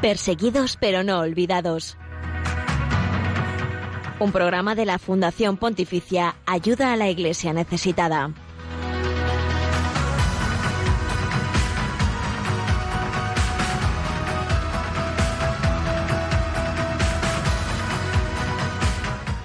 Perseguidos 0.00 0.78
pero 0.80 1.04
no 1.04 1.20
olvidados. 1.20 1.98
Un 4.18 4.32
programa 4.32 4.74
de 4.74 4.86
la 4.86 4.98
Fundación 4.98 5.58
Pontificia 5.58 6.36
Ayuda 6.46 6.94
a 6.94 6.96
la 6.96 7.10
Iglesia 7.10 7.52
Necesitada. 7.52 8.32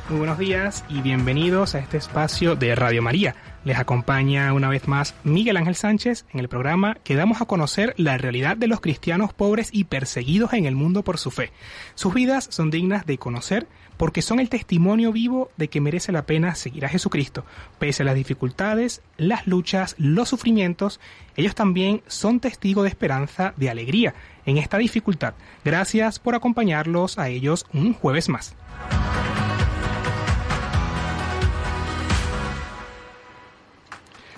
Muy 0.08 0.20
buenos 0.20 0.38
días 0.38 0.86
y 0.88 1.02
bienvenidos 1.02 1.76
a 1.76 1.80
este 1.80 1.98
espacio 1.98 2.56
de 2.56 2.76
Radio 2.76 3.02
María. 3.02 3.36
Les 3.66 3.80
acompaña 3.80 4.54
una 4.54 4.70
vez 4.70 4.88
más 4.88 5.16
Miguel 5.24 5.58
Ángel 5.58 5.76
Sánchez 5.76 6.26
en 6.32 6.40
el 6.40 6.48
programa 6.48 6.98
que 7.04 7.16
damos 7.16 7.42
a 7.42 7.46
conocer 7.46 7.96
la 7.98 8.16
realidad 8.16 8.56
de 8.56 8.68
los 8.68 8.80
cristianos 8.80 9.34
pobres 9.34 9.70
y 9.72 9.86
perseguidos 9.86 10.54
en 10.54 10.66
el 10.66 10.76
mundo 10.76 11.04
por 11.04 11.18
su 11.18 11.32
fe. 11.32 11.52
Sus 11.96 12.14
vidas 12.14 12.48
son 12.52 12.70
dignas 12.70 13.08
de 13.08 13.18
conocer 13.18 13.68
porque 13.98 14.22
son 14.22 14.40
el 14.40 14.50
testimonio 14.50 15.12
vivo 15.12 15.50
de 15.58 15.68
que 15.68 15.82
merece 15.82 16.12
la 16.12 16.28
pena 16.28 16.54
seguir 16.54 16.86
a 16.86 16.90
Jesucristo. 16.90 17.44
Pese 17.80 18.04
a 18.04 18.06
las 18.06 18.14
dificultades, 18.14 19.02
las 19.18 19.48
luchas, 19.48 19.96
los 19.98 20.30
sufrimientos, 20.30 21.00
ellos 21.36 21.56
también 21.56 22.04
son 22.06 22.40
testigos 22.40 22.84
de 22.84 22.90
esperanza, 22.90 23.56
de 23.58 23.72
alegría 23.72 24.14
en 24.46 24.60
esta 24.60 24.78
dificultad. 24.78 25.34
Gracias 25.64 26.20
por 26.20 26.36
acompañarlos 26.36 27.18
a 27.18 27.30
ellos 27.30 27.66
un 27.74 27.94
jueves 27.94 28.30
más. 28.30 28.56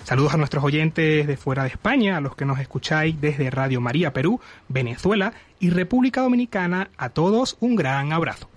Saludos 0.08 0.32
a 0.32 0.38
nuestros 0.38 0.64
oyentes 0.64 1.26
de 1.26 1.36
fuera 1.36 1.64
de 1.64 1.68
España, 1.68 2.16
a 2.16 2.22
los 2.22 2.34
que 2.34 2.46
nos 2.46 2.58
escucháis 2.60 3.20
desde 3.20 3.50
Radio 3.50 3.82
María 3.82 4.14
Perú, 4.14 4.40
Venezuela 4.66 5.34
y 5.60 5.68
República 5.68 6.22
Dominicana. 6.22 6.88
A 6.96 7.10
todos 7.10 7.58
un 7.60 7.76
gran 7.76 8.14
abrazo. 8.14 8.48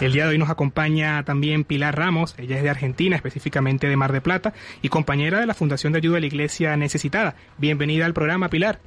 El 0.00 0.14
día 0.14 0.24
de 0.24 0.30
hoy 0.30 0.38
nos 0.38 0.48
acompaña 0.48 1.22
también 1.24 1.64
Pilar 1.64 1.94
Ramos, 1.94 2.34
ella 2.38 2.56
es 2.56 2.62
de 2.62 2.70
Argentina, 2.70 3.16
específicamente 3.16 3.88
de 3.88 3.96
Mar 3.98 4.12
de 4.12 4.22
Plata, 4.22 4.54
y 4.80 4.88
compañera 4.88 5.40
de 5.40 5.46
la 5.46 5.52
Fundación 5.52 5.92
de 5.92 5.98
Ayuda 5.98 6.16
a 6.16 6.20
la 6.20 6.26
Iglesia 6.26 6.74
Necesitada. 6.78 7.34
Bienvenida 7.58 8.06
al 8.06 8.14
programa, 8.14 8.48
Pilar. 8.48 8.80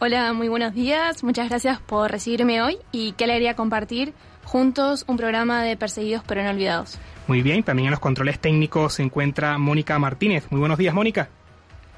Hola, 0.00 0.32
muy 0.32 0.48
buenos 0.48 0.74
días, 0.74 1.22
muchas 1.22 1.48
gracias 1.48 1.78
por 1.78 2.10
recibirme 2.10 2.60
hoy 2.60 2.78
y 2.90 3.12
qué 3.12 3.22
alegría 3.22 3.54
compartir 3.54 4.14
juntos 4.44 5.04
un 5.08 5.16
programa 5.16 5.62
de 5.62 5.76
Perseguidos 5.76 6.22
pero 6.26 6.42
no 6.42 6.50
olvidados. 6.50 6.98
Muy 7.26 7.42
bien, 7.42 7.62
también 7.62 7.86
en 7.86 7.92
los 7.92 8.00
controles 8.00 8.38
técnicos 8.38 8.94
se 8.94 9.02
encuentra 9.02 9.56
Mónica 9.58 9.98
Martínez. 9.98 10.46
Muy 10.50 10.60
buenos 10.60 10.78
días, 10.78 10.94
Mónica. 10.94 11.28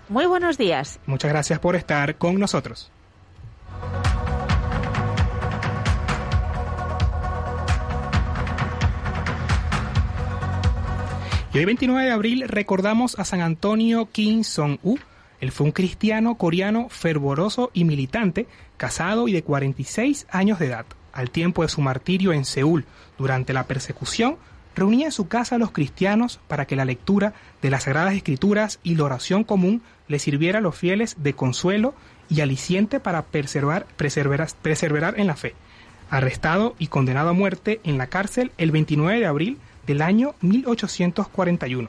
Muy 0.09 0.27
buenos 0.27 0.59
días. 0.59 1.01
Muchas 1.07 1.31
gracias 1.31 1.59
por 1.59 1.77
estar 1.77 2.17
con 2.17 2.39
nosotros. 2.39 2.91
Y 11.53 11.59
hoy 11.59 11.65
29 11.65 12.05
de 12.05 12.11
abril 12.11 12.45
recordamos 12.49 13.19
a 13.19 13.25
San 13.25 13.41
Antonio 13.41 14.09
Kim 14.11 14.43
Song-u. 14.43 14.99
Él 15.41 15.53
fue 15.53 15.67
un 15.67 15.73
cristiano 15.73 16.37
coreano 16.37 16.89
fervoroso 16.91 17.71
y 17.73 17.85
militante, 17.85 18.47
casado 18.77 19.29
y 19.29 19.33
de 19.33 19.43
46 19.43 20.27
años 20.31 20.59
de 20.59 20.67
edad 20.67 20.87
al 21.15 21.31
tiempo 21.31 21.63
de 21.63 21.69
su 21.69 21.81
martirio 21.81 22.33
en 22.33 22.45
Seúl 22.45 22.85
durante 23.17 23.53
la 23.53 23.65
persecución, 23.65 24.37
reunía 24.75 25.07
en 25.07 25.13
su 25.13 25.29
casa 25.29 25.55
a 25.55 25.59
los 25.59 25.71
cristianos 25.71 26.41
para 26.49 26.67
que 26.67 26.77
la 26.77 26.85
lectura 26.85 27.33
de 27.63 27.71
las 27.71 27.85
Sagradas 27.85 28.15
Escrituras 28.15 28.81
y 28.83 28.97
la 28.97 29.05
oración 29.05 29.45
común 29.45 29.83
le 30.09 30.19
sirviera 30.19 30.59
a 30.59 30.63
los 30.63 30.77
fieles 30.77 31.17
de 31.19 31.35
consuelo 31.35 31.95
y 32.29 32.41
aliciente 32.41 33.01
para 33.01 33.23
preservar 33.23 33.87
en 35.17 35.27
la 35.27 35.37
fe. 35.37 35.55
Arrestado 36.11 36.75
y 36.79 36.89
condenado 36.89 37.31
a 37.31 37.33
muerte 37.33 37.81
en 37.85 37.97
la 37.97 38.09
cárcel 38.09 38.51
el 38.59 38.73
29 38.73 39.21
de 39.21 39.27
abril 39.27 39.59
del 39.87 40.03
año 40.03 40.35
1841. 40.41 41.89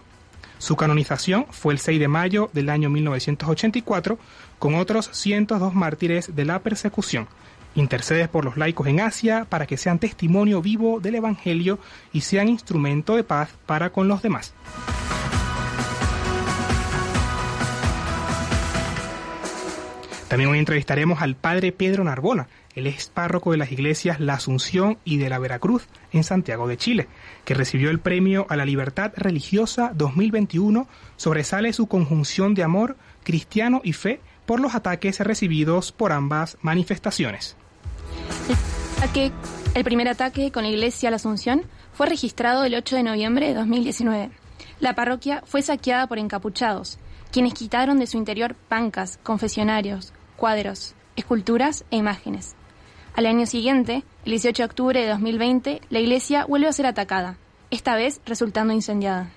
Su 0.58 0.76
canonización 0.76 1.48
fue 1.50 1.74
el 1.74 1.80
6 1.80 2.00
de 2.00 2.08
mayo 2.08 2.50
del 2.54 2.70
año 2.70 2.90
1984 2.90 4.18
con 4.58 4.76
otros 4.76 5.10
102 5.12 5.74
mártires 5.74 6.36
de 6.36 6.46
la 6.46 6.60
persecución 6.60 7.28
Intercedes 7.76 8.30
por 8.30 8.46
los 8.46 8.56
laicos 8.56 8.88
en 8.88 9.02
Asia 9.02 9.46
para 9.50 9.68
que 9.68 9.78
sean 9.78 10.00
testimonio 10.00 10.62
vivo 10.62 11.02
del 11.02 11.16
Evangelio 11.16 11.78
y 12.14 12.22
sean 12.22 12.48
instrumento 12.48 13.16
de 13.16 13.24
paz 13.24 13.50
para 13.66 13.92
con 13.92 14.08
los 14.08 14.22
demás. 14.22 14.54
También 20.30 20.50
hoy 20.50 20.58
entrevistaremos 20.58 21.22
al 21.22 21.36
padre 21.36 21.72
Pedro 21.72 22.04
Narbona, 22.04 22.48
el 22.74 22.88
es 22.88 23.10
párroco 23.10 23.52
de 23.52 23.58
las 23.58 23.72
iglesias 23.72 24.20
La 24.20 24.34
Asunción 24.34 24.98
y 25.06 25.18
de 25.18 25.30
la 25.30 25.38
Veracruz 25.38 25.88
en 26.12 26.24
Santiago 26.24 26.68
de 26.68 26.78
Chile, 26.78 27.08
que 27.46 27.54
recibió 27.54 27.90
el 27.90 28.00
premio 28.00 28.48
a 28.50 28.56
la 28.56 28.66
libertad 28.66 29.14
religiosa 29.16 29.92
2021, 29.94 30.88
sobresale 31.16 31.74
su 31.74 31.88
conjunción 31.88 32.56
de 32.56 32.64
amor 32.64 32.98
cristiano 33.24 33.82
y 33.84 33.94
fe 33.94 34.20
por 34.46 34.60
los 34.60 34.76
ataques 34.76 35.20
recibidos 35.20 35.92
por 35.92 36.12
ambas 36.12 36.58
manifestaciones. 36.62 37.56
El, 39.76 39.84
primer 39.84 40.10
ataque 40.10 40.52
con 40.52 40.64
la 40.64 40.70
iglesia 40.70 41.10
La 41.10 41.16
Asunción 41.16 41.64
fue 41.94 42.08
registrado 42.08 42.66
el 42.66 42.76
8 42.76 42.98
de 42.98 43.04
noviembre 43.04 43.48
de 43.48 43.54
2019. 43.54 44.30
La 44.82 44.94
parroquia 44.94 45.42
fue 45.46 45.62
saqueada 45.62 46.08
por 46.08 46.20
encapuchados, 46.20 47.00
quienes 47.32 47.54
quitaron 47.54 47.98
de 47.98 48.08
su 48.08 48.18
interior 48.18 48.58
bancas, 48.70 49.20
confesionarios, 49.24 50.12
cuadros, 50.36 50.96
esculturas 51.16 51.86
e 51.92 51.98
imágenes. 51.98 52.56
Al 53.16 53.26
año 53.26 53.46
siguiente, 53.46 54.04
el 54.26 54.32
18 54.32 54.64
de 54.64 54.66
octubre 54.66 55.02
de 55.02 55.08
2020, 55.08 55.82
la 55.90 56.00
iglesia 56.00 56.46
vuelve 56.46 56.68
a 56.68 56.74
ser 56.74 56.86
atacada, 56.86 57.38
esta 57.72 57.96
vez 57.96 58.20
resultando 58.26 58.74
incendiada 58.74 59.32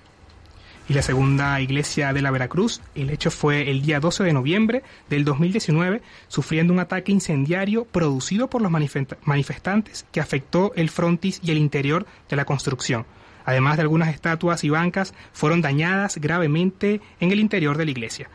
y 0.89 0.93
la 0.93 1.03
segunda 1.03 1.61
iglesia 1.61 2.11
de 2.13 2.21
la 2.21 2.31
Veracruz. 2.31 2.81
El 2.95 3.11
hecho 3.11 3.29
fue 3.29 3.69
el 3.69 3.83
día 3.83 3.99
12 3.99 4.23
de 4.23 4.33
noviembre 4.33 4.83
del 5.07 5.23
2019, 5.23 6.01
sufriendo 6.27 6.73
un 6.73 6.79
ataque 6.79 7.11
incendiario 7.11 7.85
producido 7.85 8.49
por 8.49 8.61
los 8.61 8.71
manifestantes 8.71 10.05
que 10.11 10.19
afectó 10.19 10.73
el 10.75 10.89
frontis 10.89 11.39
y 11.43 11.51
el 11.51 11.59
interior 11.59 12.07
de 12.27 12.35
la 12.35 12.45
construcción. 12.45 13.05
Además 13.45 13.77
de 13.77 13.83
algunas 13.83 14.09
estatuas 14.09 14.63
y 14.63 14.69
bancas 14.69 15.13
fueron 15.31 15.61
dañadas 15.61 16.17
gravemente 16.17 17.01
en 17.19 17.31
el 17.31 17.39
interior 17.39 17.77
de 17.77 17.85
la 17.85 17.91
iglesia. 17.91 18.29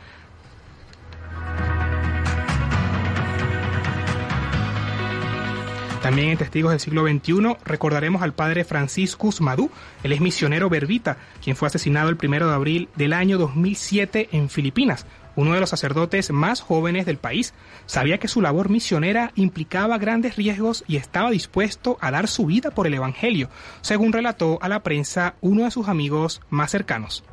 También 6.04 6.28
en 6.28 6.36
Testigos 6.36 6.70
del 6.70 6.80
siglo 6.80 7.06
XXI 7.06 7.56
recordaremos 7.64 8.20
al 8.20 8.34
padre 8.34 8.64
Franciscus 8.64 9.40
Madú, 9.40 9.70
él 10.02 10.12
es 10.12 10.20
misionero 10.20 10.68
verbita, 10.68 11.16
quien 11.42 11.56
fue 11.56 11.68
asesinado 11.68 12.10
el 12.10 12.18
1 12.22 12.46
de 12.46 12.52
abril 12.52 12.88
del 12.94 13.14
año 13.14 13.38
2007 13.38 14.28
en 14.32 14.50
Filipinas, 14.50 15.06
uno 15.34 15.54
de 15.54 15.60
los 15.60 15.70
sacerdotes 15.70 16.30
más 16.30 16.60
jóvenes 16.60 17.06
del 17.06 17.16
país. 17.16 17.54
Sabía 17.86 18.18
que 18.18 18.28
su 18.28 18.42
labor 18.42 18.68
misionera 18.68 19.32
implicaba 19.34 19.96
grandes 19.96 20.36
riesgos 20.36 20.84
y 20.86 20.96
estaba 20.96 21.30
dispuesto 21.30 21.96
a 22.02 22.10
dar 22.10 22.28
su 22.28 22.44
vida 22.44 22.70
por 22.70 22.86
el 22.86 22.92
Evangelio, 22.92 23.48
según 23.80 24.12
relató 24.12 24.58
a 24.60 24.68
la 24.68 24.82
prensa 24.82 25.36
uno 25.40 25.64
de 25.64 25.70
sus 25.70 25.88
amigos 25.88 26.42
más 26.50 26.70
cercanos. 26.70 27.24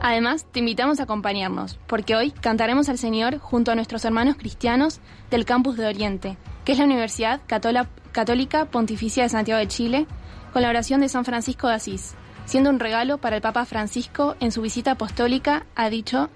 Además, 0.00 0.46
te 0.52 0.60
invitamos 0.60 1.00
a 1.00 1.04
acompañarnos, 1.04 1.78
porque 1.88 2.14
hoy 2.14 2.30
cantaremos 2.30 2.88
al 2.88 2.98
Señor 2.98 3.38
junto 3.38 3.72
a 3.72 3.74
nuestros 3.74 4.04
hermanos 4.04 4.36
cristianos 4.36 5.00
del 5.30 5.44
Campus 5.44 5.76
de 5.76 5.86
Oriente, 5.86 6.36
que 6.64 6.72
es 6.72 6.78
la 6.78 6.84
Universidad 6.84 7.40
Católica 7.46 8.64
Pontificia 8.66 9.24
de 9.24 9.28
Santiago 9.28 9.58
de 9.58 9.66
Chile, 9.66 10.06
con 10.52 10.62
la 10.62 10.68
oración 10.68 11.00
de 11.00 11.08
San 11.08 11.24
Francisco 11.24 11.66
de 11.66 11.74
Asís, 11.74 12.14
siendo 12.46 12.70
un 12.70 12.78
regalo 12.78 13.18
para 13.18 13.36
el 13.36 13.42
Papa 13.42 13.64
Francisco 13.64 14.36
en 14.38 14.52
su 14.52 14.62
visita 14.62 14.92
apostólica 14.92 15.66
a 15.74 15.90
dicho 15.90 16.30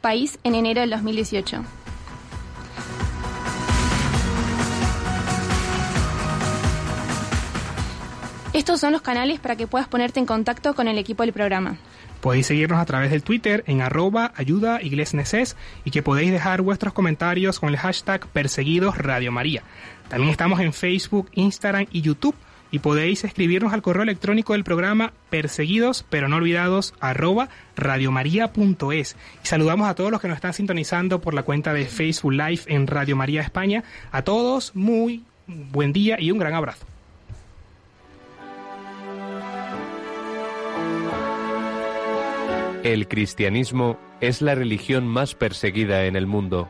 país 0.00 0.38
en 0.42 0.54
enero 0.54 0.80
del 0.80 0.90
2018. 0.90 1.62
Estos 8.52 8.80
son 8.80 8.92
los 8.92 9.00
canales 9.00 9.40
para 9.40 9.56
que 9.56 9.66
puedas 9.66 9.88
ponerte 9.88 10.20
en 10.20 10.26
contacto 10.26 10.74
con 10.74 10.86
el 10.86 10.98
equipo 10.98 11.22
del 11.22 11.32
programa. 11.32 11.78
Podéis 12.22 12.46
seguirnos 12.46 12.78
a 12.78 12.86
través 12.86 13.10
del 13.10 13.24
Twitter 13.24 13.64
en 13.66 13.82
arroba 13.82 14.32
ayuda 14.36 14.78
y 14.80 15.90
que 15.90 16.02
podéis 16.04 16.30
dejar 16.30 16.62
vuestros 16.62 16.92
comentarios 16.92 17.58
con 17.58 17.68
el 17.68 17.76
hashtag 17.76 18.28
perseguidos 18.28 18.96
Radio 18.96 19.32
María. 19.32 19.64
También 20.08 20.30
estamos 20.30 20.60
en 20.60 20.72
Facebook, 20.72 21.30
Instagram 21.32 21.86
y 21.90 22.00
YouTube 22.00 22.36
y 22.70 22.78
podéis 22.78 23.24
escribirnos 23.24 23.72
al 23.72 23.82
correo 23.82 24.04
electrónico 24.04 24.52
del 24.52 24.62
programa 24.62 25.12
perseguidos 25.30 26.04
pero 26.08 26.28
no 26.28 26.36
olvidados 26.36 26.94
arroba 27.00 27.48
radiomaria.es. 27.74 29.16
Y 29.42 29.46
saludamos 29.48 29.88
a 29.88 29.96
todos 29.96 30.12
los 30.12 30.20
que 30.20 30.28
nos 30.28 30.36
están 30.36 30.54
sintonizando 30.54 31.20
por 31.20 31.34
la 31.34 31.42
cuenta 31.42 31.72
de 31.74 31.86
Facebook 31.86 32.34
Live 32.34 32.62
en 32.66 32.86
Radio 32.86 33.16
María 33.16 33.42
España. 33.42 33.82
A 34.12 34.22
todos 34.22 34.76
muy 34.76 35.24
buen 35.48 35.92
día 35.92 36.20
y 36.20 36.30
un 36.30 36.38
gran 36.38 36.54
abrazo. 36.54 36.91
El 42.82 43.06
cristianismo 43.06 43.96
es 44.20 44.42
la 44.42 44.56
religión 44.56 45.06
más 45.06 45.36
perseguida 45.36 46.06
en 46.06 46.16
el 46.16 46.26
mundo. 46.26 46.68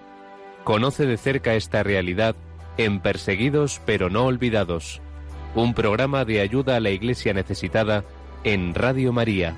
Conoce 0.62 1.06
de 1.06 1.17
cerca 1.17 1.55
esta 1.55 1.82
realidad 1.82 2.37
en 2.76 3.00
Perseguidos 3.00 3.81
pero 3.87 4.11
no 4.11 4.26
olvidados, 4.26 5.00
un 5.55 5.73
programa 5.73 6.26
de 6.26 6.43
ayuda 6.43 6.76
a 6.76 6.81
la 6.81 6.91
Iglesia 6.91 7.32
necesitada 7.32 8.05
en 8.44 8.75
Radio 8.75 9.14
María. 9.14 9.56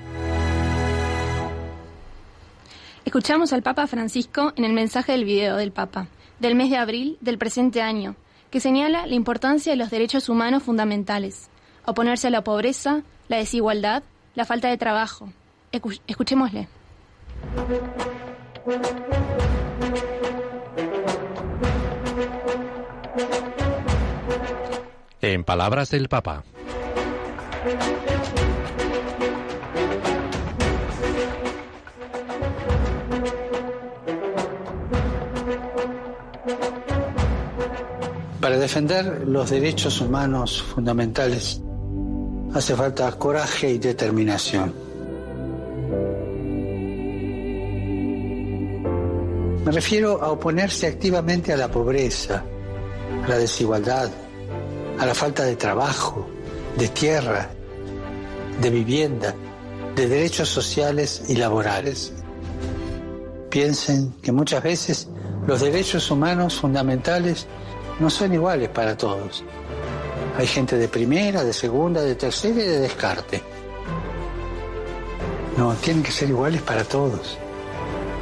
Escuchamos 3.03 3.51
al 3.51 3.61
Papa 3.61 3.85
Francisco 3.85 4.53
en 4.55 4.63
el 4.63 4.71
mensaje 4.71 5.11
del 5.11 5.25
video 5.25 5.57
del 5.57 5.73
Papa, 5.73 6.07
del 6.39 6.55
mes 6.55 6.69
de 6.69 6.77
abril 6.77 7.17
del 7.19 7.37
presente 7.37 7.81
año, 7.81 8.15
que 8.49 8.61
señala 8.61 9.05
la 9.07 9.15
importancia 9.15 9.73
de 9.73 9.77
los 9.77 9.91
derechos 9.91 10.29
humanos 10.29 10.63
fundamentales, 10.63 11.49
oponerse 11.85 12.27
a 12.27 12.31
la 12.31 12.45
pobreza, 12.45 13.01
la 13.27 13.37
desigualdad, 13.37 14.03
la 14.35 14.45
falta 14.45 14.69
de 14.69 14.77
trabajo. 14.77 15.33
Escuchémosle. 16.07 16.67
En 25.21 25.43
palabras 25.43 25.89
del 25.89 26.07
Papa. 26.07 26.43
Para 38.39 38.57
defender 38.59 39.27
los 39.27 39.49
derechos 39.49 40.01
humanos 40.01 40.61
fundamentales 40.61 41.59
hace 42.53 42.75
falta 42.75 43.11
coraje 43.13 43.71
y 43.71 43.79
determinación. 43.79 44.84
Me 49.65 49.71
refiero 49.71 50.21
a 50.21 50.31
oponerse 50.31 50.85
activamente 50.85 51.51
a 51.51 51.57
la 51.57 51.71
pobreza, 51.71 52.43
a 53.23 53.27
la 53.27 53.39
desigualdad, 53.39 54.11
a 54.99 55.05
la 55.07 55.15
falta 55.15 55.41
de 55.41 55.55
trabajo, 55.55 56.27
de 56.77 56.87
tierra, 56.89 57.49
de 58.61 58.69
vivienda, 58.69 59.33
de 59.95 60.07
derechos 60.07 60.49
sociales 60.49 61.23
y 61.29 61.35
laborales. 61.37 62.13
Piensen 63.49 64.13
que 64.21 64.31
muchas 64.31 64.61
veces 64.61 65.07
los 65.47 65.61
derechos 65.61 66.11
humanos 66.11 66.59
fundamentales 66.59 67.47
no 67.99 68.11
son 68.11 68.35
iguales 68.35 68.69
para 68.69 68.95
todos. 68.95 69.43
Hay 70.37 70.45
gente 70.45 70.77
de 70.77 70.87
primera, 70.87 71.43
de 71.43 71.53
segunda, 71.53 72.03
de 72.03 72.13
tercera 72.13 72.61
y 72.61 72.67
de 72.67 72.79
descarte. 72.81 73.41
No, 75.57 75.73
tienen 75.73 76.03
que 76.03 76.11
ser 76.11 76.29
iguales 76.29 76.61
para 76.61 76.83
todos. 76.83 77.39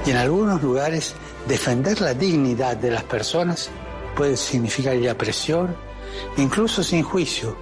Y 0.05 0.11
en 0.11 0.17
algunos 0.17 0.61
lugares 0.61 1.15
defender 1.47 2.01
la 2.01 2.13
dignidad 2.13 2.77
de 2.77 2.91
las 2.91 3.03
personas 3.03 3.69
puede 4.15 4.37
significar 4.37 4.95
la 4.95 5.17
presión, 5.17 5.75
incluso 6.37 6.83
sin 6.83 7.03
juicio, 7.03 7.55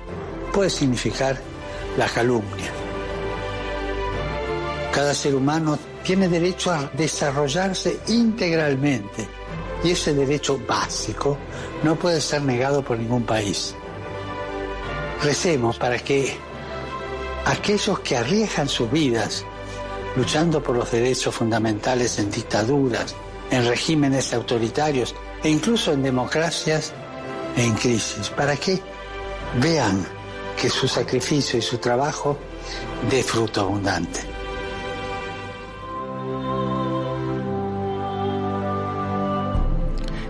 puede 0.52 0.70
significar 0.70 1.40
la 1.98 2.08
calumnia. 2.08 2.72
Cada 4.94 5.14
ser 5.14 5.36
humano 5.36 5.80
tiene 6.04 6.28
derecho 6.28 6.72
a 6.72 6.90
desarrollarse 6.94 8.00
integralmente 8.08 9.28
y 9.84 9.92
ese 9.92 10.14
derecho 10.14 10.60
básico 10.68 11.38
no 11.84 11.96
puede 11.96 12.22
ser 12.22 12.42
negado 12.44 12.84
por 12.84 12.98
ningún 13.00 13.24
país. 13.24 13.74
Recemos 15.24 15.78
para 15.78 15.98
que 16.00 16.36
aquellos 17.46 18.00
que 18.00 18.18
arriesgan 18.18 18.68
sus 18.68 18.92
vidas 18.92 19.46
luchando 20.16 20.62
por 20.62 20.76
los 20.76 20.92
derechos 20.92 21.34
fundamentales 21.34 22.20
en 22.20 22.30
dictaduras, 22.30 23.16
en 23.52 23.68
regímenes 23.68 24.34
autoritarios 24.34 25.14
e 25.44 25.50
incluso 25.50 25.94
en 25.94 26.04
democracias 26.04 26.94
en 27.58 27.74
crisis, 27.76 28.30
para 28.30 28.56
que 28.56 28.80
vean 29.62 30.06
que 30.60 30.70
su 30.70 30.88
sacrificio 30.88 31.60
y 31.60 31.62
su 31.62 31.78
trabajo 31.78 32.38
dé 33.10 33.22
fruto 33.24 33.62
abundante. 33.62 34.22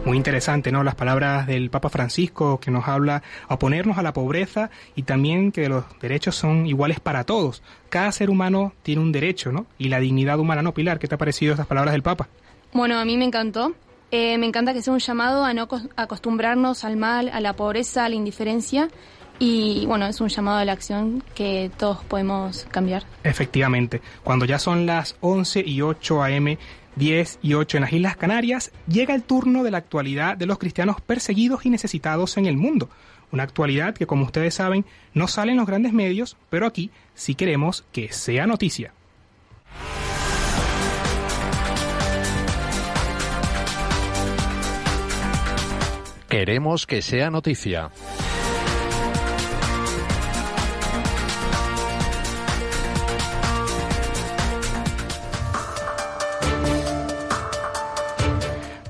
Muy 0.03 0.17
interesante, 0.17 0.71
¿no? 0.71 0.83
Las 0.83 0.95
palabras 0.95 1.45
del 1.45 1.69
Papa 1.69 1.89
Francisco 1.89 2.59
que 2.59 2.71
nos 2.71 2.87
habla 2.87 3.21
a 3.47 3.53
oponernos 3.53 3.99
a 3.99 4.01
la 4.01 4.13
pobreza 4.13 4.71
y 4.95 5.03
también 5.03 5.51
que 5.51 5.69
los 5.69 5.85
derechos 6.01 6.35
son 6.35 6.65
iguales 6.65 6.99
para 6.99 7.23
todos. 7.23 7.61
Cada 7.89 8.11
ser 8.11 8.31
humano 8.31 8.73
tiene 8.81 9.01
un 9.01 9.11
derecho, 9.11 9.51
¿no? 9.51 9.67
Y 9.77 9.89
la 9.89 9.99
dignidad 9.99 10.39
humana, 10.39 10.63
¿no? 10.63 10.73
Pilar, 10.73 10.97
¿qué 10.97 11.07
te 11.07 11.15
ha 11.15 11.19
parecido 11.19 11.53
estas 11.53 11.67
palabras 11.67 11.91
del 11.91 12.01
Papa? 12.01 12.29
Bueno, 12.73 12.99
a 12.99 13.05
mí 13.05 13.17
me 13.17 13.25
encantó. 13.25 13.73
Eh, 14.11 14.37
me 14.37 14.45
encanta 14.45 14.73
que 14.73 14.81
sea 14.81 14.93
un 14.93 14.99
llamado 14.99 15.45
a 15.45 15.53
no 15.53 15.67
acostumbrarnos 15.95 16.83
al 16.83 16.97
mal, 16.97 17.29
a 17.29 17.39
la 17.39 17.55
pobreza, 17.55 18.05
a 18.05 18.09
la 18.09 18.15
indiferencia. 18.15 18.89
Y 19.39 19.85
bueno, 19.87 20.05
es 20.05 20.21
un 20.21 20.27
llamado 20.27 20.57
a 20.57 20.65
la 20.65 20.73
acción 20.73 21.23
que 21.33 21.71
todos 21.77 22.03
podemos 22.03 22.67
cambiar. 22.69 23.03
Efectivamente, 23.23 24.01
cuando 24.23 24.45
ya 24.45 24.59
son 24.59 24.85
las 24.85 25.15
11 25.21 25.63
y 25.65 25.81
8 25.81 26.23
a.m., 26.23 26.57
10 26.95 27.39
y 27.41 27.53
8 27.53 27.77
en 27.77 27.81
las 27.81 27.93
Islas 27.93 28.17
Canarias, 28.17 28.71
llega 28.87 29.15
el 29.15 29.23
turno 29.23 29.63
de 29.63 29.71
la 29.71 29.77
actualidad 29.77 30.37
de 30.37 30.45
los 30.45 30.59
cristianos 30.59 30.99
perseguidos 31.01 31.65
y 31.65 31.69
necesitados 31.69 32.37
en 32.37 32.45
el 32.45 32.57
mundo. 32.57 32.89
Una 33.31 33.43
actualidad 33.43 33.95
que, 33.95 34.05
como 34.05 34.25
ustedes 34.25 34.53
saben, 34.55 34.85
no 35.13 35.27
sale 35.27 35.53
en 35.53 35.57
los 35.57 35.67
grandes 35.67 35.93
medios, 35.93 36.37
pero 36.49 36.67
aquí 36.67 36.91
sí 37.15 37.33
queremos 37.33 37.85
que 37.93 38.11
sea 38.11 38.45
noticia. 38.45 38.93
Queremos 46.31 46.87
que 46.87 47.01
sea 47.01 47.29
noticia. 47.29 47.91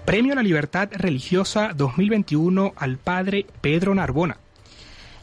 Premio 0.05 0.33
a 0.33 0.35
la 0.35 0.43
Libertad 0.43 0.89
Religiosa 0.91 1.71
2021 1.75 2.73
al 2.75 2.99
Padre 2.99 3.47
Pedro 3.59 3.95
Narbona. 3.95 4.37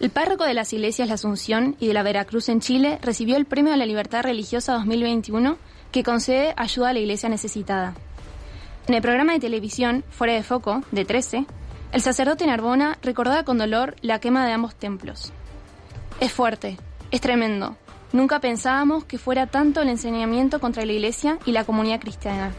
El 0.01 0.11
párroco 0.11 0.43
de 0.43 0.55
las 0.55 0.73
iglesias 0.73 1.07
La 1.07 1.15
Asunción 1.15 1.77
y 1.79 1.87
de 1.87 1.95
la 1.95 2.03
Veracruz 2.03 2.49
en 2.49 2.59
Chile 2.59 2.99
recibió 3.01 3.37
el 3.37 3.47
Premio 3.47 3.73
a 3.73 3.77
la 3.77 3.87
Libertad 3.87 4.25
Religiosa 4.25 4.73
2021 4.73 5.57
que 5.93 6.03
concede 6.03 6.53
ayuda 6.57 6.89
a 6.89 6.93
la 6.95 6.99
iglesia 6.99 7.29
necesitada. 7.29 7.95
En 8.89 8.95
el 8.95 9.03
programa 9.03 9.35
de 9.35 9.39
televisión 9.39 10.03
Fuera 10.11 10.33
de 10.33 10.43
Foco, 10.43 10.83
de 10.91 11.05
13, 11.05 11.47
el 11.93 12.03
sacerdote 12.03 12.47
Narbona 12.47 12.99
recordaba 13.03 13.45
con 13.45 13.59
dolor 13.59 13.97
la 14.03 14.21
quema 14.21 14.47
de 14.47 14.53
ambos 14.53 14.75
templos. 14.75 15.33
Es 16.21 16.33
fuerte, 16.33 16.77
es 17.11 17.21
tremendo. 17.21 17.77
Nunca 18.13 18.41
pensábamos 18.41 19.05
que 19.05 19.19
fuera 19.19 19.47
tanto 19.47 19.81
el 19.81 19.89
enseñamiento 19.89 20.61
contra 20.61 20.85
la 20.85 20.93
iglesia 20.93 21.39
y 21.47 21.53
la 21.53 21.65
comunidad 21.65 22.01
cristiana. 22.01 22.53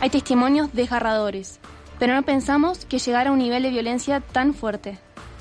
Hay 0.00 0.10
testimonios 0.10 0.72
desgarradores, 0.72 1.60
pero 1.98 2.14
no 2.14 2.22
pensamos 2.22 2.84
que 2.84 2.98
llegara 2.98 3.30
a 3.30 3.32
un 3.32 3.38
nivel 3.38 3.62
de 3.62 3.70
violencia 3.70 4.20
tan 4.20 4.54
fuerte. 4.54 4.98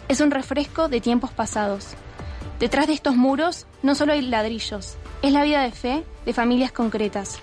Es 0.07 0.21
un 0.21 0.31
refresco 0.31 0.87
de 0.87 1.01
tiempos 1.01 1.31
pasados. 1.31 1.89
Detrás 2.59 2.87
de 2.87 2.93
estos 2.93 3.15
muros 3.15 3.67
no 3.83 3.93
solo 3.93 4.13
hay 4.13 4.21
ladrillos, 4.21 4.97
es 5.21 5.31
la 5.31 5.43
vida 5.43 5.61
de 5.61 5.71
fe 5.71 6.03
de 6.25 6.33
familias 6.33 6.71
concretas. 6.71 7.39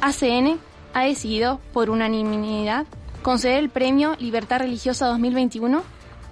ACN 0.00 0.58
ha 0.94 1.02
decidido, 1.02 1.60
por 1.72 1.90
unanimidad, 1.90 2.86
conceder 3.22 3.58
el 3.58 3.70
premio 3.70 4.16
Libertad 4.18 4.60
Religiosa 4.60 5.06
2021 5.06 5.82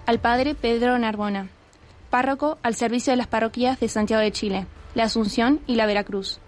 al 0.07 0.21
padre 0.21 0.55
Pedro 0.55 0.99
Narbona, 0.99 1.49
párroco 2.11 2.59
al 2.63 2.75
servicio 2.75 3.13
de 3.13 3.17
las 3.17 3.27
parroquias 3.27 3.81
de 3.81 3.89
Santiago 3.89 4.23
de 4.23 4.33
Chile, 4.33 4.67
la 4.95 5.05
Asunción 5.05 5.61
y 5.67 5.75
la 5.75 5.87
Veracruz. 5.87 6.39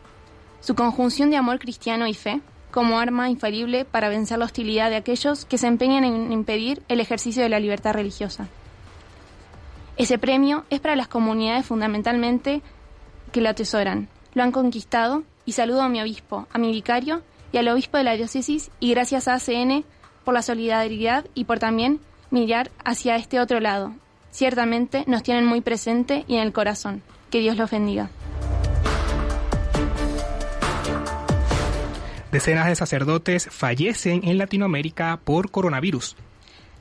Su 0.60 0.74
conjunción 0.74 1.30
de 1.30 1.36
amor 1.36 1.58
cristiano 1.58 2.06
y 2.06 2.14
fe 2.14 2.40
como 2.70 2.98
arma 2.98 3.30
infalible 3.30 3.84
para 3.84 4.08
vencer 4.08 4.38
la 4.38 4.44
hostilidad 4.44 4.90
de 4.90 4.96
aquellos 4.96 5.44
que 5.44 5.58
se 5.58 5.66
empeñan 5.66 6.04
en 6.04 6.32
impedir 6.32 6.82
el 6.88 7.00
ejercicio 7.00 7.42
de 7.42 7.48
la 7.48 7.60
libertad 7.60 7.92
religiosa. 7.92 8.48
Ese 9.96 10.18
premio 10.18 10.64
es 10.70 10.78
para 10.80 10.94
las 10.94 11.08
comunidades 11.08 11.66
fundamentalmente 11.66 12.62
que 13.32 13.40
lo 13.40 13.48
atesoran, 13.48 14.08
lo 14.34 14.42
han 14.42 14.52
conquistado 14.52 15.24
y 15.44 15.52
saludo 15.52 15.82
a 15.82 15.88
mi 15.88 16.00
obispo, 16.00 16.46
a 16.52 16.58
mi 16.58 16.70
vicario 16.70 17.22
y 17.50 17.56
al 17.56 17.68
obispo 17.68 17.98
de 17.98 18.04
la 18.04 18.14
diócesis 18.14 18.70
y 18.78 18.90
gracias 18.90 19.26
a 19.26 19.34
ACN 19.34 19.84
por 20.28 20.34
la 20.34 20.42
solidaridad 20.42 21.24
y 21.32 21.44
por 21.44 21.58
también 21.58 22.00
mirar 22.30 22.70
hacia 22.84 23.16
este 23.16 23.40
otro 23.40 23.60
lado. 23.60 23.94
Ciertamente 24.30 25.04
nos 25.06 25.22
tienen 25.22 25.46
muy 25.46 25.62
presente 25.62 26.26
y 26.28 26.34
en 26.34 26.42
el 26.42 26.52
corazón. 26.52 27.00
Que 27.30 27.38
Dios 27.40 27.56
los 27.56 27.70
bendiga. 27.70 28.10
Decenas 32.30 32.66
de 32.66 32.74
sacerdotes 32.74 33.48
fallecen 33.50 34.20
en 34.22 34.36
Latinoamérica 34.36 35.18
por 35.24 35.50
coronavirus. 35.50 36.14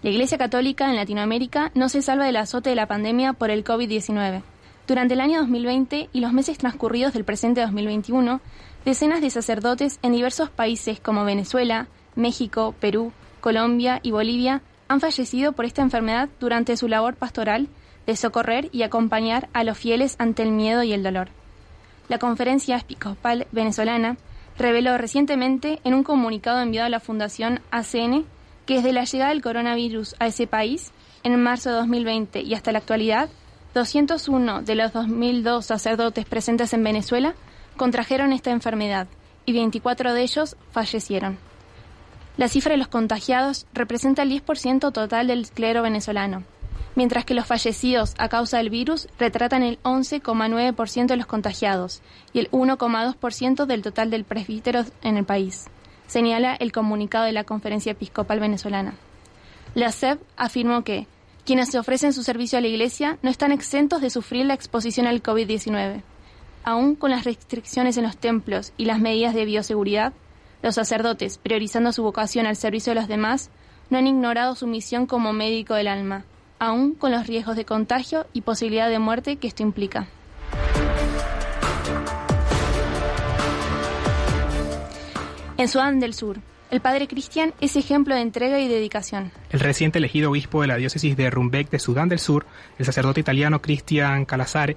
La 0.03 0.09
Iglesia 0.09 0.37
Católica 0.37 0.89
en 0.89 0.97
Latinoamérica 0.97 1.71
no 1.73 1.87
se 1.87 2.01
salva 2.01 2.25
del 2.25 2.35
azote 2.35 2.71
de 2.71 2.75
la 2.75 2.87
pandemia 2.87 3.31
por 3.31 3.49
el 3.49 3.63
COVID-19. 3.63 4.41
Durante 4.87 5.13
el 5.13 5.21
año 5.21 5.39
2020 5.39 6.09
y 6.11 6.19
los 6.19 6.33
meses 6.33 6.57
transcurridos 6.57 7.13
del 7.13 7.23
presente 7.23 7.61
2021, 7.61 8.41
decenas 8.83 9.21
de 9.21 9.29
sacerdotes 9.29 9.99
en 10.01 10.11
diversos 10.11 10.49
países 10.49 10.99
como 10.99 11.23
Venezuela, 11.23 11.87
México, 12.17 12.75
Perú, 12.81 13.13
Colombia 13.41 13.99
y 14.03 14.11
Bolivia 14.11 14.61
han 14.87 14.99
fallecido 14.99 15.51
por 15.51 15.65
esta 15.65 15.81
enfermedad 15.81 16.29
durante 16.39 16.77
su 16.77 16.87
labor 16.87 17.15
pastoral 17.15 17.67
de 18.05 18.15
socorrer 18.15 18.69
y 18.71 18.83
acompañar 18.83 19.49
a 19.53 19.63
los 19.63 19.77
fieles 19.77 20.15
ante 20.17 20.43
el 20.43 20.51
miedo 20.51 20.83
y 20.83 20.93
el 20.93 21.03
dolor. 21.03 21.29
La 22.07 22.19
Conferencia 22.19 22.77
Episcopal 22.77 23.47
Venezolana 23.51 24.17
reveló 24.57 24.97
recientemente 24.97 25.79
en 25.83 25.93
un 25.93 26.03
comunicado 26.03 26.61
enviado 26.61 26.87
a 26.87 26.89
la 26.89 27.01
Fundación 27.01 27.59
ACN 27.69 28.25
que 28.65 28.75
desde 28.75 28.93
la 28.93 29.03
llegada 29.03 29.31
del 29.31 29.41
coronavirus 29.41 30.15
a 30.19 30.27
ese 30.27 30.47
país, 30.47 30.91
en 31.23 31.41
marzo 31.41 31.69
de 31.69 31.75
2020 31.77 32.41
y 32.41 32.53
hasta 32.53 32.71
la 32.71 32.79
actualidad, 32.79 33.29
201 33.73 34.61
de 34.63 34.75
los 34.75 34.93
2.002 34.93 35.61
sacerdotes 35.61 36.25
presentes 36.25 36.73
en 36.73 36.83
Venezuela 36.83 37.35
contrajeron 37.75 38.33
esta 38.33 38.51
enfermedad 38.51 39.07
y 39.45 39.53
24 39.53 40.13
de 40.13 40.21
ellos 40.21 40.57
fallecieron. 40.71 41.37
La 42.37 42.47
cifra 42.47 42.73
de 42.73 42.77
los 42.77 42.87
contagiados 42.87 43.65
representa 43.73 44.21
el 44.21 44.31
10% 44.31 44.93
total 44.93 45.25
del 45.25 45.49
clero 45.49 45.81
venezolano, 45.81 46.43
mientras 46.95 47.25
que 47.25 47.33
los 47.33 47.47
fallecidos 47.47 48.13
a 48.19 48.29
causa 48.29 48.57
del 48.57 48.69
virus 48.69 49.07
retratan 49.17 49.63
el 49.63 49.81
11,9% 49.81 51.07
de 51.07 51.17
los 51.17 51.25
contagiados 51.25 52.01
y 52.33 52.39
el 52.39 52.51
1,2% 52.51 53.65
del 53.65 53.81
total 53.81 54.11
del 54.11 54.23
presbítero 54.23 54.85
en 55.01 55.17
el 55.17 55.25
país, 55.25 55.65
señala 56.05 56.55
el 56.55 56.71
comunicado 56.71 57.25
de 57.25 57.31
la 57.31 57.43
Conferencia 57.43 57.93
Episcopal 57.93 58.39
Venezolana. 58.39 58.93
La 59.73 59.91
SEP 59.91 60.21
afirmó 60.37 60.83
que 60.83 61.07
quienes 61.43 61.69
se 61.69 61.79
ofrecen 61.79 62.13
su 62.13 62.21
servicio 62.21 62.59
a 62.59 62.61
la 62.61 62.67
Iglesia 62.67 63.17
no 63.23 63.31
están 63.31 63.51
exentos 63.51 63.99
de 63.99 64.11
sufrir 64.11 64.45
la 64.45 64.53
exposición 64.53 65.07
al 65.07 65.23
COVID-19. 65.23 66.03
Aún 66.63 66.95
con 66.95 67.09
las 67.09 67.23
restricciones 67.23 67.97
en 67.97 68.03
los 68.03 68.17
templos 68.17 68.73
y 68.77 68.85
las 68.85 68.99
medidas 68.99 69.33
de 69.33 69.45
bioseguridad, 69.45 70.13
los 70.67 70.75
sacerdotes, 70.75 71.37
priorizando 71.37 71.93
su 71.93 72.03
vocación 72.03 72.45
al 72.45 72.57
servicio 72.57 72.91
de 72.91 72.99
los 72.99 73.07
demás, 73.07 73.49
no 73.89 73.97
han 73.97 74.05
ignorado 74.05 74.53
su 74.53 74.67
misión 74.67 75.05
como 75.05 75.31
médico 75.31 75.75
del 75.75 75.87
alma, 75.87 76.25
aún 76.59 76.93
con 76.93 77.13
los 77.13 77.25
riesgos 77.25 77.55
de 77.55 77.63
contagio 77.63 78.27
y 78.33 78.41
posibilidad 78.41 78.89
de 78.89 78.99
muerte 78.99 79.37
que 79.37 79.47
esto 79.47 79.63
implica. 79.63 80.09
En 85.55 85.69
Sudán 85.69 86.01
del 86.01 86.13
Sur, 86.13 86.39
el 86.69 86.81
padre 86.81 87.07
Cristian 87.07 87.53
es 87.61 87.77
ejemplo 87.77 88.13
de 88.13 88.19
entrega 88.19 88.59
y 88.59 88.67
dedicación. 88.67 89.31
El 89.49 89.61
reciente 89.61 89.99
elegido 89.99 90.31
obispo 90.31 90.61
de 90.61 90.67
la 90.67 90.75
diócesis 90.75 91.15
de 91.15 91.29
Rumbek 91.29 91.69
de 91.69 91.79
Sudán 91.79 92.09
del 92.09 92.19
Sur, 92.19 92.45
el 92.77 92.85
sacerdote 92.85 93.21
italiano 93.21 93.61
Cristian 93.61 94.25
Calazare, 94.25 94.75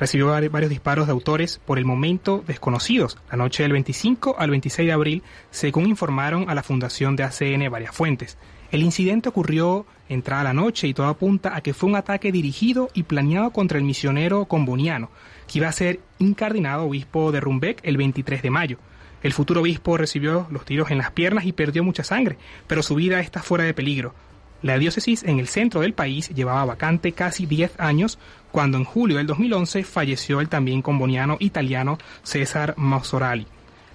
recibió 0.00 0.28
varios 0.28 0.70
disparos 0.70 1.06
de 1.06 1.12
autores 1.12 1.60
por 1.64 1.78
el 1.78 1.84
momento 1.84 2.42
desconocidos 2.46 3.18
la 3.30 3.36
noche 3.36 3.62
del 3.62 3.72
25 3.72 4.36
al 4.38 4.50
26 4.50 4.86
de 4.86 4.92
abril, 4.92 5.22
según 5.50 5.86
informaron 5.86 6.48
a 6.48 6.54
la 6.54 6.62
fundación 6.62 7.16
de 7.16 7.24
ACN 7.24 7.70
varias 7.70 7.94
fuentes. 7.94 8.38
El 8.72 8.82
incidente 8.82 9.28
ocurrió 9.28 9.84
entrada 10.08 10.44
la 10.44 10.54
noche 10.54 10.88
y 10.88 10.94
todo 10.94 11.06
apunta 11.06 11.54
a 11.54 11.60
que 11.60 11.74
fue 11.74 11.90
un 11.90 11.96
ataque 11.96 12.32
dirigido 12.32 12.88
y 12.94 13.02
planeado 13.02 13.50
contra 13.50 13.76
el 13.76 13.84
misionero 13.84 14.46
comboniano, 14.46 15.10
que 15.46 15.58
iba 15.58 15.68
a 15.68 15.72
ser 15.72 16.00
incardinado 16.18 16.84
obispo 16.86 17.30
de 17.30 17.40
Rumbek 17.40 17.80
el 17.82 17.98
23 17.98 18.42
de 18.42 18.50
mayo. 18.50 18.78
El 19.22 19.34
futuro 19.34 19.60
obispo 19.60 19.98
recibió 19.98 20.46
los 20.50 20.64
tiros 20.64 20.90
en 20.90 20.98
las 20.98 21.10
piernas 21.10 21.44
y 21.44 21.52
perdió 21.52 21.84
mucha 21.84 22.04
sangre, 22.04 22.38
pero 22.66 22.82
su 22.82 22.94
vida 22.94 23.20
está 23.20 23.42
fuera 23.42 23.64
de 23.64 23.74
peligro. 23.74 24.14
La 24.62 24.78
diócesis 24.78 25.22
en 25.22 25.38
el 25.38 25.48
centro 25.48 25.80
del 25.80 25.94
país 25.94 26.28
llevaba 26.28 26.66
vacante 26.66 27.12
casi 27.12 27.46
10 27.46 27.80
años 27.80 28.18
cuando 28.52 28.76
en 28.76 28.84
julio 28.84 29.16
del 29.16 29.26
2011 29.26 29.84
falleció 29.84 30.40
el 30.40 30.50
también 30.50 30.82
comboniano 30.82 31.38
italiano 31.40 31.96
César 32.22 32.74
Mausorali. 32.76 33.46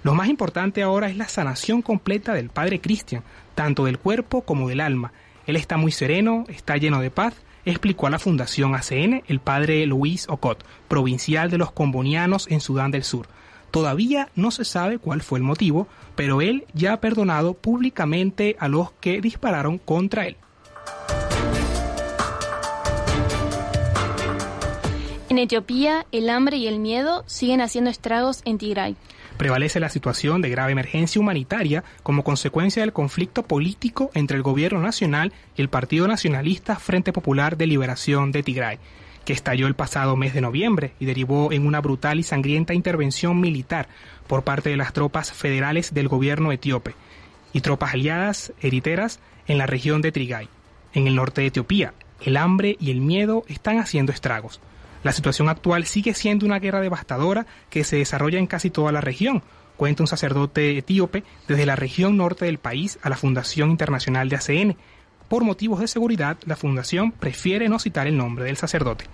Lo 0.02 0.14
más 0.14 0.28
importante 0.28 0.82
ahora 0.82 1.08
es 1.08 1.16
la 1.16 1.28
sanación 1.28 1.82
completa 1.82 2.34
del 2.34 2.50
padre 2.50 2.80
Cristian, 2.80 3.22
tanto 3.54 3.84
del 3.84 3.98
cuerpo 3.98 4.42
como 4.42 4.68
del 4.68 4.80
alma. 4.80 5.12
Él 5.46 5.54
está 5.54 5.76
muy 5.76 5.92
sereno, 5.92 6.44
está 6.48 6.76
lleno 6.76 7.00
de 7.00 7.12
paz, 7.12 7.34
explicó 7.64 8.08
a 8.08 8.10
la 8.10 8.18
Fundación 8.18 8.74
ACN 8.74 9.22
el 9.28 9.38
padre 9.38 9.86
Luis 9.86 10.28
Ocot, 10.28 10.64
provincial 10.88 11.48
de 11.48 11.58
los 11.58 11.70
combonianos 11.70 12.48
en 12.50 12.60
Sudán 12.60 12.90
del 12.90 13.04
Sur. 13.04 13.28
Todavía 13.70 14.30
no 14.34 14.50
se 14.50 14.64
sabe 14.64 14.98
cuál 14.98 15.22
fue 15.22 15.38
el 15.38 15.44
motivo, 15.44 15.86
pero 16.16 16.40
él 16.40 16.66
ya 16.72 16.94
ha 16.94 17.00
perdonado 17.00 17.54
públicamente 17.54 18.56
a 18.58 18.66
los 18.66 18.90
que 18.92 19.20
dispararon 19.20 19.78
contra 19.78 20.26
él. 20.26 20.36
En 25.28 25.38
Etiopía, 25.38 26.06
el 26.12 26.30
hambre 26.30 26.56
y 26.56 26.66
el 26.66 26.78
miedo 26.78 27.22
siguen 27.26 27.60
haciendo 27.60 27.90
estragos 27.90 28.40
en 28.46 28.56
Tigray. 28.56 28.96
Prevalece 29.36 29.80
la 29.80 29.90
situación 29.90 30.40
de 30.40 30.48
grave 30.48 30.72
emergencia 30.72 31.20
humanitaria 31.20 31.84
como 32.02 32.24
consecuencia 32.24 32.80
del 32.80 32.94
conflicto 32.94 33.42
político 33.42 34.10
entre 34.14 34.38
el 34.38 34.42
gobierno 34.42 34.80
nacional 34.80 35.34
y 35.54 35.60
el 35.60 35.68
Partido 35.68 36.08
Nacionalista 36.08 36.76
Frente 36.76 37.12
Popular 37.12 37.58
de 37.58 37.66
Liberación 37.66 38.32
de 38.32 38.42
Tigray, 38.42 38.78
que 39.26 39.34
estalló 39.34 39.66
el 39.66 39.74
pasado 39.74 40.16
mes 40.16 40.32
de 40.32 40.40
noviembre 40.40 40.92
y 41.00 41.04
derivó 41.04 41.52
en 41.52 41.66
una 41.66 41.82
brutal 41.82 42.18
y 42.18 42.22
sangrienta 42.22 42.72
intervención 42.72 43.38
militar 43.38 43.88
por 44.26 44.42
parte 44.42 44.70
de 44.70 44.78
las 44.78 44.94
tropas 44.94 45.32
federales 45.32 45.92
del 45.92 46.08
gobierno 46.08 46.50
etíope 46.50 46.94
y 47.52 47.60
tropas 47.60 47.92
aliadas 47.92 48.54
eriteras 48.62 49.20
en 49.48 49.58
la 49.58 49.66
región 49.66 50.00
de 50.00 50.12
Tigray, 50.12 50.48
en 50.96 51.06
el 51.06 51.14
norte 51.14 51.42
de 51.42 51.48
Etiopía. 51.48 51.92
El 52.22 52.38
hambre 52.38 52.76
y 52.80 52.90
el 52.90 53.02
miedo 53.02 53.44
están 53.48 53.78
haciendo 53.78 54.12
estragos. 54.12 54.60
La 55.04 55.12
situación 55.12 55.48
actual 55.50 55.84
sigue 55.84 56.14
siendo 56.14 56.46
una 56.46 56.58
guerra 56.58 56.80
devastadora 56.80 57.46
que 57.68 57.84
se 57.84 57.96
desarrolla 57.96 58.38
en 58.38 58.46
casi 58.46 58.70
toda 58.70 58.92
la 58.92 59.02
región, 59.02 59.42
cuenta 59.76 60.02
un 60.02 60.06
sacerdote 60.06 60.78
etíope 60.78 61.22
desde 61.46 61.66
la 61.66 61.76
región 61.76 62.16
norte 62.16 62.46
del 62.46 62.58
país 62.58 62.98
a 63.02 63.10
la 63.10 63.16
Fundación 63.16 63.70
Internacional 63.70 64.30
de 64.30 64.36
ACN. 64.36 64.76
Por 65.28 65.44
motivos 65.44 65.80
de 65.80 65.88
seguridad, 65.88 66.38
la 66.46 66.56
Fundación 66.56 67.12
prefiere 67.12 67.68
no 67.68 67.78
citar 67.78 68.06
el 68.06 68.16
nombre 68.16 68.46
del 68.46 68.56
sacerdote. 68.56 69.04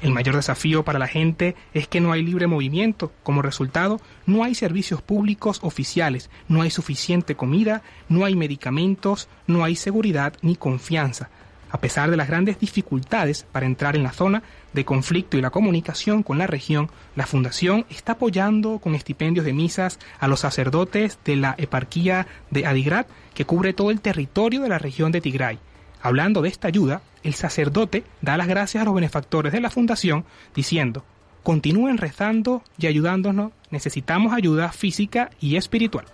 El 0.00 0.12
mayor 0.12 0.36
desafío 0.36 0.84
para 0.84 1.00
la 1.00 1.08
gente 1.08 1.56
es 1.74 1.88
que 1.88 2.00
no 2.00 2.12
hay 2.12 2.22
libre 2.22 2.46
movimiento. 2.46 3.12
Como 3.24 3.42
resultado, 3.42 4.00
no 4.26 4.44
hay 4.44 4.54
servicios 4.54 5.02
públicos 5.02 5.58
oficiales, 5.62 6.30
no 6.46 6.62
hay 6.62 6.70
suficiente 6.70 7.34
comida, 7.34 7.82
no 8.08 8.24
hay 8.24 8.36
medicamentos, 8.36 9.28
no 9.48 9.64
hay 9.64 9.74
seguridad 9.74 10.34
ni 10.40 10.54
confianza. 10.54 11.30
A 11.70 11.78
pesar 11.78 12.10
de 12.10 12.16
las 12.16 12.28
grandes 12.28 12.58
dificultades 12.58 13.44
para 13.50 13.66
entrar 13.66 13.94
en 13.94 14.02
la 14.02 14.12
zona 14.12 14.42
de 14.72 14.84
conflicto 14.84 15.36
y 15.36 15.42
la 15.42 15.50
comunicación 15.50 16.22
con 16.22 16.38
la 16.38 16.46
región, 16.46 16.90
la 17.14 17.26
Fundación 17.26 17.84
está 17.90 18.12
apoyando 18.12 18.78
con 18.78 18.94
estipendios 18.94 19.44
de 19.44 19.52
misas 19.52 19.98
a 20.18 20.28
los 20.28 20.40
sacerdotes 20.40 21.18
de 21.24 21.36
la 21.36 21.54
eparquía 21.58 22.26
de 22.50 22.66
Adigrat, 22.66 23.08
que 23.34 23.44
cubre 23.44 23.74
todo 23.74 23.90
el 23.90 24.00
territorio 24.00 24.62
de 24.62 24.68
la 24.68 24.78
región 24.78 25.12
de 25.12 25.20
Tigray. 25.20 25.58
Hablando 26.00 26.42
de 26.42 26.48
esta 26.48 26.68
ayuda, 26.68 27.02
el 27.22 27.34
sacerdote 27.34 28.04
da 28.22 28.36
las 28.36 28.46
gracias 28.46 28.82
a 28.82 28.84
los 28.84 28.94
benefactores 28.94 29.52
de 29.52 29.60
la 29.60 29.70
Fundación, 29.70 30.24
diciendo, 30.54 31.04
continúen 31.42 31.98
rezando 31.98 32.62
y 32.78 32.86
ayudándonos, 32.86 33.50
necesitamos 33.70 34.32
ayuda 34.32 34.70
física 34.70 35.30
y 35.40 35.56
espiritual. 35.56 36.04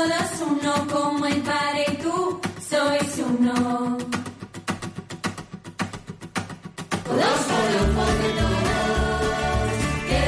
todos 0.00 0.40
uno 0.50 0.72
como 0.90 1.26
el 1.26 1.42
Padre 1.42 1.84
y 1.92 1.96
tú 1.96 2.40
sois 2.70 3.18
uno. 3.18 3.98
Todos 7.04 7.40
por 7.96 8.12
todos, 8.38 9.72
que 10.08 10.26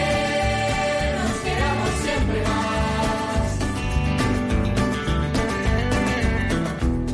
nos 1.18 1.36
queramos 1.46 1.90
siempre 2.04 2.38
más. 2.50 3.50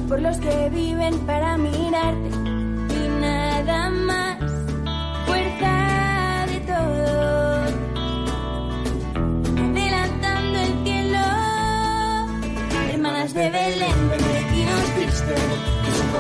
por 0.08 0.20
los 0.20 0.36
que 0.38 0.70
viven 0.70 1.14
para 1.26 1.58
mirarte 1.58 2.37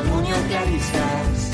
comunión 0.02 0.40
claristas, 0.48 1.50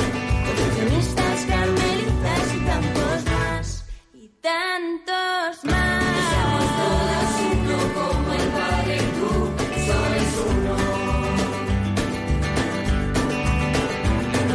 coleccionistas, 0.46 1.44
carmelitas 1.48 2.54
y 2.54 2.58
tantos 2.70 3.24
más. 3.32 3.84
Y 4.12 4.28
tantos 4.40 5.64
más. 5.64 6.04
Somos 6.34 6.68
todas 6.80 7.30
uno 7.52 7.78
como 7.94 8.28
el 8.34 8.46
Padre 8.58 8.94
y 8.96 8.98
tú, 9.16 9.30
sois 9.86 10.32
uno. 10.52 10.74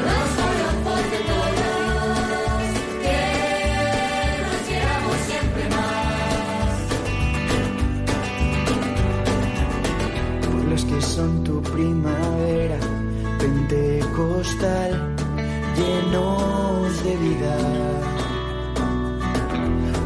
No 0.05 0.17
solo 0.37 0.65
porque 0.85 1.19
todos, 1.31 2.63
que 3.03 3.21
nos 4.43 4.59
queramos 4.69 5.17
siempre 5.29 5.63
más. 5.75 6.77
Por 10.45 10.61
los 10.65 10.81
que 10.85 10.99
son 11.01 11.31
tu 11.43 11.55
primavera 11.61 12.58
llenos 15.77 17.03
de 17.03 17.15
vida, 17.15 17.55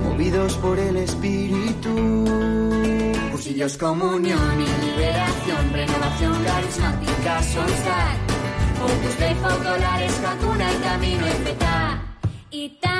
movidos 0.03 0.57
por 0.57 0.77
el 0.77 0.97
Espíritu. 0.97 1.95
Cursillos, 3.31 3.77
comunión 3.77 4.61
y 4.61 4.85
liberación, 4.85 5.73
renovación 5.73 6.43
carismática, 6.43 7.43
solstar. 7.43 8.17
Opus 8.83 9.17
Dei, 9.17 9.35
Focolares, 9.35 10.21
Vacuna 10.21 10.71
y 10.71 10.75
Camino 10.83 11.25
Efeta. 11.25 12.01
y 12.51 12.69
tantos 12.69 12.92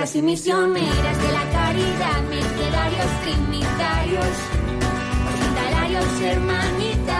Hijas 0.00 0.16
y 0.16 0.22
misioneras 0.22 1.22
de 1.22 1.30
la 1.30 1.50
caridad, 1.50 2.22
mercedarios, 2.30 3.06
trinitarios, 3.22 4.34
hospitalarios, 5.28 6.20
hermanitas 6.22 7.19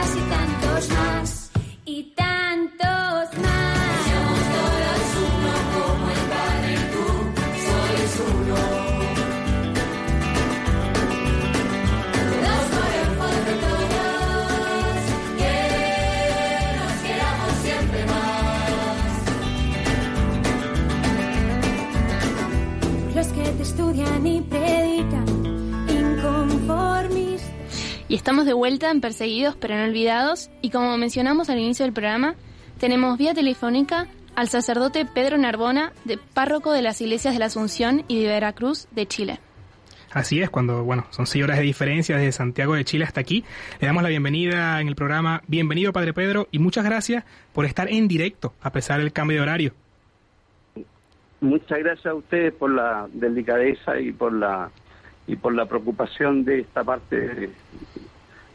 estudian 23.90 24.26
y 24.26 24.40
predican, 24.42 25.26
inconformistas. 25.88 27.50
Y 28.08 28.14
estamos 28.14 28.46
de 28.46 28.52
vuelta 28.52 28.90
en 28.90 29.00
Perseguidos 29.00 29.56
pero 29.56 29.76
no 29.76 29.84
olvidados 29.84 30.50
y 30.62 30.70
como 30.70 30.96
mencionamos 30.96 31.50
al 31.50 31.58
inicio 31.58 31.84
del 31.84 31.92
programa, 31.92 32.36
tenemos 32.78 33.18
vía 33.18 33.34
telefónica 33.34 34.06
al 34.36 34.48
sacerdote 34.48 35.04
Pedro 35.06 35.38
Narbona, 35.38 35.92
de 36.04 36.18
párroco 36.18 36.72
de 36.72 36.82
las 36.82 37.00
iglesias 37.00 37.34
de 37.34 37.40
la 37.40 37.46
Asunción 37.46 38.04
y 38.06 38.22
de 38.22 38.28
Veracruz 38.28 38.86
de 38.92 39.06
Chile. 39.06 39.40
Así 40.12 40.40
es, 40.40 40.50
cuando, 40.50 40.84
bueno, 40.84 41.06
son 41.10 41.26
seis 41.26 41.44
horas 41.44 41.58
de 41.58 41.64
diferencia 41.64 42.16
desde 42.16 42.32
Santiago 42.32 42.74
de 42.74 42.84
Chile 42.84 43.04
hasta 43.04 43.20
aquí. 43.20 43.44
Le 43.80 43.86
damos 43.86 44.02
la 44.02 44.08
bienvenida 44.08 44.80
en 44.80 44.88
el 44.88 44.96
programa. 44.96 45.42
Bienvenido, 45.46 45.92
Padre 45.92 46.12
Pedro, 46.12 46.48
y 46.50 46.58
muchas 46.58 46.84
gracias 46.84 47.24
por 47.52 47.64
estar 47.64 47.88
en 47.90 48.08
directo, 48.08 48.54
a 48.60 48.72
pesar 48.72 49.00
del 49.00 49.12
cambio 49.12 49.36
de 49.38 49.42
horario. 49.42 49.74
Muchas 51.40 51.78
gracias 51.78 52.06
a 52.06 52.14
ustedes 52.14 52.52
por 52.52 52.70
la 52.70 53.08
delicadeza 53.12 53.98
y 53.98 54.12
por 54.12 54.32
la 54.32 54.70
y 55.26 55.36
por 55.36 55.54
la 55.54 55.64
preocupación 55.66 56.44
de 56.44 56.60
esta 56.60 56.82
parte 56.82 57.16
de- 57.16 57.50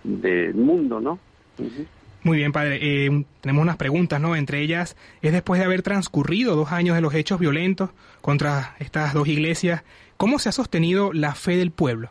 del 0.04 0.54
mundo, 0.56 1.00
¿no? 1.00 1.20
Ujú. 1.58 1.86
Muy 2.24 2.38
bien, 2.38 2.52
Padre. 2.52 2.80
Eh, 2.82 3.24
tenemos 3.42 3.62
unas 3.62 3.78
preguntas, 3.78 4.20
¿no? 4.20 4.36
Entre 4.36 4.60
ellas, 4.62 4.98
es 5.22 5.32
después 5.32 5.60
de 5.60 5.66
haber 5.66 5.84
transcurrido 5.84 6.56
dos 6.56 6.72
años 6.72 6.96
de 6.96 7.02
los 7.02 7.14
hechos 7.14 7.40
violentos 7.40 7.92
contra 8.22 8.76
estas 8.80 9.14
dos 9.14 9.28
iglesias, 9.28 9.84
¿cómo 10.18 10.38
se 10.40 10.50
ha 10.50 10.52
sostenido 10.52 11.14
la 11.14 11.34
fe 11.34 11.56
del 11.56 11.72
pueblo? 11.72 12.10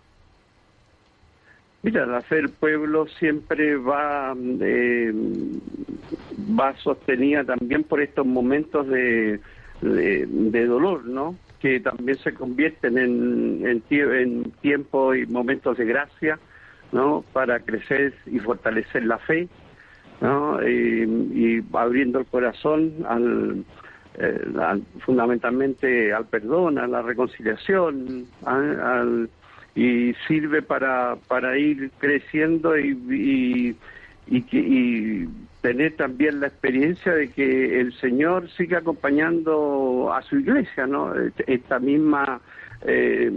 Mira, 1.82 2.06
la 2.06 2.22
fe 2.22 2.36
del 2.36 2.48
pueblo 2.48 3.06
siempre 3.18 3.76
va 3.76 4.34
eh, 4.60 5.12
va 6.58 6.74
sostenida 6.78 7.44
también 7.44 7.82
por 7.84 8.00
estos 8.00 8.24
momentos 8.24 8.88
de, 8.88 9.40
de, 9.84 10.26
dolor, 10.66 11.04
¿no? 11.04 11.36
Que 11.60 11.80
también 11.80 12.18
se 12.18 12.34
convierten 12.34 12.98
en, 12.98 13.66
en, 13.66 13.82
y 15.14 15.26
momentos 15.26 15.78
de 15.78 15.84
gracia, 15.84 16.38
¿no? 16.92 17.24
Para 17.32 17.60
crecer 17.60 18.14
y 18.26 18.38
fortalecer 18.38 19.04
la 19.04 19.18
fe, 19.18 19.48
¿no? 20.20 20.60
Y, 20.66 21.62
abriendo 21.72 22.18
el 22.20 22.26
corazón 22.26 22.92
eh, 24.18 24.38
al- 24.60 24.82
fundamentalmente 25.00 26.12
al 26.12 26.26
perdón, 26.26 26.78
a 26.78 26.86
la 26.86 27.02
reconciliación, 27.02 28.26
y 29.74 30.14
sirve 30.28 30.62
para, 30.62 31.16
para 31.26 31.58
ir 31.58 31.90
creciendo 31.98 32.78
y, 32.78 32.90
y, 33.10 34.36
y, 34.36 34.44
y 34.56 35.28
tener 35.64 35.96
también 35.96 36.40
la 36.40 36.48
experiencia 36.48 37.14
de 37.14 37.30
que 37.30 37.80
el 37.80 37.94
Señor 37.94 38.50
sigue 38.50 38.76
acompañando 38.76 40.12
a 40.12 40.20
su 40.20 40.36
iglesia, 40.36 40.86
¿no? 40.86 41.14
Esta 41.46 41.78
misma 41.78 42.42
eh, 42.82 43.32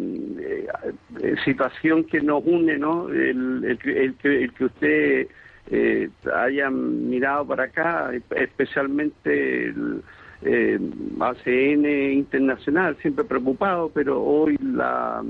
eh, 1.21 1.35
situación 1.45 2.03
que 2.03 2.19
nos 2.19 2.43
une, 2.45 2.77
¿no? 2.77 3.07
El, 3.07 3.63
el 3.63 3.79
el 3.85 4.15
que, 4.15 4.43
el 4.43 4.53
que 4.53 4.65
usted 4.65 5.27
eh, 5.71 6.09
haya 6.35 6.69
mirado 6.69 7.47
para 7.47 7.63
acá, 7.63 8.11
especialmente 8.35 9.67
el 9.67 10.01
eh, 10.41 10.77
ACN 11.21 11.85
internacional, 12.11 12.97
siempre 13.01 13.23
preocupado, 13.23 13.89
pero 13.93 14.21
hoy 14.21 14.57
la 14.61 15.23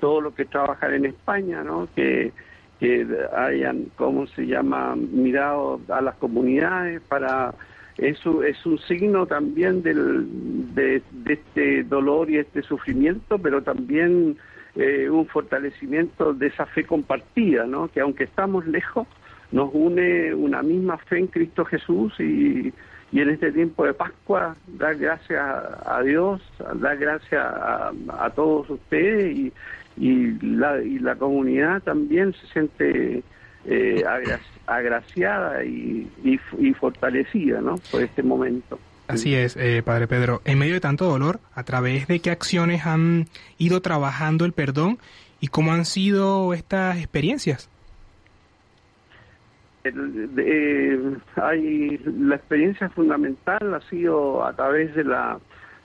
todo 0.00 0.20
lo 0.20 0.34
que 0.34 0.46
trabajan 0.46 0.94
en 0.94 1.04
España, 1.04 1.62
¿no? 1.62 1.86
Que, 1.94 2.32
que 2.80 3.06
hayan, 3.36 3.86
¿cómo 3.96 4.26
se 4.28 4.46
llama?, 4.46 4.96
mirado 4.96 5.80
a 5.88 6.00
las 6.00 6.16
comunidades 6.16 7.00
para... 7.02 7.54
Eso 7.98 8.42
es 8.42 8.64
un 8.64 8.78
signo 8.78 9.26
también 9.26 9.82
del, 9.82 10.74
de, 10.74 11.02
este 11.26 11.84
dolor 11.84 12.30
y 12.30 12.38
este 12.38 12.62
sufrimiento, 12.62 13.38
pero 13.38 13.62
también 13.62 14.38
eh, 14.74 15.10
un 15.10 15.26
fortalecimiento 15.26 16.32
de 16.32 16.46
esa 16.46 16.64
fe 16.64 16.84
compartida, 16.84 17.66
¿no? 17.66 17.88
Que 17.88 18.00
aunque 18.00 18.24
estamos 18.24 18.66
lejos, 18.66 19.06
nos 19.52 19.68
une 19.74 20.32
una 20.32 20.62
misma 20.62 20.96
fe 20.96 21.18
en 21.18 21.26
Cristo 21.26 21.66
Jesús 21.66 22.14
y, 22.20 22.72
y 23.12 23.20
en 23.20 23.28
este 23.28 23.52
tiempo 23.52 23.84
de 23.84 23.92
Pascua 23.92 24.56
dar 24.66 24.96
gracias 24.96 25.38
a, 25.38 25.98
a 25.98 26.02
Dios, 26.02 26.40
dar 26.76 26.96
gracias 26.96 27.44
a, 27.44 27.92
a 28.18 28.30
todos 28.30 28.70
ustedes 28.70 29.36
y, 29.36 29.52
y, 29.96 30.32
la, 30.44 30.82
y 30.82 30.98
la 30.98 31.16
comunidad 31.16 31.82
también 31.82 32.32
se 32.34 32.46
siente 32.48 33.22
eh, 33.66 34.02
agra- 34.08 34.40
agraciada 34.66 35.64
y, 35.64 36.10
y, 36.24 36.40
y 36.58 36.74
fortalecida 36.74 37.60
¿no? 37.60 37.76
por 37.90 38.02
este 38.02 38.22
momento. 38.22 38.78
Así 39.08 39.34
es, 39.34 39.56
eh, 39.56 39.82
Padre 39.84 40.06
Pedro. 40.06 40.40
En 40.44 40.58
medio 40.58 40.74
de 40.74 40.80
tanto 40.80 41.04
dolor, 41.06 41.40
¿a 41.54 41.64
través 41.64 42.06
de 42.06 42.20
qué 42.20 42.30
acciones 42.30 42.86
han 42.86 43.26
ido 43.58 43.80
trabajando 43.82 44.44
el 44.44 44.52
perdón 44.52 44.98
y 45.40 45.48
cómo 45.48 45.72
han 45.72 45.84
sido 45.84 46.54
estas 46.54 46.98
experiencias? 46.98 47.68
El- 49.82 50.34
de- 50.34 51.16
hay 51.36 51.98
la 52.04 52.36
experiencia 52.36 52.88
fundamental 52.90 53.74
ha 53.74 53.80
sido 53.88 54.44
a 54.44 54.52
través 54.54 54.94
de 54.94 55.04
la 55.04 55.38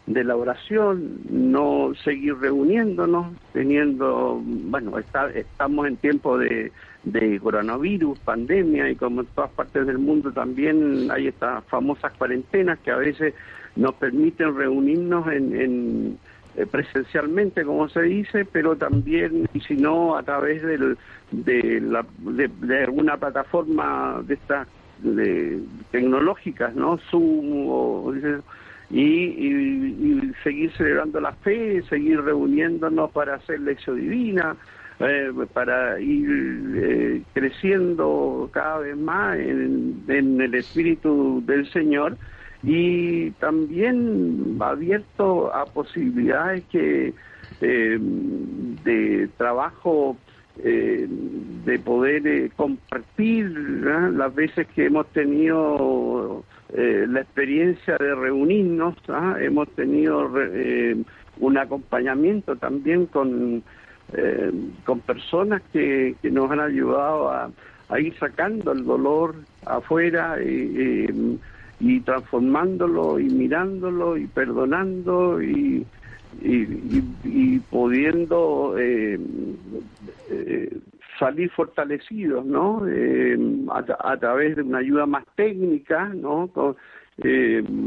de 0.07 0.23
la 0.23 0.35
oración 0.35 1.19
no 1.29 1.93
seguir 2.03 2.35
reuniéndonos 2.37 3.33
teniendo 3.53 4.39
bueno 4.43 4.99
está- 4.99 5.31
estamos 5.31 5.87
en 5.87 5.97
tiempo 5.97 6.37
de, 6.37 6.71
de 7.03 7.39
coronavirus 7.39 8.19
pandemia 8.19 8.89
y 8.89 8.95
como 8.95 9.21
en 9.21 9.27
todas 9.27 9.49
partes 9.51 9.87
del 9.87 9.97
mundo 9.97 10.31
también 10.31 11.09
hay 11.09 11.27
estas 11.27 11.63
famosas 11.65 12.13
cuarentenas 12.13 12.77
que 12.79 12.91
a 12.91 12.97
veces 12.97 13.33
nos 13.75 13.95
permiten 13.95 14.55
reunirnos 14.55 15.27
en, 15.27 15.55
en 15.59 16.17
eh, 16.55 16.65
presencialmente, 16.65 17.65
como 17.65 17.89
se 17.89 18.01
dice, 18.03 18.45
pero 18.45 18.77
también, 18.77 19.45
y 19.53 19.59
si 19.59 19.75
no, 19.75 20.15
a 20.15 20.23
través 20.23 20.61
del, 20.61 20.97
de, 21.31 21.81
la, 21.81 22.05
de, 22.19 22.83
alguna 22.83 23.17
plataforma 23.17 24.21
de 24.25 24.35
estas 24.35 24.65
de, 24.99 25.59
tecnológicas, 25.91 26.73
¿no? 26.73 26.97
Zoom 27.11 27.67
o, 27.67 28.13
y, 28.89 29.01
y, 29.01 30.33
seguir 30.43 30.71
celebrando 30.77 31.19
la 31.19 31.33
fe, 31.33 31.81
seguir 31.89 32.21
reuniéndonos 32.21 33.11
para 33.11 33.35
hacer 33.35 33.59
lección 33.61 33.99
divina, 33.99 34.55
eh, 34.99 35.31
para 35.53 35.99
ir 35.99 36.73
eh, 36.75 37.21
creciendo 37.33 38.49
cada 38.53 38.79
vez 38.79 38.97
más 38.97 39.37
en, 39.37 40.03
en 40.07 40.41
el 40.41 40.55
espíritu 40.55 41.43
del 41.45 41.69
Señor. 41.71 42.17
Y 42.63 43.31
también 43.31 44.57
abierto 44.59 45.53
a 45.53 45.65
posibilidades 45.65 46.63
que 46.71 47.13
eh, 47.61 47.97
de 47.99 49.29
trabajo 49.37 50.17
eh, 50.63 51.07
de 51.09 51.79
poder 51.79 52.25
eh, 52.27 52.51
compartir 52.55 53.49
las 53.49 54.33
veces 54.33 54.67
que 54.75 54.85
hemos 54.85 55.07
tenido 55.07 56.43
eh, 56.73 57.05
la 57.07 57.21
experiencia 57.21 57.97
de 57.97 58.15
reunirnos, 58.15 58.95
¿ah? 59.09 59.37
hemos 59.39 59.69
tenido 59.69 60.31
un 61.39 61.57
acompañamiento 61.57 62.55
también 62.55 63.05
con, 63.07 63.63
con 64.83 64.99
personas 65.01 65.61
que, 65.73 66.15
nos 66.23 66.49
han 66.51 66.59
ayudado 66.59 67.29
a, 67.29 67.51
ir 67.99 68.17
sacando 68.17 68.71
el 68.71 68.83
dolor 68.83 69.35
afuera 69.65 70.41
y, 70.41 71.39
y 71.79 71.99
transformándolo 71.99 73.19
y 73.19 73.25
mirándolo 73.25 74.17
y 74.17 74.25
perdonando 74.27 75.41
y 75.41 75.85
y, 76.41 77.59
pudiendo 77.69 78.75
eh, 78.77 79.19
eh, 80.29 80.77
salir 81.19 81.49
fortalecidos, 81.51 82.45
¿no? 82.45 82.83
Eh, 82.87 83.37
a, 83.71 84.17
través 84.17 84.55
de 84.55 84.63
una 84.63 84.79
ayuda 84.79 85.05
más 85.05 85.25
técnica, 85.35 86.09
¿no? 86.09 86.49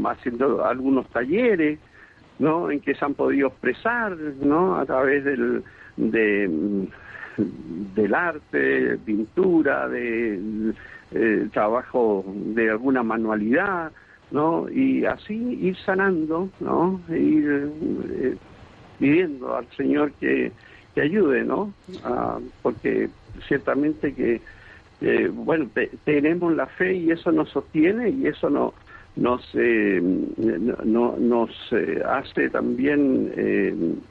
haciendo 0.07 0.65
algunos 0.65 1.07
talleres, 1.09 1.77
¿no? 2.39 2.71
En 2.71 2.79
que 2.79 2.95
se 2.95 3.05
han 3.05 3.13
podido 3.13 3.49
expresar, 3.49 4.17
¿no? 4.17 4.75
A 4.75 4.85
través 4.85 5.23
del 5.23 5.63
de, 5.97 6.87
del 7.95 8.13
arte, 8.15 8.97
pintura, 9.05 9.87
de 9.87 10.73
trabajo 11.51 12.23
de 12.27 12.69
alguna 12.69 13.03
manualidad, 13.03 13.91
¿no? 14.31 14.69
Y 14.69 15.05
así 15.05 15.35
ir 15.61 15.75
sanando, 15.77 16.49
¿no? 16.59 17.01
Ir 17.09 17.71
eh, 18.09 18.37
pidiendo 18.99 19.55
al 19.55 19.67
Señor 19.75 20.11
que, 20.13 20.51
que 20.93 21.01
ayude, 21.01 21.43
¿no? 21.43 21.73
Ah, 22.03 22.39
porque 22.61 23.09
ciertamente 23.47 24.13
que, 24.13 24.41
bueno, 25.29 25.69
tenemos 26.03 26.55
la 26.55 26.67
fe 26.67 26.93
y 26.93 27.11
eso 27.11 27.31
nos 27.31 27.49
sostiene 27.49 28.09
y 28.09 28.27
eso 28.27 28.49
no, 28.49 28.73
nos, 29.15 29.47
eh, 29.53 30.01
no, 30.83 31.15
nos 31.17 31.49
eh, 31.71 32.01
hace 32.05 32.49
también 32.49 34.01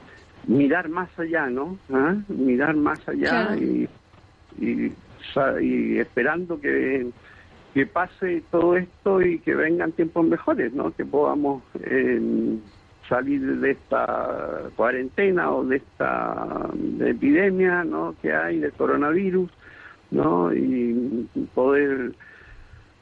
mirar 0.47 0.89
más 0.89 1.11
allá, 1.19 1.47
¿no? 1.49 1.79
¿Ah? 1.93 2.17
Mirar 2.29 2.75
más 2.77 3.07
allá 3.09 3.57
y, 3.57 3.89
y, 4.59 4.93
y 5.61 5.99
esperando 5.99 6.61
que 6.61 7.07
que 7.75 7.87
pase 7.87 8.43
todo 8.51 8.77
esto 8.77 9.23
y 9.23 9.39
que 9.41 9.55
vengan 9.55 9.93
tiempos 9.93 10.27
mejores, 10.27 10.73
¿no? 10.73 10.91
Que 10.93 11.05
podamos 11.05 11.63
eh, 11.81 12.59
salir 13.09 13.61
de 13.61 13.71
esta 13.73 14.71
cuarentena 14.77 15.51
o 15.51 15.65
de 15.65 15.77
esta 15.77 16.71
epidemia, 17.01 17.85
¿no? 17.85 18.15
Que 18.21 18.33
hay 18.33 18.59
de 18.59 18.71
coronavirus, 18.73 19.51
¿no? 20.11 20.53
Y 20.53 21.29
poder, 21.55 22.13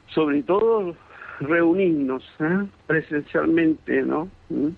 sobre 0.07 0.43
todo, 0.43 0.95
reunirnos 1.39 2.23
¿eh? 2.39 2.65
presencialmente, 2.85 4.01
¿no? 4.03 4.29
¿Mm? 4.49 4.69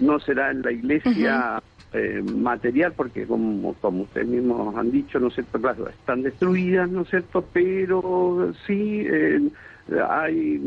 No 0.00 0.20
será 0.20 0.50
en 0.50 0.62
la 0.62 0.72
iglesia 0.72 1.62
eh, 1.94 2.22
material, 2.22 2.92
porque 2.94 3.26
como, 3.26 3.74
como 3.74 4.02
ustedes 4.02 4.28
mismos 4.28 4.76
han 4.76 4.90
dicho, 4.90 5.18
¿no 5.18 5.28
es 5.28 5.34
cierto? 5.34 5.60
Claro, 5.60 5.88
están 5.88 6.22
destruidas, 6.22 6.90
¿no 6.90 7.02
es 7.02 7.08
cierto? 7.08 7.44
Pero 7.52 8.52
sí 8.66 9.06
eh, 9.06 9.40
hay 10.08 10.60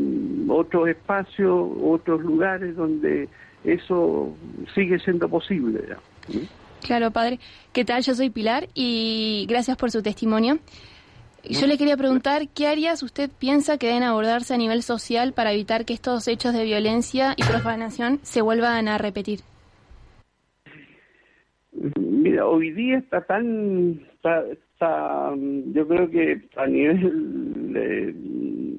otros 0.48 0.88
espacios, 0.88 1.68
otros 1.82 2.22
lugares 2.22 2.76
donde 2.76 3.28
eso 3.64 4.34
sigue 4.74 4.98
siendo 4.98 5.28
posible. 5.28 5.80
Claro, 6.82 7.10
padre. 7.10 7.40
¿Qué 7.72 7.84
tal? 7.84 8.02
Yo 8.02 8.14
soy 8.14 8.30
Pilar 8.30 8.68
y 8.74 9.46
gracias 9.48 9.76
por 9.76 9.90
su 9.90 10.02
testimonio. 10.02 10.58
Yo 11.48 11.66
le 11.66 11.78
quería 11.78 11.96
preguntar, 11.96 12.48
¿qué 12.48 12.66
áreas 12.66 13.04
usted 13.04 13.30
piensa 13.30 13.78
que 13.78 13.86
deben 13.86 14.02
abordarse 14.02 14.54
a 14.54 14.56
nivel 14.56 14.82
social 14.82 15.32
para 15.32 15.52
evitar 15.52 15.84
que 15.84 15.94
estos 15.94 16.26
hechos 16.26 16.52
de 16.52 16.64
violencia 16.64 17.34
y 17.36 17.44
profanación 17.44 18.18
se 18.22 18.40
vuelvan 18.40 18.88
a 18.88 18.98
repetir? 18.98 19.40
Mira, 22.00 22.46
hoy 22.46 22.72
día 22.72 22.98
está 22.98 23.20
tan, 23.20 24.00
está, 24.16 25.32
yo 25.36 25.86
creo 25.86 26.10
que 26.10 26.48
a 26.56 26.66
nivel 26.66 28.75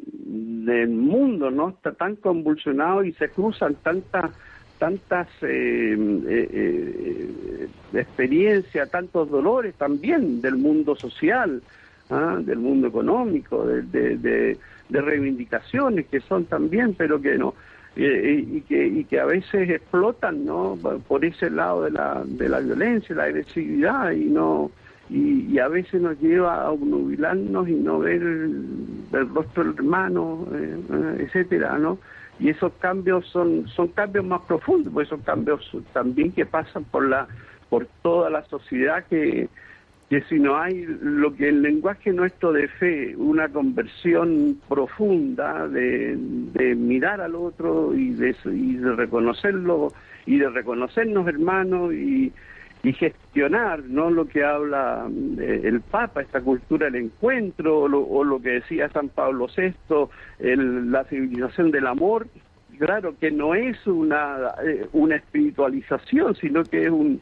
del 0.67 0.89
mundo, 0.89 1.49
¿no? 1.49 1.69
Está 1.69 1.93
tan 1.93 2.17
convulsionado 2.17 3.03
y 3.03 3.13
se 3.13 3.30
cruzan 3.30 3.75
tantas 3.75 4.32
tantas 4.77 5.27
eh, 5.41 5.95
eh, 6.27 6.49
eh, 6.53 7.67
experiencias, 7.93 8.91
tantos 8.91 9.27
dolores 9.32 9.73
también 9.73 10.39
del 10.39 10.56
mundo 10.58 10.95
social, 10.95 11.63
¿ah? 12.12 12.38
del 12.39 12.60
mundo 12.60 12.88
económico, 12.88 13.65
de, 13.65 13.82
de, 13.82 14.58
reivindicaciones 14.89 16.06
que 16.06 16.19
son 16.19 16.45
también, 16.45 16.93
pero 16.93 17.19
que 17.19 17.39
no 17.39 17.56
y, 17.95 18.62
que, 18.62 18.86
y 18.86 19.03
que 19.06 19.19
a 19.19 19.25
veces 19.25 19.67
explotan 19.67 20.45
no 20.45 20.77
por 21.08 21.25
ese 21.25 21.49
lado 21.49 21.86
de 21.86 21.91
la, 21.91 22.21
de 22.23 22.47
la 22.47 22.60
violencia 22.60 23.15
la 23.15 23.23
agresividad 23.23 24.12
y 24.12 24.25
no 24.25 24.69
y, 25.10 25.58
a 25.60 25.67
veces 25.67 26.02
nos 26.02 26.20
lleva 26.20 26.62
a 26.62 26.72
obnubilarnos 26.72 27.67
y 27.67 27.74
no 27.74 28.00
ver 28.00 28.22
el, 28.22 29.30
rostro 29.34 29.63
del 29.63 29.74
hermano 29.76 30.46
eh, 30.54 31.17
etcétera 31.20 31.78
no 31.78 31.98
y 32.39 32.50
esos 32.50 32.74
cambios 32.74 33.26
son 33.28 33.67
son 33.67 33.88
cambios 33.89 34.26
más 34.26 34.41
profundos 34.41 34.93
pues 34.93 35.08
son 35.08 35.22
cambios 35.22 35.72
también 35.93 36.32
que 36.32 36.46
pasan 36.46 36.84
por 36.84 37.08
la 37.08 37.28
por 37.70 37.88
toda 38.02 38.30
la 38.30 38.43
sociedad 38.46 39.06
que 39.10 39.50
que 40.10 40.22
si 40.22 40.39
no 40.39 40.58
hay 40.58 40.86
lo 41.02 41.36
que 41.36 41.50
el 41.50 41.62
lenguaje 41.62 42.13
nuestro 42.13 42.54
de 42.54 42.67
fe, 42.70 43.15
una 43.17 43.50
conversión 43.50 44.58
profunda 44.70 45.67
de, 45.67 46.15
mirar 46.78 47.20
al 47.20 47.36
otro 47.36 47.93
y 47.93 48.12
de, 48.12 48.34
reconocerlo 48.96 49.91
y 50.26 50.39
de 50.39 50.50
reconocernos 50.50 51.28
hermanos 51.28 51.93
y, 51.93 52.32
gestionar 52.93 53.84
no 53.84 54.10
lo 54.10 54.28
que 54.28 54.43
habla 54.43 55.08
eh, 55.39 55.62
el 55.63 55.82
Papa, 55.82 56.21
esta 56.21 56.41
cultura 56.41 56.86
del 56.86 57.06
encuentro 57.06 57.82
o 57.82 58.23
lo, 58.23 58.41
que 58.41 58.50
decía 58.50 58.89
San 58.89 59.10
Pablo 59.10 59.47
VI, 59.56 59.73
la 60.39 61.04
civilización 61.06 61.71
del 61.71 61.88
amor, 61.88 62.28
claro 62.78 63.15
que 63.19 63.32
no 63.32 63.56
es 63.56 63.86
una, 63.88 64.54
eh, 64.63 64.88
una 64.93 65.15
espiritualización, 65.15 66.36
sino 66.36 66.63
que 66.63 66.84
es 66.84 66.89
un 66.89 67.21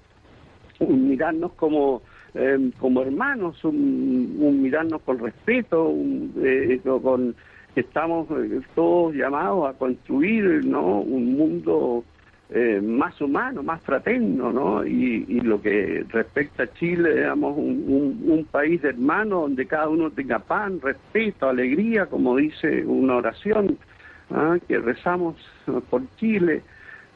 mirarnos 0.80 1.54
como 1.54 2.01
Em, 2.36 2.71
como 2.71 3.01
hermanos, 3.01 3.63
un, 3.63 4.62
mirarnos 4.62 5.01
con 5.04 5.19
respeto, 5.19 5.95
eh, 6.43 6.82
con 6.84 7.34
estamos 7.78 8.28
eh, 8.32 8.60
todos 8.75 9.15
llamados 9.15 9.69
a 9.69 9.78
construir 9.78 10.65
¿no? 10.65 10.99
un 10.99 11.38
mundo 11.38 12.04
eh, 12.49 12.79
más 12.81 13.19
humano, 13.21 13.63
más 13.63 13.81
fraterno, 13.81 14.51
¿no? 14.51 14.86
Y, 14.86 15.25
lo 15.41 15.62
que 15.62 16.05
respecta 16.10 16.63
a 16.63 16.73
Chile, 16.73 17.15
digamos, 17.15 17.58
un, 17.58 18.47
país 18.51 18.81
de 18.81 18.89
hermanos 18.89 19.41
donde 19.41 19.65
cada 19.65 19.89
uno 19.89 20.12
tenga 20.12 20.39
pan, 20.39 20.79
respeto, 20.81 21.49
alegría, 21.49 22.05
como 22.05 22.36
dice 22.38 22.86
una 22.86 23.15
oración 23.17 23.77
¿ah? 24.31 24.58
que 24.67 24.77
rezamos 24.79 25.36
por 25.89 26.03
Chile, 26.17 26.62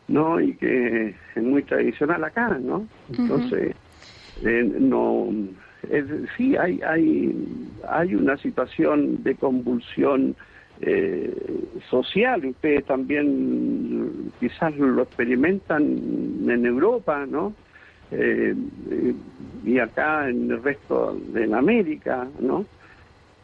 ¿no? 0.07 0.39
Y 0.41 0.55
que 0.55 1.15
es 1.35 1.43
muy 1.43 1.63
tradicional 1.63 2.23
acá, 2.23 2.57
¿no? 2.59 2.87
Entonces... 3.09 3.75
Eh, 4.43 4.63
no 4.79 5.27
sí 6.37 6.55
hay 6.57 6.79
hay 6.81 7.33
hay 7.87 8.15
una 8.15 8.37
situación 8.37 9.23
de 9.23 9.35
convulsión 9.35 10.35
eh, 10.81 11.33
social 11.89 12.45
ustedes 12.45 12.85
también 12.85 14.31
quizás 14.39 14.75
lo 14.77 15.03
experimentan 15.03 15.81
en 16.47 16.65
Europa 16.65 17.25
no 17.25 17.53
eh, 18.11 18.55
y 19.65 19.79
acá 19.79 20.29
en 20.29 20.51
el 20.51 20.63
resto 20.63 21.17
de 21.33 21.53
América 21.53 22.27
no 22.39 22.65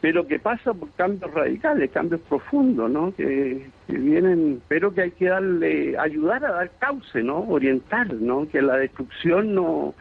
pero 0.06 0.28
que 0.28 0.38
pasa 0.38 0.72
por 0.72 0.92
cambios 0.92 1.34
radicales, 1.34 1.90
cambios 1.90 2.22
profundos, 2.30 2.92
¿no? 2.92 3.12
Que, 3.16 3.66
vienen, 3.88 4.62
pero 4.68 4.94
que 4.94 5.02
hay 5.02 5.10
que 5.10 5.26
darle, 5.26 5.98
ayudar 5.98 6.46
a 6.46 6.52
dar 6.52 6.72
cauce, 6.78 7.24
¿no? 7.24 7.40
Orientar, 7.40 8.14
¿no? 8.14 8.48
Que 8.48 8.62
la 8.62 8.78
destrucción 8.78 9.56
no, 9.56 9.96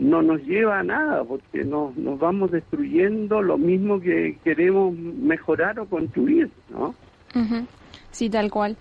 no 0.00 0.22
nos 0.22 0.42
lleva 0.44 0.80
a 0.80 0.82
nada, 0.82 1.24
porque 1.24 1.62
nos, 1.62 1.94
nos 1.96 2.18
vamos 2.18 2.50
destruyendo 2.50 3.42
lo 3.42 3.58
mismo 3.58 4.00
que 4.00 4.38
queremos 4.42 4.96
mejorar 4.96 5.78
o 5.78 5.86
construir, 5.86 6.50
¿no? 6.70 6.94
Sí, 8.10 8.30
tal 8.30 8.50
cual. 8.50 8.76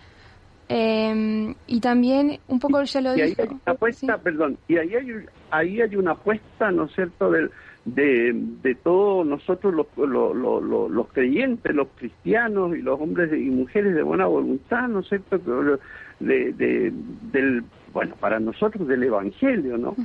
Em, 0.69 1.53
y 1.67 1.81
también, 1.81 2.39
un 2.47 2.59
poco 2.59 2.81
ya 2.83 3.01
lo 3.01 3.17
y 3.17 3.21
Ahí 3.21 3.35
hay 3.37 3.47
una 3.47 3.59
apuesta, 3.65 4.17
perdón, 4.19 4.57
y 4.67 4.77
ahí 4.77 4.95
hay, 4.95 5.11
ahí 5.51 5.81
hay 5.81 5.95
una 5.97 6.11
apuesta, 6.11 6.71
¿no 6.71 6.85
es 6.85 6.93
cierto?, 6.93 7.31
de, 7.31 7.49
de, 7.83 8.31
de 8.61 8.75
todos 8.75 9.25
nosotros 9.25 9.73
los, 9.73 9.87
los, 9.97 10.35
los, 10.35 10.89
los, 10.89 11.07
creyentes, 11.09 11.75
los 11.75 11.89
cristianos 11.97 12.77
y 12.77 12.81
los 12.81 12.99
hombres 12.99 13.31
y 13.33 13.49
mujeres 13.49 13.93
de 13.93 14.03
buena 14.03 14.25
voluntad, 14.25 14.87
¿no 14.87 14.99
es 14.99 15.09
cierto?, 15.09 15.37
de, 16.19 16.53
de, 16.53 16.93
del 17.31 17.63
bueno, 17.93 18.15
para 18.19 18.39
nosotros 18.39 18.87
del 18.87 19.03
Evangelio, 19.03 19.77
¿no? 19.77 19.95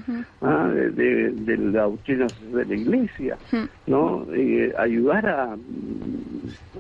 Ah, 0.41 0.69
de, 0.69 1.31
de, 1.31 1.57
la 1.57 1.83
doctrina 1.83 2.27
de 2.53 2.65
la 2.65 2.75
Iglesia, 2.75 3.37
¿no? 3.87 4.27
ayudar 4.79 5.27
a, 5.27 5.57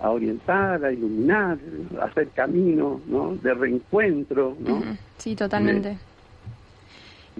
a, 0.03 0.11
orientar, 0.11 0.85
a 0.85 0.93
iluminar, 0.93 1.59
a 2.01 2.05
hacer 2.05 2.29
camino, 2.29 3.01
¿no? 3.07 3.37
De 3.37 3.55
reencuentro, 3.55 4.57
¿no? 4.61 4.83
Sí, 5.19 5.35
totalmente. 5.35 5.99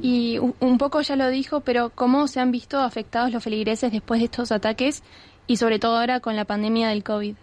Y 0.01 0.39
un 0.39 0.79
poco 0.79 1.01
ya 1.03 1.17
lo 1.17 1.29
dijo, 1.29 1.61
pero 1.61 1.91
¿cómo 1.95 2.27
se 2.27 2.41
han 2.41 2.51
visto 2.51 2.79
afectados 2.79 3.33
los 3.33 3.45
feligreses 3.45 3.93
después 3.93 4.21
de 4.21 4.25
estos 4.25 4.51
ataques 4.51 5.03
y 5.47 5.57
sobre 5.57 5.79
todo 5.79 5.99
ahora 5.99 6.21
con 6.21 6.35
la 6.37 6.45
pandemia 6.45 6.89
del 6.89 7.05
COVID? 7.05 7.37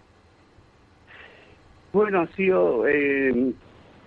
Bueno, 1.92 2.20
ha 2.20 2.26
sido, 2.28 2.86
eh, 2.88 3.52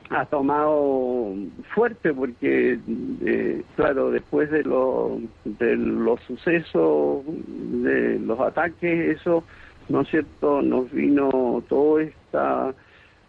ha 0.09 0.25
tomado 0.25 1.33
fuerte 1.73 2.13
porque, 2.13 2.77
eh, 3.25 3.63
claro, 3.75 4.11
después 4.11 4.51
de, 4.51 4.63
lo, 4.63 5.19
de 5.43 5.75
los 5.75 6.19
sucesos, 6.21 7.23
de 7.25 8.19
los 8.19 8.39
ataques, 8.39 9.17
eso, 9.19 9.43
¿no 9.89 10.01
es 10.01 10.09
cierto?, 10.09 10.61
nos 10.61 10.91
vino 10.91 11.63
toda 11.67 12.03
esta 12.03 12.73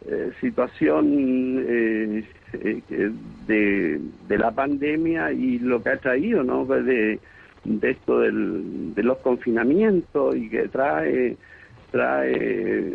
eh, 0.06 0.32
situación 0.40 1.64
eh, 1.66 2.24
de, 3.46 4.00
de 4.28 4.38
la 4.38 4.50
pandemia 4.50 5.32
y 5.32 5.58
lo 5.58 5.82
que 5.82 5.90
ha 5.90 5.96
traído, 5.96 6.42
¿no?, 6.42 6.66
de, 6.66 7.18
de 7.64 7.90
esto 7.90 8.20
del, 8.20 8.94
de 8.94 9.02
los 9.02 9.18
confinamientos 9.18 10.36
y 10.36 10.48
que 10.48 10.68
trae 10.68 11.36
trae 11.96 12.92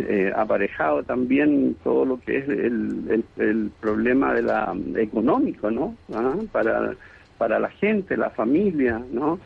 eh, 0.00 0.32
aparejado 0.34 1.04
también 1.04 1.76
todo 1.84 2.04
lo 2.04 2.20
que 2.20 2.38
es 2.38 2.48
el, 2.48 3.24
el, 3.36 3.70
problema 3.80 4.34
de 4.34 4.42
la 4.42 4.74
económico, 4.96 5.70
¿no? 5.70 5.94
¿Ah? 6.12 6.34
Para, 6.50 6.94
para 7.38 7.60
la 7.60 7.70
gente, 7.70 8.16
la 8.16 8.30
familia, 8.30 9.00
¿no? 9.12 9.38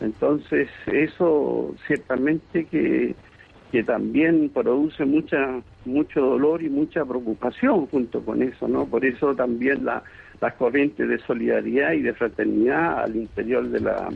Entonces 0.00 0.68
eso 0.86 1.74
ciertamente 1.86 2.64
que, 2.64 3.14
que 3.70 3.84
también 3.84 4.48
produce 4.48 5.04
mucha 5.04 5.60
mucho 5.84 6.20
dolor 6.20 6.62
y 6.62 6.70
mucha 6.70 7.04
preocupación 7.04 7.86
junto 7.88 8.24
con 8.24 8.42
eso, 8.42 8.66
¿no? 8.66 8.86
Por 8.86 9.04
eso 9.04 9.34
también 9.34 9.84
la, 9.84 10.02
las 10.42 10.54
corrientes 10.54 11.08
de 11.08 11.18
solidaridad 11.20 11.92
y 11.92 12.02
de 12.02 12.14
fraternidad 12.14 13.04
al 13.04 13.14
interior 13.14 13.68
de 13.68 13.78
la, 13.78 14.08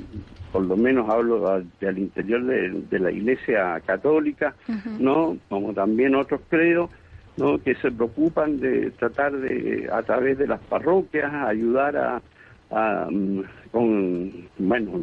por 0.50 0.64
lo 0.64 0.76
menos 0.76 1.08
hablo 1.08 1.48
al 1.48 1.98
interior 1.98 2.44
de, 2.44 2.98
la 2.98 3.12
Iglesia 3.12 3.80
Católica, 3.86 4.56
¿no? 4.98 5.38
Como 5.48 5.72
también 5.72 6.16
otros 6.16 6.40
credos, 6.50 6.90
¿no? 7.36 7.58
Que 7.58 7.76
se 7.76 7.92
preocupan 7.92 8.58
de 8.58 8.90
tratar 8.90 9.36
de, 9.36 9.88
a 9.92 10.02
través 10.02 10.36
de 10.36 10.48
las 10.48 10.58
parroquias, 10.62 11.32
ayudar 11.32 11.96
a, 12.70 13.08
mm, 13.08 13.40
con, 13.70 14.32
bueno, 14.58 14.98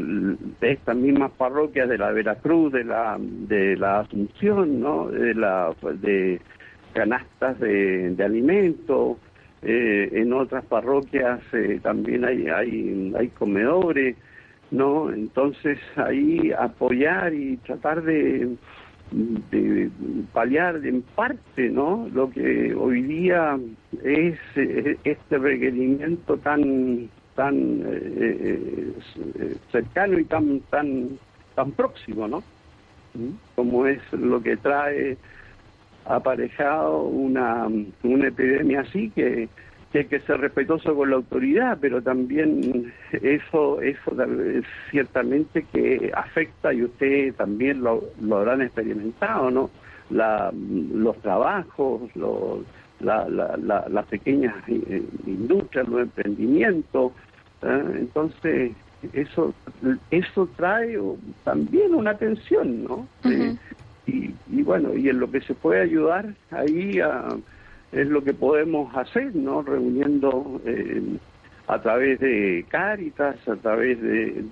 de 0.60 0.72
estas 0.74 0.98
mismas 0.98 1.32
parroquias 1.32 1.88
de 1.88 2.00
la 2.00 2.12
Veracruz, 2.12 2.74
de 2.74 2.84
la, 2.84 3.18
de 3.18 3.78
la 3.78 4.02
Asunción, 4.02 4.82
¿no? 4.82 5.08
De 5.08 5.34
la, 5.34 5.74
de 6.02 6.42
canastas 6.92 7.58
de, 7.62 8.10
de 8.10 8.24
alimentos, 8.26 9.18
eh, 9.66 10.10
en 10.12 10.34
otras 10.34 10.66
parroquias 10.66 11.40
eh, 11.54 11.80
también 11.82 12.26
hay, 12.26 12.48
hay, 12.48 13.14
hay 13.18 13.28
comedores, 13.30 14.18
¿no? 14.72 15.10
Entonces 15.10 15.80
ahí 15.96 16.52
apoyar 16.52 17.34
y 17.34 17.56
tratar 17.58 18.04
de, 18.04 18.56
de 19.12 19.90
paliar 20.34 20.86
en 20.86 21.02
parte, 21.02 21.70
¿no? 21.70 22.10
Lo 22.14 22.30
que 22.30 22.76
hoy 22.76 23.04
día 23.04 23.58
es 24.04 24.38
eh, 24.56 24.98
este 25.06 25.38
requerimiento 25.38 26.38
tan 26.38 27.10
tan 27.36 27.84
cercano 29.72 30.20
y 30.20 30.26
tan 30.26 30.60
tan 30.70 31.10
tan 31.56 31.72
próximo, 31.72 32.28
¿no? 32.28 32.44
¿Mm? 33.14 33.30
Como 33.56 33.88
es 33.88 34.02
lo 34.12 34.42
que 34.44 34.58
trae 34.58 35.18
aparejado 36.06 37.04
una, 37.04 37.68
una 38.04 38.28
epidemia 38.28 38.82
así 38.82 39.10
que, 39.12 39.50
hay 39.94 40.06
que 40.06 40.22
ser 40.22 40.40
respetuoso 40.42 40.96
con 40.96 41.12
la 41.12 41.18
autoridad, 41.18 41.78
pero 41.80 42.02
también 42.02 42.92
eso, 43.12 43.80
eso 43.80 44.16
ciertamente 44.90 45.68
que 45.72 46.12
afecta 46.16 46.74
y 46.74 46.82
ustedes 46.82 47.36
también 47.36 47.84
lo, 47.84 48.04
lo 48.20 48.38
habrán 48.38 48.64
experimentado, 48.64 49.52
¿no? 49.52 49.70
La, 50.10 50.52
los 50.52 51.16
trabajos, 51.18 52.10
los, 52.16 52.62
la, 53.02 53.30
la, 53.30 53.86
las 53.88 54.06
pequeñas 54.08 54.56
eh, 54.68 55.04
industrias, 55.28 55.88
los 55.88 56.02
emprendimientos, 56.02 57.12
¿eh? 57.62 57.84
entonces 58.00 58.72
eso 59.12 59.54
eso 60.10 60.50
trae 60.56 60.98
también 61.44 61.94
una 61.94 62.18
tensión, 62.18 62.84
¿no? 62.86 63.08
Y, 64.06 64.62
bueno, 64.64 64.94
y 64.96 65.10
en 65.10 65.20
lo 65.20 65.32
que 65.32 65.42
se 65.42 65.54
puede 65.54 65.82
ayudar 65.82 66.34
ahí 66.52 67.00
es 67.92 68.08
lo 68.08 68.24
que 68.24 68.34
podemos 68.34 68.96
hacer, 68.96 69.36
¿no? 69.36 69.62
Reuniendo 69.62 70.62
eh, 70.66 71.02
a 71.68 71.82
través 71.82 72.20
de 72.20 72.66
Cáritas, 72.68 73.48
a 73.48 73.56
través 73.56 74.02
de, 74.02 74.44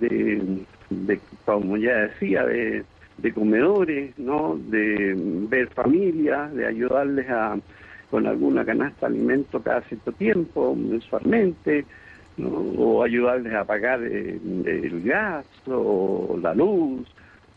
de, 0.90 1.20
como 1.46 1.78
ya 1.78 1.96
decía, 2.08 2.46
de, 2.46 2.84
de, 3.18 3.34
comedores, 3.34 4.18
¿no? 4.18 4.58
De 4.70 5.16
ver 5.50 5.68
familias, 5.70 6.54
de 6.54 6.68
ayudarles 6.68 7.30
a 7.30 7.58
con 8.10 8.28
alguna 8.28 8.66
canasta 8.66 9.08
de 9.08 9.16
alimento 9.16 9.62
cada 9.62 9.82
cierto 9.84 10.12
tiempo, 10.12 10.76
mensualmente, 10.76 11.86
¿no? 12.36 12.50
o 12.50 13.04
ayudarles 13.04 13.54
a 13.54 13.64
pagar 13.64 14.04
eh, 14.04 14.38
el 14.66 15.02
gas 15.02 15.46
o 15.66 16.38
la 16.42 16.54
luz, 16.54 17.08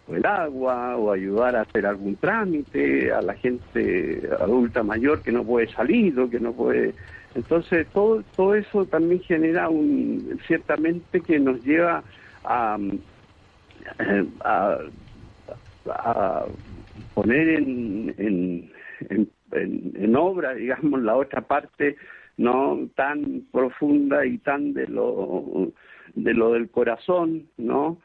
el 0.09 0.27
agua 0.27 0.97
o 0.97 1.13
ayudar 1.13 1.57
a 1.57 1.63
hacer 1.63 1.87
algún 1.87 2.17
trámite 2.17 3.13
a 3.13 3.23
la 3.23 3.35
gente 3.35 4.29
adulta 4.39 4.83
mayor 4.83 5.23
que 5.23 5.33
no 5.33 5.45
puede 5.45 5.69
salir 5.69 6.19
o 6.21 6.29
que 6.29 6.41
no 6.41 6.53
puede. 6.53 6.95
Entonces 7.35 7.87
todo 7.89 8.23
todo 8.37 8.55
eso 8.55 8.85
también 8.85 9.21
genera 9.23 9.69
un 9.69 10.39
ciertamente 10.47 11.21
que 11.21 11.39
nos 11.39 11.65
lleva 11.65 12.03
a 12.45 12.79
a, 14.45 14.79
a 15.89 16.45
poner 17.15 17.49
en, 17.49 18.15
en, 18.19 18.71
en, 19.11 19.31
en, 19.53 20.17
obra 20.17 20.55
digamos 20.55 21.03
la 21.03 21.17
otra 21.17 21.43
parte 21.43 21.97
no 22.37 22.89
tan 22.95 23.43
profunda 23.53 24.25
y 24.25 24.39
tan 24.39 24.73
de 24.73 24.87
lo 24.89 25.73
de 26.15 26.35
lo 26.35 26.53
del 26.53 26.71
corazón 26.71 27.47
no 27.57 27.99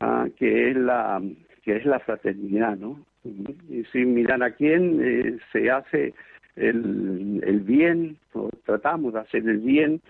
Ah, 0.00 0.26
que 0.36 0.70
es 0.70 0.76
la 0.76 1.22
que 1.64 1.76
es 1.76 1.84
la 1.84 1.98
fraternidad, 2.00 2.76
¿no? 2.76 3.04
Y 3.24 3.82
sin 3.92 4.14
mirar 4.14 4.42
a 4.42 4.52
quién 4.52 5.00
eh, 5.02 5.38
se 5.52 5.70
hace 5.70 6.14
el, 6.54 7.42
el 7.44 7.60
bien, 7.60 8.18
o 8.34 8.50
tratamos 8.64 9.14
de 9.14 9.20
hacer 9.20 9.48
el 9.48 9.58
bien, 9.58 10.00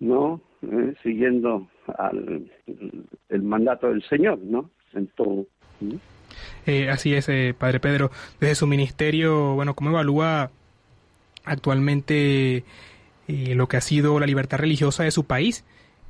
¿no? 0.00 0.40
Eh, 0.62 0.94
siguiendo 1.02 1.68
al, 1.98 2.50
el 3.28 3.42
mandato 3.42 3.88
del 3.88 4.02
Señor, 4.04 4.38
¿no? 4.38 4.70
En 4.94 5.06
todo. 5.08 5.44
Eh, 6.66 6.88
así 6.88 7.14
es, 7.14 7.28
Padre 7.58 7.80
Pedro. 7.80 8.10
Desde 8.40 8.54
su 8.54 8.66
ministerio, 8.66 9.54
bueno, 9.54 9.74
¿cómo 9.74 9.90
evalúa 9.90 10.50
actualmente 11.44 12.64
lo 13.26 13.66
que 13.66 13.76
ha 13.76 13.80
sido 13.80 14.18
la 14.18 14.26
libertad 14.26 14.58
religiosa 14.58 15.04
de 15.04 15.10
su 15.10 15.26
país? 15.26 15.64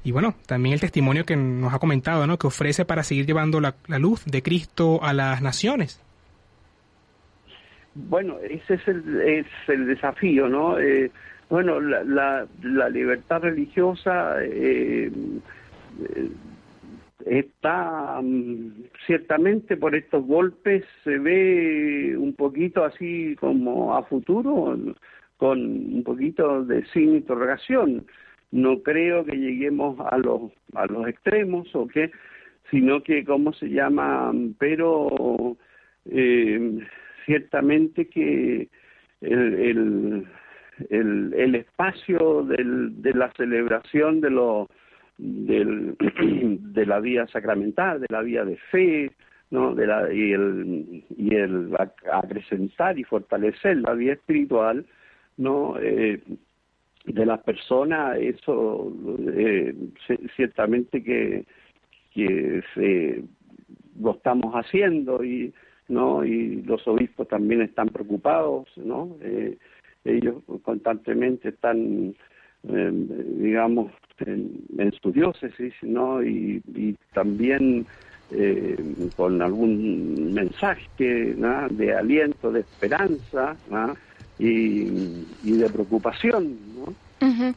Y 0.05 0.11
bueno, 0.11 0.35
también 0.47 0.75
el 0.75 0.81
testimonio 0.81 1.25
que 1.25 1.37
nos 1.37 1.73
ha 1.73 1.79
comentado, 1.79 2.27
¿no? 2.27 2.39
Que 2.39 2.49
ofrece 2.49 2.85
para 2.85 3.03
seguir 3.05 3.27
llevando 3.27 3.61
la, 3.61 3.75
luz 3.99 4.25
de 4.25 4.43
Cristo 4.43 5.01
a 5.03 5.13
las 5.13 5.43
naciones. 5.43 6.01
Bueno, 7.95 8.39
ese 8.41 8.75
es 8.75 8.89
el, 8.89 9.21
es 9.21 9.47
el 9.69 9.87
desafío, 9.87 10.49
¿no? 10.49 10.79
Eh, 10.79 11.11
bueno, 11.49 11.79
la, 11.81 12.47
la, 12.63 12.89
libertad 12.89 13.43
religiosa 13.43 14.37
eh, 14.41 15.13
está 17.27 18.21
mm, 18.23 18.85
ciertamente 19.07 19.77
por 19.77 19.95
estos 19.95 20.25
golpes 20.27 20.85
se 21.05 21.19
ve 21.19 22.17
un 22.17 22.35
poquito 22.35 22.85
así 22.85 23.37
como 23.39 23.95
a 23.95 24.03
futuro, 24.05 24.77
con 25.37 25.61
un 25.61 26.03
poquito 26.03 26.65
de 26.65 26.85
sin 26.87 27.17
interrogación 27.17 28.07
no 28.53 28.83
creo 28.83 29.25
que 29.25 29.37
lleguemos 29.37 29.99
a 29.99 30.17
los 30.19 30.53
a 30.75 30.87
los 30.87 31.09
extremos 31.09 31.75
o 31.75 31.89
que 31.89 32.13
sino 32.71 33.03
que 33.03 33.25
cómo 33.25 33.53
se 33.55 33.69
llama 33.69 34.33
pero 34.59 35.57
eh, 36.05 36.79
ciertamente 37.25 38.09
que 38.09 38.69
el, 39.21 40.27
el, 40.91 41.33
el, 41.35 41.55
espacio 41.55 42.43
del, 42.43 43.01
de 43.01 43.15
la 43.15 43.33
celebración 43.37 44.21
de 44.21 44.31
lo 44.31 44.69
del, 45.19 45.97
de 46.75 46.87
la 46.87 47.01
vía 47.01 47.27
sacramental 47.29 48.01
de 48.01 48.07
la 48.11 48.21
vía 48.21 48.45
de 48.45 48.57
fe 48.71 49.11
no 49.51 49.75
de 49.75 49.87
la 49.87 50.13
y 50.13 50.33
el 50.33 51.05
y 51.17 51.35
el 51.35 51.75
acrecentar 52.13 52.99
y 52.99 53.05
fortalecer 53.05 53.79
la 53.79 53.95
vía 53.95 54.15
espiritual 54.15 54.85
no 55.37 55.77
eh, 55.81 56.21
de 57.05 57.27
las 57.27 57.41
personas, 57.41 58.17
eso 58.19 58.93
eh, 59.35 59.75
ciertamente 60.37 61.03
que, 61.03 61.45
se, 62.75 63.25
lo 64.01 64.13
estamos 64.13 64.55
haciendo 64.55 65.25
y 65.25 65.53
no 65.89 66.25
y 66.25 66.63
los 66.63 66.87
obispos 66.87 67.29
también 67.29 67.63
están 67.63 67.89
preocupados, 67.89 68.69
¿no? 68.77 69.17
Eh, 69.21 69.57
ellos 70.05 70.43
constantemente 70.63 71.51
están, 71.51 72.15
eh, 72.69 72.93
digamos, 73.37 73.93
en, 74.19 74.93
su 75.01 75.13
diócesis, 75.13 75.75
¿no? 75.83 76.23
Y, 76.23 76.63
también 77.13 77.85
eh, 78.31 78.77
con 79.17 79.43
algún 79.43 80.33
mensaje 80.33 81.35
de 81.71 81.95
aliento, 81.95 82.51
de 82.51 82.61
esperanza. 82.61 83.57
Y, 84.39 85.27
y, 85.45 85.53
de 85.53 85.69
preocupación. 85.71 86.57
¿no? 86.77 87.55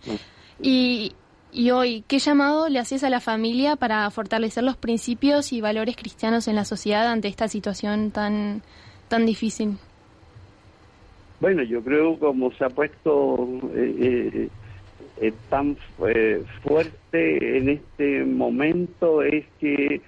y, 0.62 1.14
y 1.52 1.72
hoy, 1.72 2.04
¿qué 2.08 2.20
llamado 2.20 2.70
le 2.70 2.80
haces 2.80 3.04
a 3.04 3.10
la 3.10 3.22
familia 3.22 3.76
para 3.76 4.10
fortalecer 4.12 4.64
los 4.64 4.78
principios 4.78 5.54
y 5.54 5.62
valores 5.62 5.96
cristianos 5.96 6.48
en 6.48 6.56
la 6.56 6.66
sociedad 6.66 7.08
ante 7.08 7.28
esta 7.28 7.48
situación 7.48 8.12
tan, 8.12 8.62
tan 9.08 9.26
difícil? 9.26 9.78
Bueno, 11.40 11.64
yo 11.64 11.82
creo 11.82 12.18
como 12.20 12.52
se 12.54 12.66
ha 12.66 12.70
puesto 12.70 13.48
eh, 13.76 14.50
eh, 15.22 15.34
tan 15.50 15.78
eh, 16.08 16.44
fuerte 16.64 17.58
en 17.58 17.70
este 17.70 18.26
momento 18.26 19.22
es 19.22 19.46
que 19.60 20.02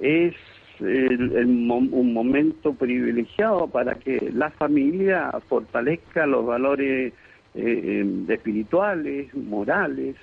es 0.00 0.34
un 0.80 2.12
momento 2.12 2.74
privilegiado 2.74 3.68
para 3.68 3.94
que 3.94 4.30
la 4.34 4.50
familia 4.50 5.30
fortalezca 5.48 6.26
los 6.26 6.46
valores 6.46 7.12
espirituales, 7.54 9.34
morales, 9.34 10.16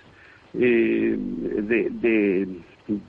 de, 0.53 2.47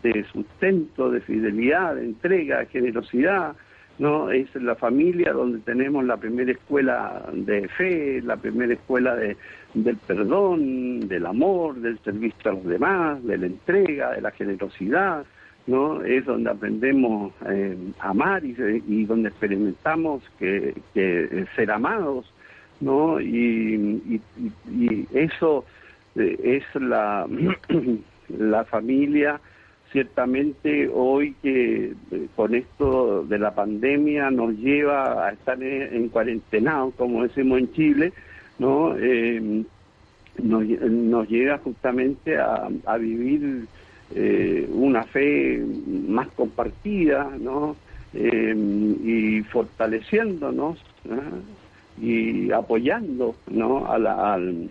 de 0.02 0.24
sustento, 0.24 1.10
de 1.10 1.20
fidelidad, 1.20 1.96
de 1.96 2.04
entrega, 2.04 2.58
de 2.58 2.66
generosidad, 2.66 3.56
¿no? 3.98 4.30
Es 4.30 4.54
la 4.54 4.74
familia 4.76 5.32
donde 5.32 5.58
tenemos 5.58 6.04
la 6.04 6.16
primera 6.16 6.52
escuela 6.52 7.22
de 7.32 7.68
fe, 7.68 8.22
la 8.22 8.36
primera 8.36 8.72
escuela 8.72 9.14
de, 9.14 9.36
del 9.74 9.96
perdón, 9.98 11.06
del 11.06 11.26
amor, 11.26 11.76
del 11.76 11.98
servicio 12.00 12.50
a 12.50 12.54
los 12.54 12.64
demás, 12.64 13.22
de 13.24 13.38
la 13.38 13.46
entrega, 13.46 14.12
de 14.12 14.22
la 14.22 14.30
generosidad, 14.30 15.24
¿no? 15.66 16.02
Es 16.02 16.24
donde 16.24 16.50
aprendemos 16.50 17.32
eh, 17.48 17.76
a 18.00 18.10
amar 18.10 18.44
y, 18.44 18.54
y, 18.88 19.04
donde 19.04 19.28
experimentamos 19.28 20.22
que, 20.38 20.74
que 20.94 21.46
ser 21.54 21.70
amados, 21.70 22.32
¿no? 22.80 23.20
Y, 23.20 24.20
y, 24.68 25.06
eso 25.12 25.64
eh, 26.16 26.62
es 26.62 26.82
la, 26.82 27.26
la 28.28 28.64
familia 28.64 29.40
ciertamente 29.92 30.88
hoy 30.92 31.34
que 31.42 31.94
eh, 32.10 32.26
con 32.36 32.54
esto 32.54 33.24
de 33.24 33.38
la 33.38 33.54
pandemia 33.54 34.30
nos 34.30 34.54
lleva 34.54 35.26
a 35.26 35.32
estar 35.32 35.62
en, 35.62 36.08
cuarentena, 36.08 36.84
como 36.96 37.24
decimos 37.24 37.58
en 37.58 37.72
Chile, 37.72 38.12
¿no? 38.58 38.96
Eh, 38.96 39.64
nos, 40.42 40.64
nos, 40.64 41.28
llega 41.28 41.58
justamente 41.58 42.38
a, 42.38 42.68
a 42.86 42.96
vivir 42.96 43.66
eh, 44.14 44.68
una 44.72 45.04
fe 45.04 45.62
más 46.08 46.28
compartida, 46.28 47.30
¿no? 47.38 47.76
Eh, 48.12 48.54
y 49.04 49.40
fortaleciéndonos 49.44 50.78
y 52.00 52.50
apoyando, 52.50 53.36
¿no? 53.48 53.86
A 53.86 53.98
la, 53.98 54.34
al, 54.34 54.70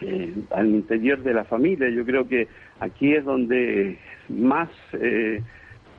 eh, 0.00 0.32
al 0.50 0.66
interior 0.68 1.22
de 1.22 1.34
la 1.34 1.44
familia. 1.44 1.88
Yo 1.90 2.04
creo 2.04 2.28
que 2.28 2.48
aquí 2.80 3.14
es 3.14 3.24
donde 3.24 3.98
más 4.28 4.68
eh, 4.92 5.42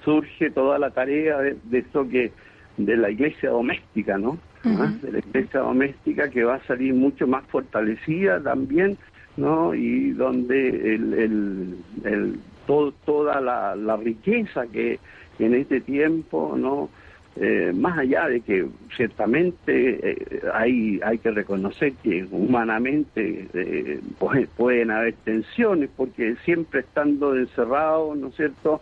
surge 0.03 0.51
toda 0.51 0.79
la 0.79 0.91
tarea 0.91 1.37
de, 1.39 1.77
esto 1.77 2.07
que 2.07 2.31
de 2.77 2.97
la 2.97 3.09
iglesia 3.09 3.49
doméstica, 3.49 4.17
¿no? 4.17 4.37
¿Ah? 4.63 4.93
De 5.01 5.11
la 5.11 5.19
iglesia 5.19 5.61
doméstica 5.61 6.29
que 6.29 6.43
va 6.43 6.55
a 6.55 6.67
salir 6.67 6.93
mucho 6.93 7.27
más 7.27 7.43
fortalecida 7.47 8.41
también, 8.41 8.97
¿no? 9.39 9.73
Y 9.73 10.11
donde 10.11 10.95
el, 10.95 11.75
el, 12.03 12.39
todo, 12.67 12.91
toda 13.05 13.41
la, 13.41 13.75
la 13.75 13.97
riqueza 13.97 14.67
que 14.67 14.99
en 15.39 15.55
este 15.55 15.81
tiempo, 15.81 16.55
¿no? 16.57 16.89
Eh, 17.35 17.71
más 17.73 17.97
allá 17.97 18.27
de 18.27 18.41
que 18.41 18.67
ciertamente 18.97 20.11
eh, 20.11 20.41
hay, 20.53 20.99
hay 21.01 21.19
que 21.19 21.31
reconocer 21.31 21.93
que 22.03 22.27
humanamente 22.29 23.47
eh, 23.53 24.01
pues, 24.17 24.49
pueden 24.57 24.91
haber 24.91 25.13
tensiones, 25.23 25.89
porque 25.95 26.35
siempre 26.43 26.81
estando 26.81 27.35
encerrado, 27.35 28.13
¿no 28.15 28.27
es 28.27 28.35
cierto?, 28.35 28.81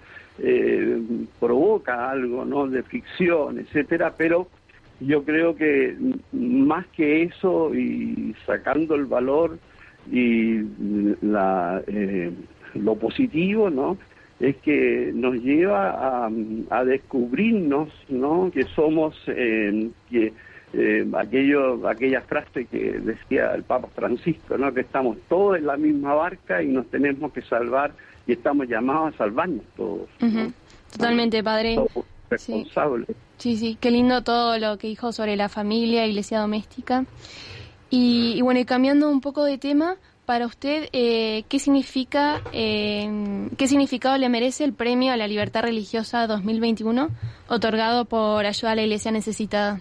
provoca 1.40 2.12
algo, 2.12 2.46
¿no?, 2.46 2.68
de 2.68 2.84
ficción, 2.84 3.60
etcétera, 3.60 4.14
pero 4.18 4.48
yo 5.00 5.24
creo 5.24 5.56
que 5.56 5.96
más 6.32 6.86
que 6.88 7.24
eso 7.24 7.74
y 7.74 8.36
sacando 8.46 8.96
el 8.96 9.06
valor 9.06 9.58
y 10.12 10.62
la, 11.22 11.82
lo 12.76 12.96
positivo, 12.96 13.70
¿no?, 13.70 13.98
es 14.40 14.56
que 14.58 15.12
nos 15.14 15.36
lleva 15.36 16.26
a, 16.26 16.30
a 16.70 16.86
descubrirnos, 16.86 17.90
¿no? 18.08 18.52
Que 18.54 18.66
somos, 18.76 19.16
eh, 19.28 19.90
que 20.10 20.32
eh, 20.74 21.08
aquello, 21.18 21.88
aquella 21.88 22.22
frase 22.22 22.66
que 22.66 23.00
decía 23.00 23.56
el 23.56 23.64
Papa 23.64 23.88
Francisco, 23.96 24.58
¿no? 24.58 24.74
Que 24.74 24.82
estamos 24.82 25.18
todos 25.28 25.58
en 25.58 25.66
la 25.66 25.78
misma 25.78 26.14
barca 26.14 26.62
y 26.62 26.68
nos 26.68 26.86
tenemos 26.88 27.32
que 27.32 27.42
salvar 27.42 27.94
y 28.28 28.34
estamos 28.34 28.68
llamados 28.68 29.16
a 29.16 29.18
salvarnos 29.18 29.64
todos. 29.76 30.08
Totalmente, 30.92 31.44
padre. 31.44 31.78
Responsables. 32.30 33.08
Sí. 33.38 33.56
sí, 33.56 33.78
qué 33.80 33.90
lindo 33.90 34.22
todo 34.22 34.60
lo 34.60 34.78
que 34.78 34.88
dijo 34.88 35.14
sobre 35.14 35.36
la 35.36 35.48
familia, 35.50 36.06
iglesia 36.06 36.40
doméstica. 36.40 37.06
Y, 37.90 38.34
y 38.36 38.42
bueno, 38.42 38.60
y 38.60 38.66
cambiando 38.66 39.10
un 39.10 39.22
poco 39.22 39.44
de 39.46 39.58
tema, 39.58 39.98
para 40.28 40.46
usted, 40.46 40.90
eh, 40.92 41.44
¿qué 41.48 41.58
significa, 41.58 42.42
eh, 42.52 43.10
qué 43.58 43.68
significado 43.68 44.18
le 44.18 44.28
merece 44.28 44.66
el 44.66 44.74
premio 44.74 45.14
a 45.14 45.18
la 45.18 45.26
libertad 45.26 45.62
religiosa 45.62 46.28
2021 46.28 47.10
otorgado 47.48 48.04
por 48.04 48.46
Ayuda 48.46 48.72
a 48.72 48.76
la 48.76 48.82
Iglesia 48.82 49.12
Necesitada? 49.12 49.80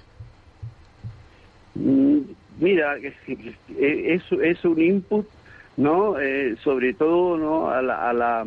Mm, 1.74 2.18
mira, 2.60 2.96
es, 2.96 4.22
es 4.30 4.64
un 4.64 4.80
input, 4.80 5.26
¿no? 5.76 6.16
Eh, 6.20 6.54
sobre 6.62 6.94
todo, 6.94 7.36
¿no? 7.36 7.68
A 7.68 7.82
la, 7.82 8.08
a 8.08 8.12
la 8.12 8.46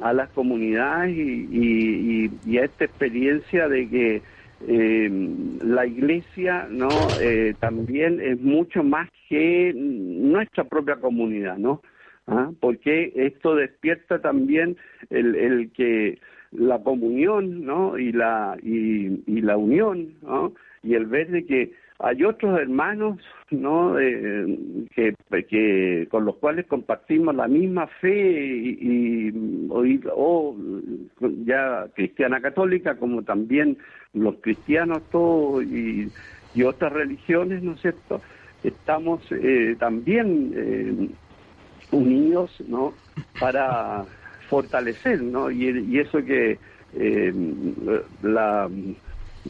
a 0.00 0.12
las 0.12 0.30
comunidades 0.30 1.14
y, 1.16 2.30
y, 2.46 2.58
a 2.58 2.64
esta 2.64 2.84
experiencia 2.84 3.68
de 3.68 3.88
que 3.88 4.22
eh, 4.66 5.08
la 5.62 5.86
iglesia 5.86 6.66
no 6.70 7.16
eh, 7.18 7.54
también 7.60 8.20
es 8.20 8.40
mucho 8.40 8.82
más 8.82 9.08
que 9.28 9.72
nuestra 9.74 10.64
propia 10.64 10.96
comunidad 10.96 11.58
no 11.58 11.82
¿Ah? 12.26 12.50
porque 12.60 13.12
esto 13.14 13.54
despierta 13.54 14.20
también 14.20 14.76
el, 15.10 15.34
el, 15.34 15.72
que 15.72 16.18
la 16.50 16.82
comunión 16.82 17.64
no 17.64 17.96
y 17.96 18.12
la 18.12 18.58
y, 18.62 19.22
y 19.26 19.40
la 19.40 19.56
unión 19.56 20.14
¿no? 20.22 20.52
y 20.82 20.94
el 20.94 21.06
ver 21.06 21.30
de 21.30 21.46
que 21.46 21.72
hay 22.00 22.24
otros 22.24 22.58
hermanos 22.60 23.18
no 23.50 23.98
eh, 23.98 24.58
que, 24.94 25.14
que 25.48 26.06
con 26.10 26.24
los 26.24 26.36
cuales 26.36 26.66
compartimos 26.66 27.34
la 27.34 27.48
misma 27.48 27.86
fe 27.86 28.30
y, 28.40 29.28
y 29.30 30.00
o, 30.12 30.56
ya 31.44 31.86
cristiana 31.94 32.40
católica 32.40 32.96
como 32.96 33.22
también 33.22 33.78
los 34.12 34.36
cristianos 34.36 35.02
todos 35.10 35.64
y, 35.64 36.08
y 36.54 36.62
otras 36.62 36.92
religiones 36.92 37.62
no 37.62 37.72
es 37.72 37.80
cierto 37.80 38.20
estamos 38.62 39.20
eh, 39.32 39.74
también 39.78 40.52
eh, 40.54 41.08
unidos 41.90 42.62
no 42.68 42.94
para 43.40 44.04
fortalecer 44.48 45.20
no 45.22 45.50
y, 45.50 45.86
y 45.88 45.98
eso 45.98 46.24
que 46.24 46.58
eh, 46.94 47.32
la 48.22 48.68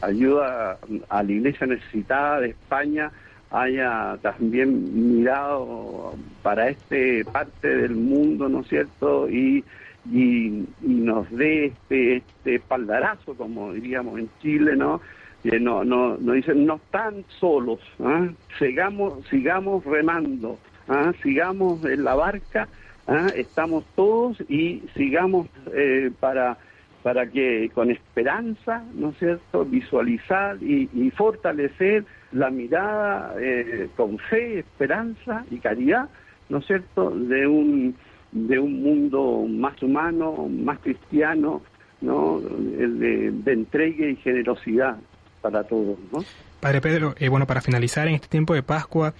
ayuda 0.01 0.77
a 1.09 1.23
la 1.23 1.31
iglesia 1.31 1.67
necesitada 1.67 2.41
de 2.41 2.49
España 2.49 3.11
haya 3.51 4.17
también 4.21 5.17
mirado 5.17 6.13
para 6.43 6.69
este 6.69 7.25
parte 7.25 7.67
del 7.67 7.95
mundo, 7.95 8.47
¿no 8.47 8.61
es 8.61 8.67
cierto? 8.67 9.29
Y, 9.29 9.63
y, 10.11 10.65
nos 10.81 11.29
dé 11.31 11.65
este, 11.65 12.17
este 12.17 12.55
espaldarazo, 12.55 13.35
como 13.35 13.73
diríamos 13.73 14.19
en 14.19 14.29
Chile, 14.41 14.75
¿no? 14.75 15.01
Que 15.43 15.59
no, 15.59 15.83
no, 15.83 16.17
no 16.17 16.33
dicen, 16.33 16.65
no 16.65 16.75
están 16.75 17.23
solos, 17.39 17.79
¿ah? 18.03 18.27
sigamos, 18.59 19.25
sigamos 19.29 19.83
remando, 19.85 20.59
¿ah? 20.87 21.13
sigamos 21.23 21.83
en 21.85 22.03
la 22.03 22.13
barca, 22.13 22.67
¿ah? 23.07 23.27
estamos 23.35 23.85
todos 23.95 24.41
y 24.49 24.83
sigamos 24.95 25.47
eh, 25.73 26.11
para 26.19 26.57
para 27.03 27.27
que 27.27 27.69
con 27.73 27.91
esperanza, 27.91 28.83
¿no 28.93 29.09
es 29.09 29.17
cierto?, 29.19 29.65
visualizar 29.65 30.61
y, 30.61 30.89
y 30.93 31.11
fortalecer 31.11 32.05
la 32.31 32.49
mirada 32.49 33.35
eh, 33.39 33.89
con 33.95 34.17
fe, 34.17 34.59
esperanza 34.59 35.45
y 35.49 35.59
caridad 35.59 36.09
¿no 36.49 36.57
es 36.57 36.65
cierto?, 36.65 37.11
de 37.11 37.47
un, 37.47 37.95
de 38.31 38.59
un 38.59 38.81
mundo 38.81 39.45
más 39.47 39.81
humano, 39.81 40.47
más 40.49 40.79
cristiano, 40.79 41.61
¿no?, 42.01 42.39
de, 42.41 43.31
de 43.31 43.53
entrega 43.53 44.07
y 44.07 44.15
generosidad 44.17 44.97
para 45.41 45.63
todos, 45.63 45.97
¿no? 46.11 46.19
Padre 46.59 46.81
Pedro, 46.81 47.15
eh, 47.17 47.29
bueno, 47.29 47.47
para 47.47 47.61
finalizar 47.61 48.07
en 48.09 48.15
este 48.15 48.27
tiempo 48.27 48.53
de 48.53 48.63
Pascua, 48.63 49.13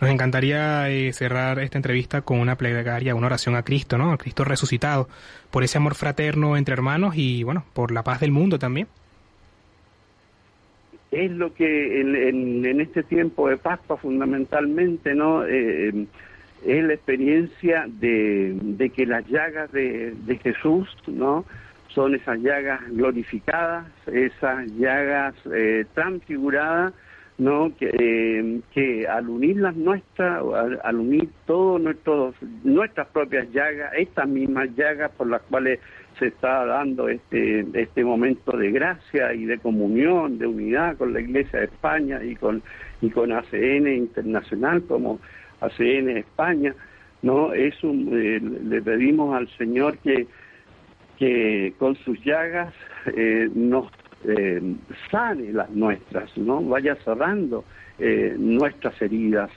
nos 0.00 0.10
encantaría 0.10 0.88
eh, 0.88 1.12
cerrar 1.12 1.58
esta 1.58 1.76
entrevista 1.76 2.22
con 2.22 2.40
una 2.40 2.56
plegaria, 2.56 3.14
una 3.14 3.26
oración 3.26 3.54
a 3.54 3.62
Cristo, 3.62 3.98
¿no? 3.98 4.12
A 4.12 4.16
Cristo 4.18 4.44
resucitado, 4.44 5.06
por 5.50 5.62
ese 5.62 5.76
amor 5.76 5.94
fraterno 5.94 6.56
entre 6.56 6.72
hermanos 6.72 7.14
y, 7.16 7.42
bueno, 7.42 7.64
por 7.74 7.92
la 7.92 8.02
paz 8.02 8.20
del 8.20 8.32
mundo 8.32 8.58
también. 8.58 8.86
Es 11.10 11.30
lo 11.30 11.52
que 11.52 12.00
en, 12.00 12.80
este 12.80 13.02
tiempo 13.02 13.48
de 13.48 13.58
Pascua 13.58 13.98
fundamentalmente, 13.98 15.14
¿no? 15.14 15.44
Eh, 15.46 16.06
es 16.64 16.84
la 16.84 16.94
experiencia 16.94 17.86
de, 17.86 18.90
que 18.94 19.04
las 19.04 19.26
llagas 19.28 19.70
de 19.70 20.40
Jesús, 20.42 20.88
¿no? 21.06 21.44
Son 21.96 22.14
esas 22.14 22.38
llagas 22.40 22.82
glorificadas, 22.90 23.86
esas 24.06 24.66
llagas 24.76 25.34
eh, 25.50 25.86
transfiguradas, 25.94 26.92
¿no? 27.38 27.74
Que, 27.74 27.90
eh, 27.90 28.60
que 28.74 29.08
al 29.08 29.30
unir 29.30 29.56
las 29.56 29.74
nuestras, 29.74 30.44
al, 30.84 30.96
unir 30.96 31.30
todas 31.46 31.80
nuestras 32.64 33.06
propias 33.08 33.50
llagas, 33.50 33.94
estas 33.96 34.28
mismas 34.28 34.68
llagas 34.76 35.10
por 35.12 35.26
las 35.26 35.40
cuales 35.42 35.80
se 36.18 36.26
está 36.26 36.66
dando 36.66 37.08
este, 37.08 37.64
este 37.72 38.04
momento 38.04 38.54
de 38.54 38.70
gracia 38.72 39.32
y 39.32 39.46
de 39.46 39.56
comunión, 39.56 40.38
de 40.38 40.46
unidad 40.46 40.98
con 40.98 41.14
la 41.14 41.20
Iglesia 41.22 41.60
de 41.60 41.64
España 41.64 42.22
y 42.22 42.36
con, 42.36 42.62
y 43.00 43.08
con 43.08 43.32
ACN 43.32 43.88
Internacional 43.88 44.82
como 44.82 45.18
ACN 45.62 46.10
España, 46.10 46.74
¿no? 47.22 47.54
Es 47.54 47.82
un, 47.82 48.10
eh, 48.12 48.38
le 48.38 48.82
pedimos 48.82 49.34
al 49.34 49.48
Señor 49.56 49.96
que 49.98 50.26
que 51.18 51.74
con 51.78 51.96
sus 51.96 52.22
llagas 52.24 52.72
eh, 53.06 53.48
nos 53.54 53.90
eh, 54.26 54.60
sane 55.10 55.52
las 55.52 55.70
nuestras, 55.70 56.36
¿no? 56.36 56.62
Vaya 56.62 56.96
cerrando 57.04 57.64
eh, 57.98 58.34
nuestras 58.38 59.00
heridas, 59.00 59.50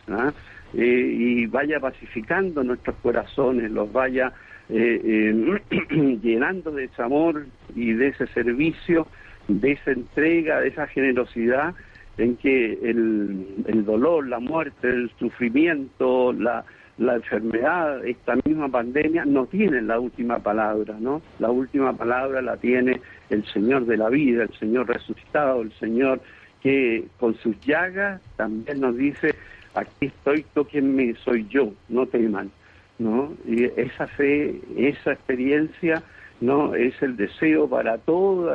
y 0.72 1.47
vaya 1.47 1.80
pacificando 1.80 2.64
nuestros 2.64 2.95
corazones, 2.97 3.72
los 3.72 3.91
vaya 3.91 4.32
llenando 4.70 6.72
de 6.72 6.84
ese 6.84 7.01
amor 7.01 7.47
y 7.76 7.93
de 7.93 8.10
ese 8.10 8.28
servicio, 8.28 9.07
de 9.47 9.72
esa 9.72 9.91
entrega, 9.91 10.60
de 10.60 10.68
esa 10.68 10.86
generosidad 10.86 11.74
en 12.20 12.36
que 12.36 12.74
el 12.84 13.84
dolor, 13.84 14.28
la 14.28 14.39
muerte, 14.39 14.89
el 14.89 15.12
sufrimiento, 15.18 16.34
la, 16.34 16.66
la 17.00 17.16
enfermedad, 17.16 18.06
esta 18.06 18.36
misma 18.45 18.68
pandemia, 18.68 19.24
no 19.26 19.45
tiene 19.45 19.82
la 19.82 20.00
última 20.00 20.39
palabra, 20.39 20.97
¿no? 21.00 21.22
La 21.39 21.50
última 21.50 21.93
palabra 21.93 22.41
la 22.41 22.58
tiene 22.58 23.00
el 23.30 23.45
Señor 23.45 23.86
de 23.86 23.97
la 23.97 24.10
vida, 24.10 24.43
el 24.43 24.54
Señor 24.60 24.88
resucitado, 24.89 25.62
el 25.62 25.72
Señor 25.80 26.20
que 26.62 27.06
con 27.18 27.36
sus 27.36 27.58
llagas 27.62 28.22
también 28.36 28.82
nos 28.82 28.97
dice, 28.97 29.34
aquí 29.74 30.08
estoy, 30.08 30.45
toquenme, 30.54 31.16
soy 31.24 31.47
yo, 31.50 31.72
no 31.88 32.06
teman, 32.06 32.52
¿no? 32.97 33.34
Y 33.47 33.64
esa 33.64 34.06
fe, 34.08 34.60
esa 34.76 35.14
experiencia, 35.14 36.04
¿no? 36.41 36.76
Es 36.76 37.02
el 37.02 37.16
deseo 37.16 37.70
para 37.70 37.97
todo 37.97 38.54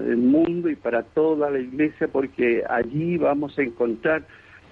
el 0.00 0.16
mundo 0.16 0.70
y 0.70 0.76
para 0.76 1.02
toda 1.02 1.50
la 1.50 1.58
iglesia, 1.58 2.08
porque 2.08 2.64
allí 2.70 3.18
vamos 3.18 3.58
a 3.58 3.62
encontrar 3.62 4.22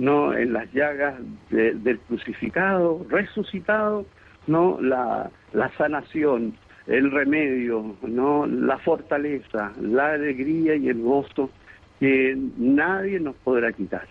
no 0.00 0.34
en 0.34 0.54
las 0.54 0.72
llagas 0.72 1.14
del 1.50 1.98
crucificado, 2.08 3.06
resucitado, 3.10 4.06
no 4.46 4.80
la, 4.80 5.30
la 5.52 5.70
sanación, 5.76 6.54
el 6.86 7.10
remedio, 7.10 7.96
no 8.02 8.46
la 8.46 8.78
fortaleza, 8.78 9.72
la 9.80 10.12
alegría 10.14 10.74
y 10.74 10.88
el 10.88 11.02
gozo 11.02 11.50
que 12.00 12.34
nadie 12.56 13.20
nos 13.20 13.36
podrá 13.36 13.72
quitar. 13.72 14.08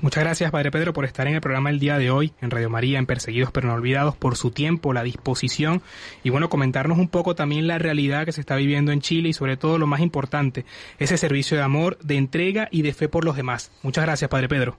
Muchas 0.00 0.22
gracias, 0.22 0.52
Padre 0.52 0.70
Pedro, 0.70 0.92
por 0.92 1.04
estar 1.04 1.26
en 1.26 1.34
el 1.34 1.40
programa 1.40 1.70
el 1.70 1.80
día 1.80 1.98
de 1.98 2.10
hoy 2.10 2.32
en 2.40 2.52
Radio 2.52 2.70
María, 2.70 3.00
en 3.00 3.06
Perseguidos 3.06 3.50
pero 3.50 3.66
no 3.66 3.74
olvidados, 3.74 4.16
por 4.16 4.36
su 4.36 4.52
tiempo, 4.52 4.92
la 4.92 5.02
disposición 5.02 5.82
y 6.22 6.30
bueno, 6.30 6.48
comentarnos 6.50 6.98
un 6.98 7.08
poco 7.08 7.34
también 7.34 7.66
la 7.66 7.78
realidad 7.78 8.24
que 8.26 8.32
se 8.32 8.40
está 8.40 8.54
viviendo 8.54 8.92
en 8.92 9.00
Chile 9.00 9.30
y 9.30 9.32
sobre 9.32 9.56
todo 9.56 9.78
lo 9.78 9.88
más 9.88 10.00
importante, 10.00 10.64
ese 11.00 11.16
servicio 11.16 11.56
de 11.56 11.64
amor, 11.64 11.98
de 11.98 12.16
entrega 12.16 12.68
y 12.70 12.82
de 12.82 12.94
fe 12.94 13.08
por 13.08 13.24
los 13.24 13.34
demás. 13.34 13.72
Muchas 13.82 14.04
gracias, 14.04 14.30
Padre 14.30 14.48
Pedro. 14.48 14.76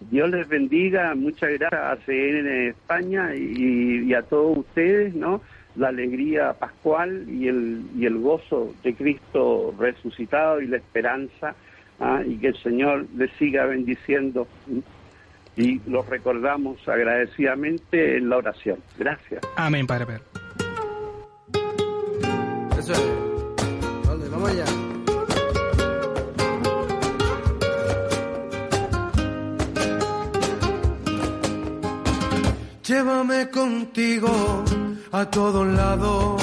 Dios 0.00 0.30
les 0.30 0.46
bendiga, 0.48 1.14
muchas 1.14 1.50
gracias 1.58 1.80
a 1.80 1.96
CN 2.04 2.38
en 2.40 2.68
España 2.68 3.34
y, 3.34 4.12
a 4.14 4.22
todos 4.22 4.58
ustedes, 4.58 5.14
¿no? 5.14 5.40
La 5.74 5.88
alegría 5.88 6.52
pascual 6.54 7.26
y 7.28 7.48
el, 7.48 7.82
y 7.96 8.06
el 8.06 8.18
gozo 8.18 8.74
de 8.82 8.94
Cristo 8.94 9.74
resucitado 9.78 10.60
y 10.60 10.66
la 10.66 10.76
esperanza, 10.76 11.54
¿ah? 12.00 12.22
y 12.24 12.36
que 12.38 12.48
el 12.48 12.56
Señor 12.62 13.06
les 13.16 13.30
siga 13.32 13.66
bendiciendo. 13.66 14.46
Y 15.56 15.80
los 15.88 16.06
recordamos 16.06 16.86
agradecidamente 16.86 18.18
en 18.18 18.28
la 18.28 18.36
oración. 18.36 18.78
Gracias. 18.98 19.40
Amén, 19.56 19.86
Padre 19.86 20.06
Pedro. 20.06 20.24
Eso 22.78 22.92
Vale, 24.06 24.28
vamos 24.28 24.50
allá. 24.50 24.85
Llévame 33.06 33.48
contigo 33.50 34.64
a 35.12 35.24
todos 35.26 35.64
lados, 35.64 36.42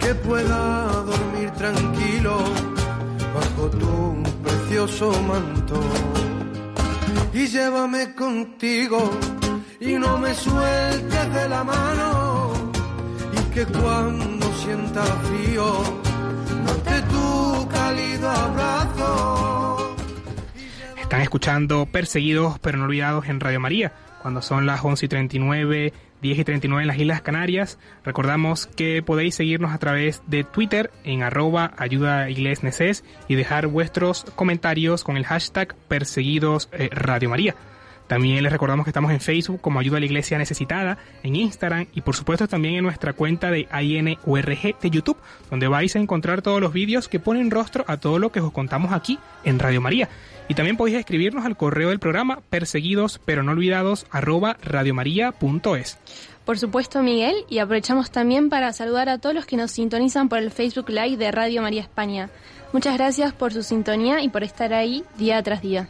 que 0.00 0.14
pueda 0.16 0.86
dormir 1.02 1.50
tranquilo 1.52 2.36
bajo 3.34 3.70
tu 3.70 4.22
precioso 4.42 5.12
manto. 5.22 5.80
Y 7.32 7.46
llévame 7.46 8.14
contigo 8.14 9.10
y 9.80 9.94
no 9.94 10.18
me 10.18 10.34
sueltes 10.34 11.34
de 11.34 11.48
la 11.48 11.64
mano, 11.64 12.52
y 13.32 13.50
que 13.54 13.64
cuando 13.64 14.46
sienta 14.62 15.04
frío, 15.04 15.72
note 16.66 17.00
tu 17.08 17.68
cálido 17.68 18.28
abrazo. 18.30 19.96
Están 21.00 21.22
escuchando 21.22 21.86
Perseguidos 21.86 22.58
pero 22.58 22.76
no 22.76 22.84
olvidados 22.84 23.26
en 23.28 23.40
Radio 23.40 23.58
María 23.58 24.03
cuando 24.24 24.40
son 24.40 24.64
las 24.64 24.82
11 24.82 25.04
y 25.04 25.08
39, 25.10 25.92
10 26.22 26.38
y 26.38 26.44
39 26.44 26.82
en 26.82 26.88
las 26.88 26.96
Islas 26.96 27.20
Canarias. 27.20 27.78
Recordamos 28.06 28.66
que 28.68 29.02
podéis 29.02 29.34
seguirnos 29.34 29.74
a 29.74 29.76
través 29.76 30.22
de 30.26 30.44
Twitter 30.44 30.90
en 31.04 31.22
arroba 31.22 31.74
ayuda 31.76 32.30
y 33.28 33.34
dejar 33.34 33.66
vuestros 33.66 34.24
comentarios 34.34 35.04
con 35.04 35.18
el 35.18 35.26
hashtag 35.26 35.76
perseguidos 35.88 36.70
eh, 36.72 36.88
María. 37.28 37.54
También 38.06 38.42
les 38.42 38.52
recordamos 38.52 38.84
que 38.84 38.90
estamos 38.90 39.12
en 39.12 39.20
Facebook 39.20 39.60
como 39.60 39.80
Ayuda 39.80 39.96
a 39.96 40.00
la 40.00 40.06
Iglesia 40.06 40.36
Necesitada, 40.36 40.98
en 41.22 41.36
Instagram 41.36 41.86
y 41.94 42.02
por 42.02 42.14
supuesto 42.14 42.46
también 42.46 42.74
en 42.74 42.84
nuestra 42.84 43.14
cuenta 43.14 43.50
de 43.50 43.66
INURG 43.72 44.78
de 44.80 44.90
YouTube, 44.90 45.16
donde 45.50 45.68
vais 45.68 45.96
a 45.96 45.98
encontrar 45.98 46.42
todos 46.42 46.60
los 46.60 46.72
vídeos 46.72 47.08
que 47.08 47.20
ponen 47.20 47.50
rostro 47.50 47.84
a 47.88 47.96
todo 47.96 48.18
lo 48.18 48.30
que 48.30 48.40
os 48.40 48.52
contamos 48.52 48.92
aquí 48.92 49.18
en 49.44 49.58
Radio 49.58 49.80
María. 49.80 50.08
Y 50.48 50.54
también 50.54 50.76
podéis 50.76 50.98
escribirnos 50.98 51.46
al 51.46 51.56
correo 51.56 51.88
del 51.88 51.98
programa 51.98 52.40
perseguidos 52.50 53.20
pero 53.24 53.42
no 53.42 53.52
olvidados 53.52 54.06
arroba 54.10 54.58
radiomaria.es. 54.62 55.98
Por 56.44 56.58
supuesto, 56.58 57.02
Miguel, 57.02 57.34
y 57.48 57.58
aprovechamos 57.58 58.10
también 58.10 58.50
para 58.50 58.74
saludar 58.74 59.08
a 59.08 59.16
todos 59.16 59.34
los 59.34 59.46
que 59.46 59.56
nos 59.56 59.70
sintonizan 59.70 60.28
por 60.28 60.38
el 60.40 60.50
Facebook 60.50 60.90
Live 60.90 61.16
de 61.16 61.30
Radio 61.32 61.62
María 61.62 61.80
España. 61.80 62.28
Muchas 62.74 62.98
gracias 62.98 63.32
por 63.32 63.54
su 63.54 63.62
sintonía 63.62 64.20
y 64.20 64.28
por 64.28 64.44
estar 64.44 64.74
ahí 64.74 65.04
día 65.16 65.42
tras 65.42 65.62
día. 65.62 65.88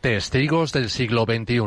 Testigos 0.00 0.72
del 0.72 0.88
siglo 0.88 1.26
XXI. 1.26 1.60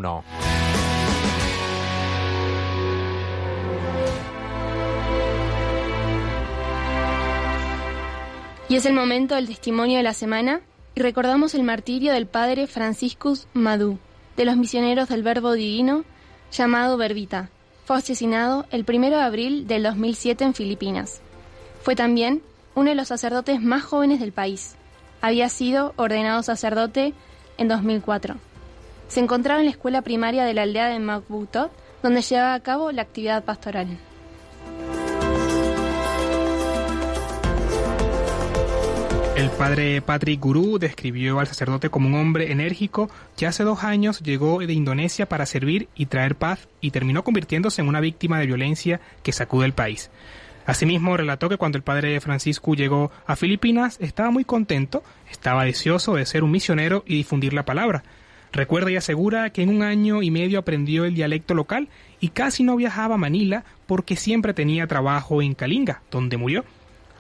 Y 8.70 8.76
es 8.76 8.88
el 8.88 8.94
momento 8.94 9.36
del 9.36 9.46
testimonio 9.46 9.98
de 9.98 10.04
la 10.04 10.16
semana 10.16 10.62
y 10.96 11.02
recordamos 11.02 11.54
el 11.54 11.62
martirio 11.62 12.12
del 12.12 12.26
padre 12.26 12.66
Franciscus 12.66 13.46
Madú, 13.54 14.00
de 14.36 14.46
los 14.46 14.58
misioneros 14.58 15.10
del 15.10 15.22
Verbo 15.22 15.52
Divino, 15.54 16.04
llamado 16.52 16.98
Verbita. 16.98 17.52
Fue 17.86 17.98
asesinado 17.98 18.66
el 18.72 18.84
1 18.90 19.12
de 19.12 19.22
abril 19.22 19.68
del 19.68 19.84
2007 19.84 20.44
en 20.44 20.56
Filipinas. 20.56 21.22
Fue 21.84 21.96
también 21.96 22.42
uno 22.74 22.90
de 22.90 22.96
los 22.96 23.10
sacerdotes 23.10 23.62
más 23.62 23.84
jóvenes 23.84 24.20
del 24.20 24.32
país. 24.32 24.74
Había 25.22 25.50
sido 25.50 25.94
ordenado 25.98 26.42
sacerdote 26.42 27.14
en 27.58 27.68
2004. 27.68 28.36
Se 29.08 29.20
encontraba 29.20 29.60
en 29.60 29.66
la 29.66 29.72
escuela 29.72 30.02
primaria 30.02 30.44
de 30.46 30.54
la 30.54 30.64
aldea 30.64 30.88
de 30.88 31.00
Macbutot, 31.00 31.72
donde 32.02 32.22
llevaba 32.22 32.54
a 32.54 32.60
cabo 32.60 32.92
la 32.92 33.04
actividad 33.04 33.44
pastoral. 33.44 33.98
El 39.36 39.50
padre 39.50 40.00
Patrick 40.02 40.40
Guru 40.40 40.78
describió 40.78 41.40
al 41.40 41.48
sacerdote 41.48 41.90
como 41.90 42.08
un 42.08 42.14
hombre 42.14 42.52
enérgico 42.52 43.10
que 43.36 43.48
hace 43.48 43.64
dos 43.64 43.84
años 43.84 44.20
llegó 44.20 44.60
de 44.60 44.74
Indonesia 44.74 45.28
para 45.28 45.48
servir 45.48 45.90
y 45.96 46.06
traer 46.06 46.36
paz 46.36 46.68
y 46.82 46.92
terminó 46.92 47.24
convirtiéndose 47.24 47.82
en 47.82 47.88
una 47.88 48.00
víctima 48.00 48.40
de 48.40 48.46
violencia 48.46 49.02
que 49.24 49.32
sacude 49.32 49.66
el 49.66 49.74
país. 49.74 50.12
Asimismo, 50.66 51.18
relató 51.18 51.50
que 51.50 51.58
cuando 51.58 51.78
el 51.78 51.84
padre 51.84 52.22
Francisco 52.22 52.74
llegó 52.74 53.12
a 53.26 53.36
Filipinas 53.36 53.98
estaba 54.00 54.30
muy 54.30 54.46
contento, 54.46 55.04
estaba 55.44 55.66
deseoso 55.66 56.16
de 56.16 56.26
ser 56.26 56.42
un 56.46 56.52
misionero 56.52 57.04
y 57.06 57.16
difundir 57.16 57.52
la 57.52 57.66
palabra. 57.66 58.02
Recuerda 58.54 58.92
y 58.92 58.96
asegura 58.96 59.50
que 59.50 59.62
en 59.62 59.68
un 59.68 59.84
año 59.84 60.24
y 60.24 60.32
medio 60.32 60.58
aprendió 60.58 61.04
el 61.04 61.16
dialecto 61.16 61.54
local 61.54 61.90
y 62.22 62.30
casi 62.30 62.64
no 62.64 62.78
viajaba 62.78 63.16
a 63.16 63.18
Manila 63.18 63.66
porque 63.86 64.16
siempre 64.16 64.54
tenía 64.54 64.88
trabajo 64.88 65.42
en 65.42 65.54
Kalinga, 65.54 66.02
donde 66.10 66.38
murió. 66.38 66.64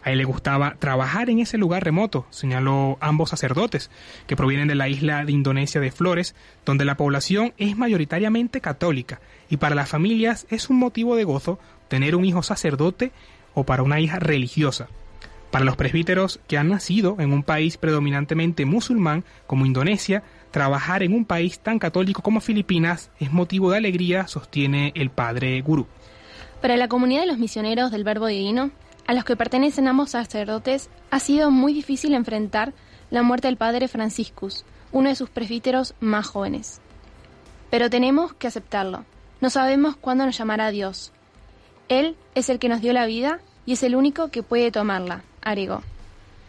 A 0.05 0.11
él 0.11 0.19
le 0.19 0.24
gustaba 0.24 0.76
trabajar 0.80 1.30
en 1.30 1.39
ese 1.39 1.57
lugar 1.57 1.84
remoto, 1.84 2.26
señaló 2.30 2.97
ambos 3.01 3.30
sacerdotes, 3.30 3.91
que 4.26 4.38
provienen 4.38 4.69
de 4.69 4.76
la 4.76 4.88
isla 4.88 5.26
de 5.26 5.34
Indonesia 5.34 5.82
de 5.82 5.91
Flores, 5.91 6.34
donde 6.65 6.86
la 6.86 6.95
población 6.95 7.53
es 7.57 7.76
mayoritariamente 7.76 8.61
católica, 8.61 9.19
y 9.49 9.57
para 9.57 9.76
las 9.76 9.89
familias 9.89 10.47
es 10.49 10.69
un 10.69 10.80
motivo 10.80 11.17
de 11.17 11.26
gozo 11.26 11.59
tener 11.89 12.15
un 12.15 12.24
hijo 12.24 12.41
sacerdote 12.41 13.11
o 13.53 13.65
para 13.65 13.84
una 13.84 13.99
hija 13.99 14.19
religiosa. 14.19 14.88
Para 15.54 15.66
los 15.66 15.76
presbíteros 15.76 16.39
que 16.47 16.58
han 16.58 16.70
nacido 16.70 17.18
en 17.20 17.32
un 17.32 17.43
país 17.43 17.78
predominantemente 17.78 18.66
musulmán 18.66 19.24
como 19.45 19.68
Indonesia, 19.68 20.24
trabajar 20.49 21.04
en 21.04 21.14
un 21.14 21.26
país 21.26 21.60
tan 21.60 21.78
católico 21.78 22.24
como 22.24 22.41
Filipinas 22.41 23.12
es 23.20 23.32
motivo 23.32 23.70
de 23.70 23.78
alegría, 23.78 24.26
sostiene 24.26 24.93
el 24.95 25.12
padre 25.12 25.62
Gurú. 25.62 25.86
Para 26.60 26.76
la 26.76 26.88
comunidad 26.88 27.22
de 27.22 27.28
los 27.28 27.38
misioneros 27.38 27.91
del 27.91 28.04
Verbo 28.04 28.26
Divino, 28.26 28.72
a 29.06 29.14
los 29.14 29.26
que 29.26 29.36
pertenecen 29.36 29.88
ambos 29.88 30.10
sacerdotes, 30.10 30.89
ha 31.12 31.20
sido 31.20 31.51
muy 31.51 31.72
difícil 31.72 32.16
enfrentar 32.16 32.74
la 33.12 33.22
muerte 33.22 33.47
del 33.47 33.58
padre 33.58 33.88
Franciscus, 33.88 34.66
uno 34.91 35.10
de 35.10 35.16
sus 35.16 35.30
presbíteros 35.30 35.93
más 35.99 36.26
jóvenes. 36.26 36.82
Pero 37.70 37.91
tenemos 37.91 38.34
que 38.34 38.47
aceptarlo. 38.47 39.06
No 39.39 39.51
sabemos 39.51 39.97
cuándo 39.97 40.26
nos 40.26 40.36
llamará 40.36 40.72
Dios. 40.72 41.12
Él 41.89 42.16
es 42.34 42.49
el 42.49 42.58
que 42.58 42.70
nos 42.70 42.82
dio 42.82 42.91
la 42.91 43.06
vida 43.06 43.39
y 43.68 43.74
es 43.74 43.84
el 43.84 43.95
único 43.95 44.30
que 44.30 44.41
puede 44.41 44.72
tomarla, 44.72 45.22
agregó. 45.44 45.82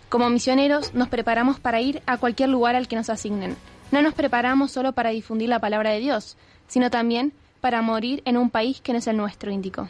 Como 0.09 0.31
misioneros 0.31 0.95
nos 0.95 1.09
preparamos 1.09 1.59
para 1.59 1.81
ir 1.81 2.03
a 2.07 2.19
cualquier 2.19 2.49
lugar 2.49 2.77
al 2.77 2.89
que 2.89 2.97
nos 2.97 3.11
asignen. 3.11 3.57
No 3.91 4.03
nos 4.03 4.15
preparamos 4.15 4.71
solo 4.71 4.93
para 4.93 5.11
difundir 5.11 5.49
la 5.49 5.61
palabra 5.61 5.91
de 5.91 6.01
Dios, 6.01 6.37
sino 6.69 6.91
también 6.91 7.33
para 7.61 7.83
morir 7.83 8.23
en 8.25 8.37
un 8.37 8.51
país 8.51 8.81
que 8.81 8.93
no 8.93 8.99
es 8.99 9.07
el 9.07 9.17
nuestro, 9.17 9.51
indicó. 9.51 9.89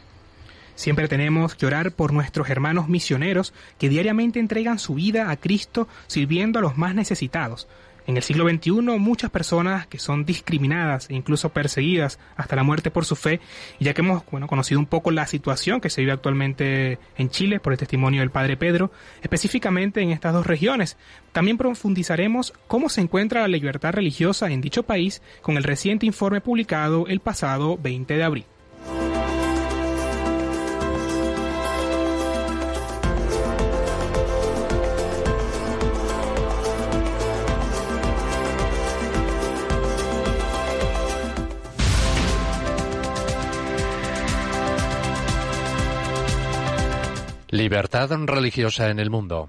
Siempre 0.76 1.08
tenemos 1.08 1.54
que 1.54 1.66
orar 1.66 1.92
por 1.92 2.12
nuestros 2.12 2.48
hermanos 2.50 2.88
misioneros 2.88 3.52
que 3.78 3.88
diariamente 3.88 4.40
entregan 4.40 4.78
su 4.78 4.94
vida 4.94 5.30
a 5.30 5.36
Cristo 5.36 5.88
sirviendo 6.06 6.58
a 6.58 6.62
los 6.62 6.76
más 6.76 6.94
necesitados. 6.94 7.68
En 8.06 8.16
el 8.16 8.22
siglo 8.22 8.48
XXI 8.48 8.98
muchas 8.98 9.30
personas 9.30 9.86
que 9.86 9.98
son 9.98 10.26
discriminadas 10.26 11.08
e 11.08 11.14
incluso 11.14 11.48
perseguidas 11.50 12.18
hasta 12.36 12.54
la 12.54 12.62
muerte 12.62 12.90
por 12.90 13.06
su 13.06 13.16
fe, 13.16 13.40
y 13.78 13.84
ya 13.84 13.94
que 13.94 14.02
hemos 14.02 14.22
bueno, 14.30 14.46
conocido 14.46 14.78
un 14.78 14.86
poco 14.86 15.10
la 15.10 15.26
situación 15.26 15.80
que 15.80 15.88
se 15.88 16.02
vive 16.02 16.12
actualmente 16.12 16.98
en 17.16 17.30
Chile 17.30 17.60
por 17.60 17.72
el 17.72 17.78
testimonio 17.78 18.20
del 18.20 18.30
Padre 18.30 18.58
Pedro, 18.58 18.92
específicamente 19.22 20.02
en 20.02 20.10
estas 20.10 20.34
dos 20.34 20.46
regiones, 20.46 20.98
también 21.32 21.56
profundizaremos 21.56 22.52
cómo 22.66 22.90
se 22.90 23.00
encuentra 23.00 23.40
la 23.40 23.48
libertad 23.48 23.92
religiosa 23.92 24.50
en 24.50 24.60
dicho 24.60 24.82
país 24.82 25.22
con 25.40 25.56
el 25.56 25.64
reciente 25.64 26.04
informe 26.04 26.42
publicado 26.42 27.06
el 27.06 27.20
pasado 27.20 27.78
20 27.78 28.14
de 28.14 28.22
abril. 28.22 28.44
Libertad 47.64 48.10
religiosa 48.26 48.90
en 48.90 48.98
el 48.98 49.08
mundo. 49.08 49.48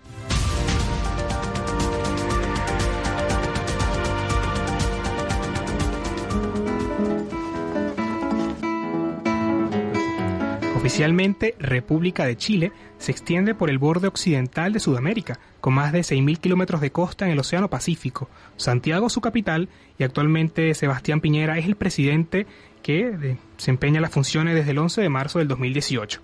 Oficialmente, 10.78 11.56
República 11.60 12.26
de 12.26 12.38
Chile 12.38 12.72
se 13.00 13.12
extiende 13.12 13.54
por 13.54 13.70
el 13.70 13.80
borde 13.80 14.08
occidental 14.08 14.72
de 14.72 14.80
Sudamérica, 14.80 15.38
con 15.60 15.74
más 15.74 15.92
de 15.92 16.00
6.000 16.00 16.40
kilómetros 16.40 16.80
de 16.80 16.94
costa 16.94 17.26
en 17.26 17.32
el 17.32 17.40
Océano 17.40 17.70
Pacífico. 17.70 18.30
Santiago 18.56 19.10
su 19.10 19.20
capital 19.20 19.68
y 19.98 20.06
actualmente 20.06 20.74
Sebastián 20.74 21.20
Piñera 21.20 21.58
es 21.58 21.66
el 21.66 21.76
presidente 21.76 22.48
que 22.82 23.36
desempeña 23.58 24.00
las 24.00 24.12
funciones 24.12 24.56
desde 24.56 24.72
el 24.72 24.78
11 24.78 25.02
de 25.02 25.10
marzo 25.10 25.40
del 25.40 25.50
2018. 25.50 26.22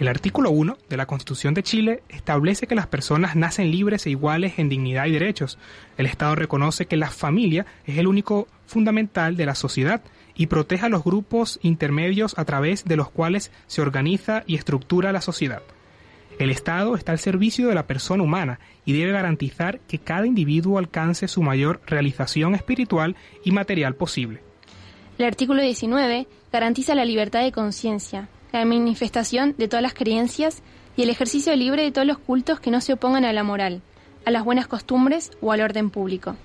El 0.00 0.08
artículo 0.08 0.50
1 0.50 0.78
de 0.88 0.96
la 0.96 1.04
Constitución 1.04 1.52
de 1.52 1.62
Chile 1.62 2.02
establece 2.08 2.66
que 2.66 2.74
las 2.74 2.86
personas 2.86 3.36
nacen 3.36 3.70
libres 3.70 4.06
e 4.06 4.10
iguales 4.10 4.54
en 4.58 4.70
dignidad 4.70 5.04
y 5.04 5.10
derechos. 5.10 5.58
El 5.98 6.06
Estado 6.06 6.34
reconoce 6.36 6.86
que 6.86 6.96
la 6.96 7.10
familia 7.10 7.66
es 7.84 7.98
el 7.98 8.06
único 8.06 8.48
fundamental 8.64 9.36
de 9.36 9.44
la 9.44 9.54
sociedad 9.54 10.00
y 10.34 10.46
protege 10.46 10.86
a 10.86 10.88
los 10.88 11.04
grupos 11.04 11.60
intermedios 11.60 12.38
a 12.38 12.46
través 12.46 12.86
de 12.86 12.96
los 12.96 13.10
cuales 13.10 13.52
se 13.66 13.82
organiza 13.82 14.42
y 14.46 14.54
estructura 14.54 15.12
la 15.12 15.20
sociedad. 15.20 15.60
El 16.38 16.48
Estado 16.48 16.96
está 16.96 17.12
al 17.12 17.18
servicio 17.18 17.68
de 17.68 17.74
la 17.74 17.86
persona 17.86 18.22
humana 18.22 18.58
y 18.86 18.94
debe 18.94 19.12
garantizar 19.12 19.80
que 19.80 19.98
cada 19.98 20.26
individuo 20.26 20.78
alcance 20.78 21.28
su 21.28 21.42
mayor 21.42 21.82
realización 21.86 22.54
espiritual 22.54 23.16
y 23.44 23.50
material 23.50 23.96
posible. 23.96 24.40
El 25.18 25.26
artículo 25.26 25.60
19 25.60 26.26
garantiza 26.50 26.94
la 26.94 27.04
libertad 27.04 27.42
de 27.42 27.52
conciencia, 27.52 28.30
la 28.52 28.64
manifestación 28.64 29.54
de 29.58 29.68
todas 29.68 29.82
las 29.82 29.94
creencias 29.94 30.62
y 30.96 31.02
el 31.02 31.10
ejercicio 31.10 31.54
libre 31.56 31.82
de 31.82 31.92
todos 31.92 32.06
los 32.06 32.18
cultos 32.18 32.60
que 32.60 32.70
no 32.70 32.80
se 32.80 32.92
opongan 32.92 33.24
a 33.24 33.32
la 33.32 33.42
moral, 33.42 33.82
a 34.24 34.30
las 34.30 34.44
buenas 34.44 34.66
costumbres 34.66 35.30
o 35.40 35.52
al 35.52 35.60
orden 35.60 35.90
público. 35.90 36.36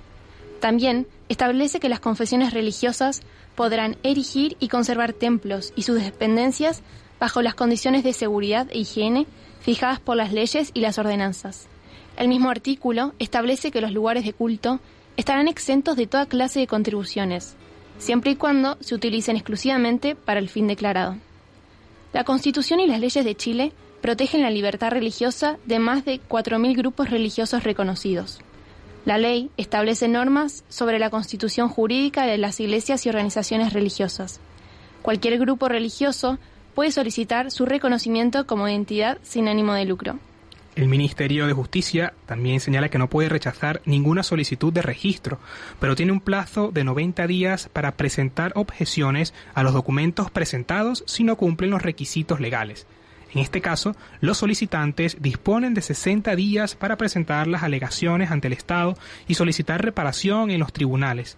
También 0.59 1.07
establece 1.29 1.79
que 1.79 1.89
las 1.89 1.99
confesiones 1.99 2.53
religiosas 2.53 3.21
podrán 3.55 3.97
erigir 4.03 4.57
y 4.59 4.67
conservar 4.67 5.13
templos 5.13 5.73
y 5.75 5.83
sus 5.83 6.01
dependencias 6.01 6.81
bajo 7.19 7.41
las 7.41 7.55
condiciones 7.55 8.03
de 8.03 8.13
seguridad 8.13 8.67
e 8.71 8.79
higiene 8.79 9.25
fijadas 9.61 9.99
por 9.99 10.15
las 10.15 10.31
leyes 10.31 10.71
y 10.73 10.81
las 10.81 10.97
ordenanzas. 10.97 11.67
El 12.17 12.27
mismo 12.27 12.49
artículo 12.49 13.13
establece 13.19 13.71
que 13.71 13.81
los 13.81 13.91
lugares 13.91 14.25
de 14.25 14.33
culto 14.33 14.79
estarán 15.17 15.47
exentos 15.47 15.95
de 15.95 16.07
toda 16.07 16.25
clase 16.25 16.59
de 16.59 16.67
contribuciones, 16.67 17.55
siempre 17.97 18.31
y 18.31 18.35
cuando 18.35 18.77
se 18.79 18.95
utilicen 18.95 19.35
exclusivamente 19.35 20.15
para 20.15 20.39
el 20.39 20.49
fin 20.49 20.67
declarado. 20.67 21.17
La 22.15 22.23
Constitución 22.23 22.79
y 22.79 22.87
las 22.87 23.01
leyes 23.01 23.25
de 23.25 23.35
Chile 23.35 23.73
protegen 24.01 24.41
la 24.41 24.49
libertad 24.49 24.89
religiosa 24.89 25.57
de 25.65 25.79
más 25.79 26.05
de 26.05 26.21
4.000 26.21 26.77
grupos 26.77 27.09
religiosos 27.09 27.65
reconocidos. 27.65 28.39
La 29.03 29.17
ley 29.17 29.51
establece 29.57 30.07
normas 30.07 30.63
sobre 30.69 30.97
la 30.97 31.09
constitución 31.09 31.67
jurídica 31.67 32.25
de 32.25 32.37
las 32.37 32.57
iglesias 32.61 33.05
y 33.05 33.09
organizaciones 33.09 33.73
religiosas. 33.73 34.39
Cualquier 35.01 35.37
grupo 35.39 35.67
religioso 35.67 36.37
puede 36.73 36.93
solicitar 36.93 37.51
su 37.51 37.65
reconocimiento 37.65 38.47
como 38.47 38.69
entidad 38.69 39.17
sin 39.21 39.49
ánimo 39.49 39.73
de 39.73 39.83
lucro. 39.83 40.17
El 40.75 40.89
Ministerio 40.89 41.47
de 41.47 41.53
Justicia 41.53 42.13
también 42.25 42.59
señala 42.59 42.89
que 42.89 42.97
no 42.97 43.09
puede 43.09 43.29
rechazar 43.29 43.81
ninguna 43.85 44.23
solicitud 44.23 44.73
de 44.73 44.81
registro, 44.81 45.39
pero 45.79 45.95
tiene 45.95 46.11
un 46.11 46.19
plazo 46.19 46.69
de 46.73 46.83
90 46.83 47.27
días 47.27 47.69
para 47.71 47.93
presentar 47.93 48.51
objeciones 48.55 49.33
a 49.53 49.63
los 49.63 49.73
documentos 49.73 50.29
presentados 50.31 51.05
si 51.07 51.23
no 51.23 51.37
cumplen 51.37 51.71
los 51.71 51.81
requisitos 51.81 52.41
legales. 52.41 52.87
En 53.33 53.39
este 53.39 53.61
caso, 53.61 53.95
los 54.19 54.37
solicitantes 54.37 55.15
disponen 55.21 55.73
de 55.73 55.81
60 55.81 56.35
días 56.35 56.75
para 56.75 56.97
presentar 56.97 57.47
las 57.47 57.63
alegaciones 57.63 58.29
ante 58.29 58.47
el 58.47 58.53
Estado 58.53 58.97
y 59.29 59.35
solicitar 59.35 59.81
reparación 59.81 60.51
en 60.51 60.59
los 60.59 60.73
tribunales. 60.73 61.37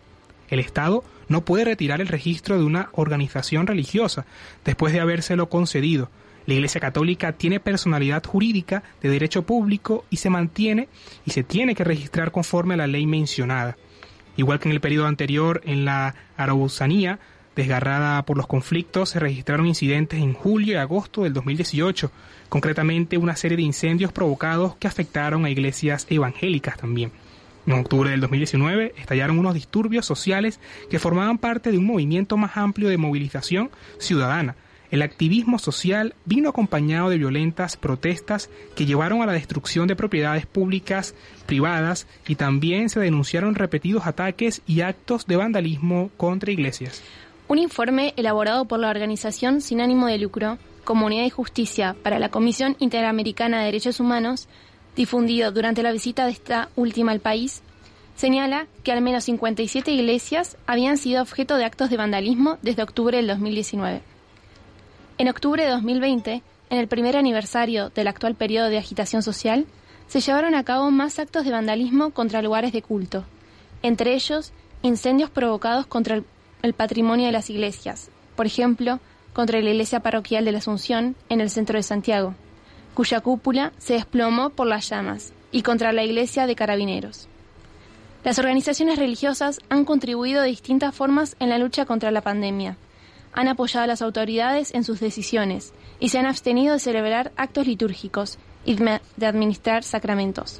El 0.49 0.59
Estado 0.59 1.03
no 1.27 1.41
puede 1.41 1.65
retirar 1.65 2.01
el 2.01 2.07
registro 2.07 2.57
de 2.57 2.63
una 2.63 2.89
organización 2.93 3.67
religiosa 3.67 4.25
después 4.65 4.93
de 4.93 4.99
habérselo 4.99 5.49
concedido, 5.49 6.09
la 6.47 6.53
Iglesia 6.53 6.81
Católica 6.81 7.33
tiene 7.33 7.59
personalidad 7.59 8.25
jurídica 8.25 8.81
de 9.01 9.09
derecho 9.09 9.43
público 9.43 10.05
y 10.09 10.17
se 10.17 10.29
mantiene 10.29 10.87
y 11.25 11.31
se 11.31 11.43
tiene 11.43 11.75
que 11.75 11.83
registrar 11.83 12.31
conforme 12.31 12.73
a 12.73 12.77
la 12.77 12.87
ley 12.87 13.05
mencionada. 13.05 13.77
Igual 14.37 14.59
que 14.59 14.69
en 14.69 14.73
el 14.73 14.81
periodo 14.81 15.07
anterior, 15.07 15.61
en 15.65 15.83
la 15.83 16.15
Araucanía, 16.37 17.19
desgarrada 17.55 18.23
por 18.23 18.37
los 18.37 18.47
conflictos, 18.47 19.09
se 19.09 19.19
registraron 19.19 19.67
incidentes 19.67 20.21
en 20.21 20.33
julio 20.33 20.73
y 20.73 20.77
agosto 20.77 21.23
del 21.23 21.33
2018, 21.33 22.11
concretamente 22.47 23.17
una 23.17 23.35
serie 23.35 23.57
de 23.57 23.63
incendios 23.63 24.13
provocados 24.13 24.75
que 24.77 24.87
afectaron 24.87 25.43
a 25.43 25.49
iglesias 25.49 26.07
evangélicas 26.09 26.77
también. 26.77 27.11
En 27.65 27.73
octubre 27.73 28.09
del 28.09 28.21
2019 28.21 28.93
estallaron 28.97 29.37
unos 29.37 29.53
disturbios 29.53 30.05
sociales 30.05 30.61
que 30.89 30.99
formaban 30.99 31.39
parte 31.39 31.71
de 31.71 31.77
un 31.77 31.85
movimiento 31.85 32.37
más 32.37 32.55
amplio 32.55 32.87
de 32.87 32.97
movilización 32.97 33.69
ciudadana, 33.99 34.55
el 34.89 35.01
activismo 35.01 35.59
social 35.59 36.15
vino 36.25 36.49
acompañado 36.49 37.09
de 37.09 37.17
violentas 37.17 37.75
protestas 37.75 38.49
que 38.75 38.85
llevaron 38.85 39.21
a 39.21 39.25
la 39.25 39.33
destrucción 39.33 39.87
de 39.87 39.95
propiedades 39.95 40.45
públicas, 40.45 41.13
privadas 41.45 42.07
y 42.27 42.35
también 42.35 42.89
se 42.89 42.99
denunciaron 42.99 43.55
repetidos 43.55 44.07
ataques 44.07 44.61
y 44.65 44.81
actos 44.81 45.27
de 45.27 45.35
vandalismo 45.35 46.09
contra 46.17 46.51
iglesias. 46.51 47.03
Un 47.49 47.59
informe 47.59 48.13
elaborado 48.17 48.65
por 48.65 48.79
la 48.79 48.89
organización 48.89 49.61
sin 49.61 49.81
ánimo 49.81 50.07
de 50.07 50.17
lucro, 50.17 50.57
Comunidad 50.83 51.25
y 51.25 51.29
Justicia 51.29 51.95
para 52.01 52.19
la 52.19 52.29
Comisión 52.29 52.75
Interamericana 52.79 53.59
de 53.59 53.65
Derechos 53.65 53.99
Humanos, 53.99 54.47
difundido 54.95 55.51
durante 55.51 55.83
la 55.83 55.91
visita 55.91 56.25
de 56.25 56.31
esta 56.31 56.69
última 56.75 57.11
al 57.11 57.19
país, 57.19 57.61
señala 58.15 58.67
que 58.83 58.91
al 58.91 59.01
menos 59.01 59.25
57 59.25 59.91
iglesias 59.91 60.57
habían 60.65 60.97
sido 60.97 61.21
objeto 61.21 61.55
de 61.57 61.65
actos 61.65 61.89
de 61.89 61.97
vandalismo 61.97 62.57
desde 62.61 62.83
octubre 62.83 63.17
del 63.17 63.27
2019. 63.27 64.01
En 65.19 65.29
octubre 65.29 65.63
de 65.63 65.69
2020, 65.69 66.43
en 66.69 66.77
el 66.77 66.87
primer 66.87 67.17
aniversario 67.17 67.89
del 67.89 68.07
actual 68.07 68.35
periodo 68.35 68.69
de 68.69 68.77
agitación 68.77 69.23
social, 69.23 69.65
se 70.07 70.21
llevaron 70.21 70.53
a 70.53 70.63
cabo 70.63 70.91
más 70.91 71.17
actos 71.17 71.43
de 71.43 71.51
vandalismo 71.51 72.11
contra 72.11 72.43
lugares 72.43 72.71
de 72.71 72.83
culto, 72.83 73.25
entre 73.81 74.13
ellos 74.13 74.53
incendios 74.83 75.31
provocados 75.31 75.87
contra 75.87 76.15
el, 76.15 76.25
el 76.61 76.73
patrimonio 76.73 77.25
de 77.25 77.31
las 77.31 77.49
iglesias, 77.49 78.11
por 78.35 78.45
ejemplo, 78.45 78.99
contra 79.33 79.59
la 79.59 79.69
iglesia 79.71 80.01
parroquial 80.01 80.45
de 80.45 80.51
la 80.51 80.59
Asunción 80.59 81.15
en 81.29 81.41
el 81.41 81.49
centro 81.49 81.77
de 81.77 81.83
Santiago, 81.83 82.35
cuya 82.93 83.19
cúpula 83.21 83.73
se 83.79 83.93
desplomó 83.93 84.51
por 84.51 84.67
las 84.67 84.87
llamas, 84.87 85.33
y 85.51 85.63
contra 85.63 85.93
la 85.93 86.03
iglesia 86.03 86.45
de 86.45 86.55
Carabineros. 86.55 87.27
Las 88.23 88.37
organizaciones 88.37 88.99
religiosas 88.99 89.61
han 89.69 89.83
contribuido 89.83 90.43
de 90.43 90.49
distintas 90.49 90.93
formas 90.93 91.35
en 91.39 91.49
la 91.49 91.57
lucha 91.57 91.85
contra 91.85 92.11
la 92.11 92.21
pandemia. 92.21 92.77
Han 93.37 93.47
apoyado 93.47 93.83
a 93.83 93.87
las 93.87 94.01
autoridades 94.01 94.73
en 94.73 94.83
sus 94.83 94.99
decisiones 94.99 95.71
y 95.99 96.09
se 96.09 96.17
han 96.17 96.25
abstenido 96.25 96.73
de 96.73 96.79
celebrar 96.79 97.31
actos 97.37 97.67
litúrgicos 97.67 98.39
y 98.65 98.75
de 98.75 99.25
administrar 99.27 99.83
sacramentos. 99.83 100.59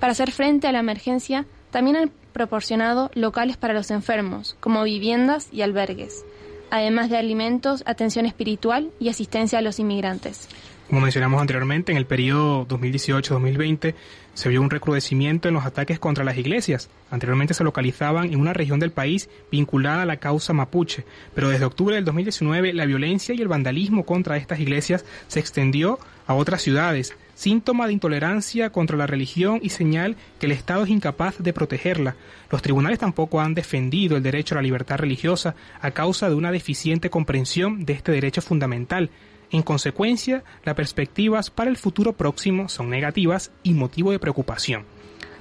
Para 0.00 0.10
hacer 0.10 0.32
frente 0.32 0.66
a 0.66 0.72
la 0.72 0.80
emergencia, 0.80 1.46
también 1.70 1.96
han 1.96 2.12
proporcionado 2.32 3.12
locales 3.14 3.56
para 3.56 3.74
los 3.74 3.92
enfermos, 3.92 4.56
como 4.58 4.82
viviendas 4.82 5.50
y 5.52 5.62
albergues, 5.62 6.24
además 6.72 7.10
de 7.10 7.16
alimentos, 7.16 7.84
atención 7.86 8.26
espiritual 8.26 8.90
y 8.98 9.08
asistencia 9.08 9.60
a 9.60 9.62
los 9.62 9.78
inmigrantes. 9.78 10.48
Como 10.90 11.02
mencionamos 11.02 11.40
anteriormente, 11.40 11.92
en 11.92 11.98
el 11.98 12.04
periodo 12.04 12.66
2018-2020 12.66 13.94
se 14.34 14.48
vio 14.48 14.60
un 14.60 14.70
recrudecimiento 14.70 15.46
en 15.46 15.54
los 15.54 15.64
ataques 15.64 16.00
contra 16.00 16.24
las 16.24 16.36
iglesias. 16.36 16.90
Anteriormente 17.12 17.54
se 17.54 17.62
localizaban 17.62 18.32
en 18.32 18.40
una 18.40 18.54
región 18.54 18.80
del 18.80 18.90
país 18.90 19.30
vinculada 19.52 20.02
a 20.02 20.04
la 20.04 20.16
causa 20.16 20.52
mapuche, 20.52 21.04
pero 21.32 21.48
desde 21.48 21.64
octubre 21.64 21.94
del 21.94 22.04
2019 22.04 22.72
la 22.72 22.86
violencia 22.86 23.32
y 23.32 23.40
el 23.40 23.46
vandalismo 23.46 24.04
contra 24.04 24.36
estas 24.36 24.58
iglesias 24.58 25.04
se 25.28 25.38
extendió 25.38 26.00
a 26.26 26.34
otras 26.34 26.60
ciudades, 26.60 27.14
síntoma 27.36 27.86
de 27.86 27.92
intolerancia 27.92 28.70
contra 28.70 28.96
la 28.96 29.06
religión 29.06 29.60
y 29.62 29.68
señal 29.68 30.16
que 30.40 30.46
el 30.46 30.52
Estado 30.52 30.82
es 30.82 30.90
incapaz 30.90 31.38
de 31.38 31.52
protegerla. 31.52 32.16
Los 32.50 32.62
tribunales 32.62 32.98
tampoco 32.98 33.40
han 33.40 33.54
defendido 33.54 34.16
el 34.16 34.24
derecho 34.24 34.56
a 34.56 34.58
la 34.58 34.62
libertad 34.62 34.98
religiosa 34.98 35.54
a 35.80 35.92
causa 35.92 36.28
de 36.28 36.34
una 36.34 36.50
deficiente 36.50 37.10
comprensión 37.10 37.84
de 37.84 37.92
este 37.92 38.10
derecho 38.10 38.42
fundamental. 38.42 39.08
En 39.52 39.62
consecuencia, 39.62 40.44
las 40.64 40.76
perspectivas 40.76 41.50
para 41.50 41.70
el 41.70 41.76
futuro 41.76 42.12
próximo 42.12 42.68
son 42.68 42.88
negativas 42.88 43.50
y 43.62 43.74
motivo 43.74 44.12
de 44.12 44.20
preocupación. 44.20 44.84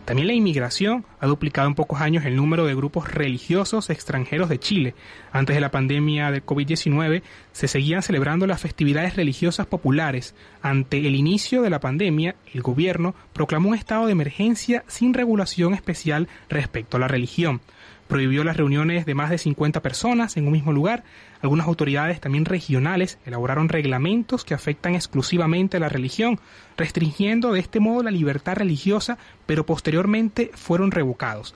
También 0.10 0.26
la 0.26 0.34
inmigración 0.34 1.06
ha 1.20 1.28
duplicado 1.28 1.68
en 1.68 1.76
pocos 1.76 2.02
años 2.02 2.26
el 2.26 2.36
número 2.36 2.66
de 2.66 2.74
grupos 2.74 3.14
religiosos 3.14 3.92
extranjeros 3.92 4.50
de 4.50 4.58
Chile. 4.58 4.96
Antes 5.32 5.56
de 5.56 5.62
la 5.62 5.70
pandemia 5.70 6.32
del 6.32 6.44
COVID-19 6.44 7.22
se 7.52 7.68
seguían 7.68 8.02
celebrando 8.02 8.48
las 8.48 8.60
festividades 8.60 9.16
religiosas 9.16 9.68
populares. 9.68 10.34
Ante 10.64 10.98
el 11.06 11.14
inicio 11.14 11.62
de 11.62 11.70
la 11.70 11.80
pandemia, 11.80 12.36
el 12.52 12.64
gobierno 12.64 13.14
proclamó 13.34 13.70
un 13.70 13.76
estado 13.76 14.08
de 14.08 14.14
emergencia 14.14 14.84
sin 14.88 15.14
regulación 15.14 15.76
especial 15.76 16.28
respecto 16.50 16.98
a 16.98 17.02
la 17.02 17.08
religión 17.08 17.62
prohibió 18.10 18.44
las 18.44 18.58
reuniones 18.58 19.06
de 19.06 19.14
más 19.14 19.30
de 19.30 19.38
50 19.38 19.82
personas 19.82 20.36
en 20.36 20.48
un 20.48 20.52
mismo 20.52 20.74
lugar. 20.74 21.04
Algunas 21.42 21.68
autoridades 21.68 22.20
también 22.20 22.44
regionales 22.44 23.20
elaboraron 23.24 23.70
reglamentos 23.70 24.44
que 24.44 24.56
afectan 24.56 24.96
exclusivamente 24.96 25.78
a 25.78 25.80
la 25.80 25.90
religión, 25.90 26.40
restringiendo 26.76 27.54
de 27.54 27.60
este 27.60 27.80
modo 27.80 28.02
la 28.02 28.12
libertad 28.12 28.56
religiosa, 28.56 29.20
pero 29.46 29.64
posteriormente 29.64 30.50
fueron 30.56 30.90
revocados. 30.90 31.54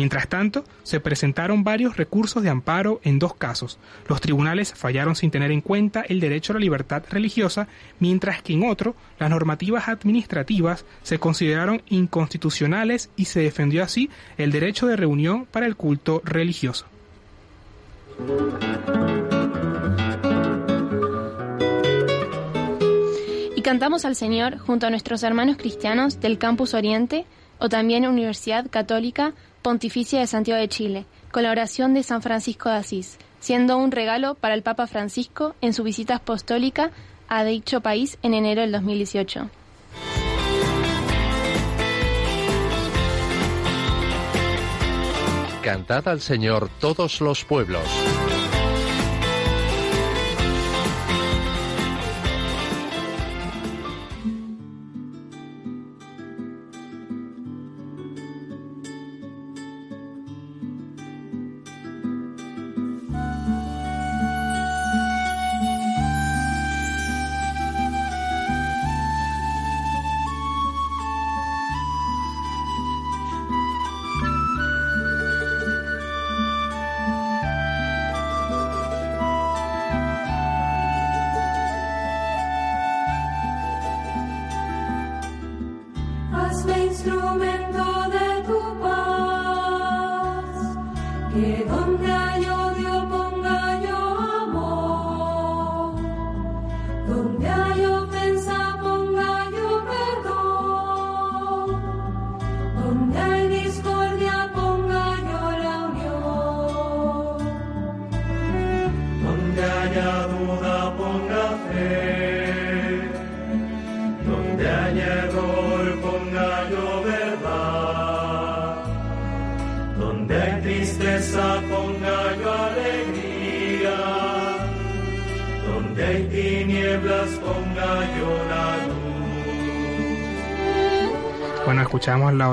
Mientras 0.00 0.28
tanto, 0.28 0.64
se 0.82 0.98
presentaron 0.98 1.62
varios 1.62 1.98
recursos 1.98 2.42
de 2.42 2.48
amparo 2.48 3.02
en 3.04 3.18
dos 3.18 3.34
casos. 3.34 3.78
Los 4.08 4.22
tribunales 4.22 4.72
fallaron 4.72 5.14
sin 5.14 5.30
tener 5.30 5.50
en 5.50 5.60
cuenta 5.60 6.00
el 6.00 6.20
derecho 6.20 6.54
a 6.54 6.54
la 6.54 6.60
libertad 6.60 7.02
religiosa, 7.10 7.68
mientras 7.98 8.40
que 8.40 8.54
en 8.54 8.66
otro, 8.66 8.94
las 9.18 9.28
normativas 9.28 9.88
administrativas 9.88 10.86
se 11.02 11.18
consideraron 11.18 11.82
inconstitucionales 11.90 13.10
y 13.14 13.26
se 13.26 13.40
defendió 13.40 13.84
así 13.84 14.08
el 14.38 14.52
derecho 14.52 14.86
de 14.86 14.96
reunión 14.96 15.44
para 15.44 15.66
el 15.66 15.76
culto 15.76 16.22
religioso. 16.24 16.86
Y 23.54 23.60
cantamos 23.60 24.06
al 24.06 24.16
Señor 24.16 24.56
junto 24.56 24.86
a 24.86 24.90
nuestros 24.90 25.22
hermanos 25.24 25.58
cristianos 25.58 26.20
del 26.20 26.38
Campus 26.38 26.72
Oriente 26.72 27.26
o 27.58 27.68
también 27.68 28.08
Universidad 28.08 28.66
Católica 28.70 29.34
Pontificia 29.62 30.20
de 30.20 30.26
Santiago 30.26 30.58
de 30.58 30.68
Chile, 30.68 31.04
con 31.30 31.42
la 31.42 31.50
oración 31.50 31.92
de 31.92 32.02
San 32.02 32.22
Francisco 32.22 32.70
de 32.70 32.76
Asís, 32.76 33.18
siendo 33.40 33.76
un 33.76 33.92
regalo 33.92 34.34
para 34.34 34.54
el 34.54 34.62
Papa 34.62 34.86
Francisco 34.86 35.54
en 35.60 35.74
su 35.74 35.82
visita 35.82 36.16
apostólica 36.16 36.90
a 37.28 37.44
dicho 37.44 37.80
país 37.80 38.18
en 38.22 38.34
enero 38.34 38.62
del 38.62 38.72
2018. 38.72 39.50
Cantad 45.62 46.08
al 46.08 46.20
Señor 46.20 46.70
todos 46.80 47.20
los 47.20 47.44
pueblos. 47.44 47.84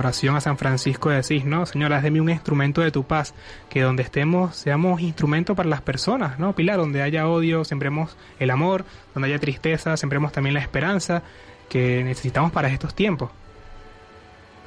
A 0.08 0.42
San 0.42 0.58
Francisco 0.58 1.10
de 1.10 1.18
¿no? 1.46 1.66
Señor, 1.66 1.94
haz 1.94 2.04
de 2.04 2.12
mí 2.12 2.20
un 2.20 2.30
instrumento 2.30 2.82
de 2.82 2.92
tu 2.92 3.04
paz, 3.04 3.34
que 3.70 3.82
donde 3.82 4.04
estemos 4.04 4.56
seamos 4.56 5.02
instrumento 5.02 5.56
para 5.56 5.70
las 5.70 5.82
personas, 5.82 6.40
¿no? 6.40 6.54
Pilar, 6.54 6.78
donde 6.78 7.02
haya 7.02 7.28
odio, 7.28 7.66
sembremos 7.66 8.16
el 8.40 8.50
amor, 8.50 8.86
donde 9.14 9.30
haya 9.30 9.40
tristeza, 9.40 9.98
sembremos 9.98 10.32
también 10.32 10.54
la 10.54 10.62
esperanza 10.62 11.24
que 11.70 12.04
necesitamos 12.04 12.52
para 12.52 12.70
estos 12.70 12.96
tiempos. 12.96 13.30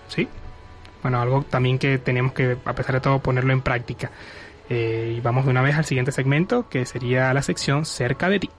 ¿Sí? 0.08 0.28
Bueno, 1.02 1.20
algo 1.20 1.42
también 1.42 1.78
que 1.78 1.98
tenemos 1.98 2.32
que, 2.32 2.58
a 2.64 2.74
pesar 2.74 2.96
de 2.96 3.00
todo, 3.00 3.20
ponerlo 3.20 3.52
en 3.52 3.62
práctica. 3.62 4.10
Eh, 4.68 5.14
y 5.16 5.20
vamos 5.20 5.46
de 5.46 5.50
una 5.50 5.62
vez 5.62 5.76
al 5.76 5.84
siguiente 5.84 6.12
segmento, 6.12 6.68
que 6.68 6.84
sería 6.84 7.32
la 7.32 7.42
sección 7.42 7.86
Cerca 7.86 8.28
de 8.28 8.40
ti. 8.40 8.50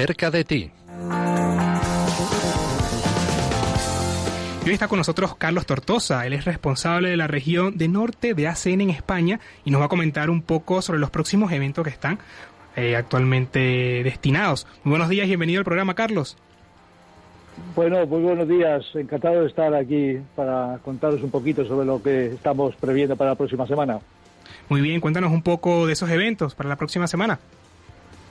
Cerca 0.00 0.30
de 0.30 0.44
ti. 0.44 0.70
Y 4.64 4.66
hoy 4.66 4.72
está 4.72 4.88
con 4.88 4.96
nosotros 4.96 5.36
Carlos 5.36 5.66
Tortosa, 5.66 6.26
él 6.26 6.32
es 6.32 6.46
responsable 6.46 7.10
de 7.10 7.18
la 7.18 7.26
región 7.26 7.76
de 7.76 7.88
norte 7.88 8.32
de 8.32 8.48
ACN 8.48 8.80
en 8.80 8.88
España 8.88 9.40
y 9.62 9.70
nos 9.70 9.82
va 9.82 9.84
a 9.84 9.88
comentar 9.88 10.30
un 10.30 10.40
poco 10.40 10.80
sobre 10.80 11.00
los 11.00 11.10
próximos 11.10 11.52
eventos 11.52 11.84
que 11.84 11.90
están 11.90 12.18
eh, 12.76 12.96
actualmente 12.96 14.02
destinados. 14.02 14.66
Muy 14.84 14.92
buenos 14.92 15.10
días 15.10 15.26
y 15.26 15.28
bienvenido 15.28 15.58
al 15.58 15.66
programa, 15.66 15.92
Carlos. 15.92 16.38
Bueno, 17.76 18.06
muy 18.06 18.22
buenos 18.22 18.48
días. 18.48 18.82
Encantado 18.94 19.42
de 19.42 19.48
estar 19.48 19.74
aquí 19.74 20.16
para 20.34 20.78
contaros 20.82 21.22
un 21.22 21.30
poquito 21.30 21.66
sobre 21.66 21.84
lo 21.84 22.02
que 22.02 22.28
estamos 22.28 22.74
previendo 22.76 23.16
para 23.16 23.32
la 23.32 23.36
próxima 23.36 23.66
semana. 23.66 24.00
Muy 24.70 24.80
bien, 24.80 24.98
cuéntanos 25.02 25.30
un 25.30 25.42
poco 25.42 25.86
de 25.86 25.92
esos 25.92 26.08
eventos 26.08 26.54
para 26.54 26.70
la 26.70 26.76
próxima 26.76 27.06
semana. 27.06 27.38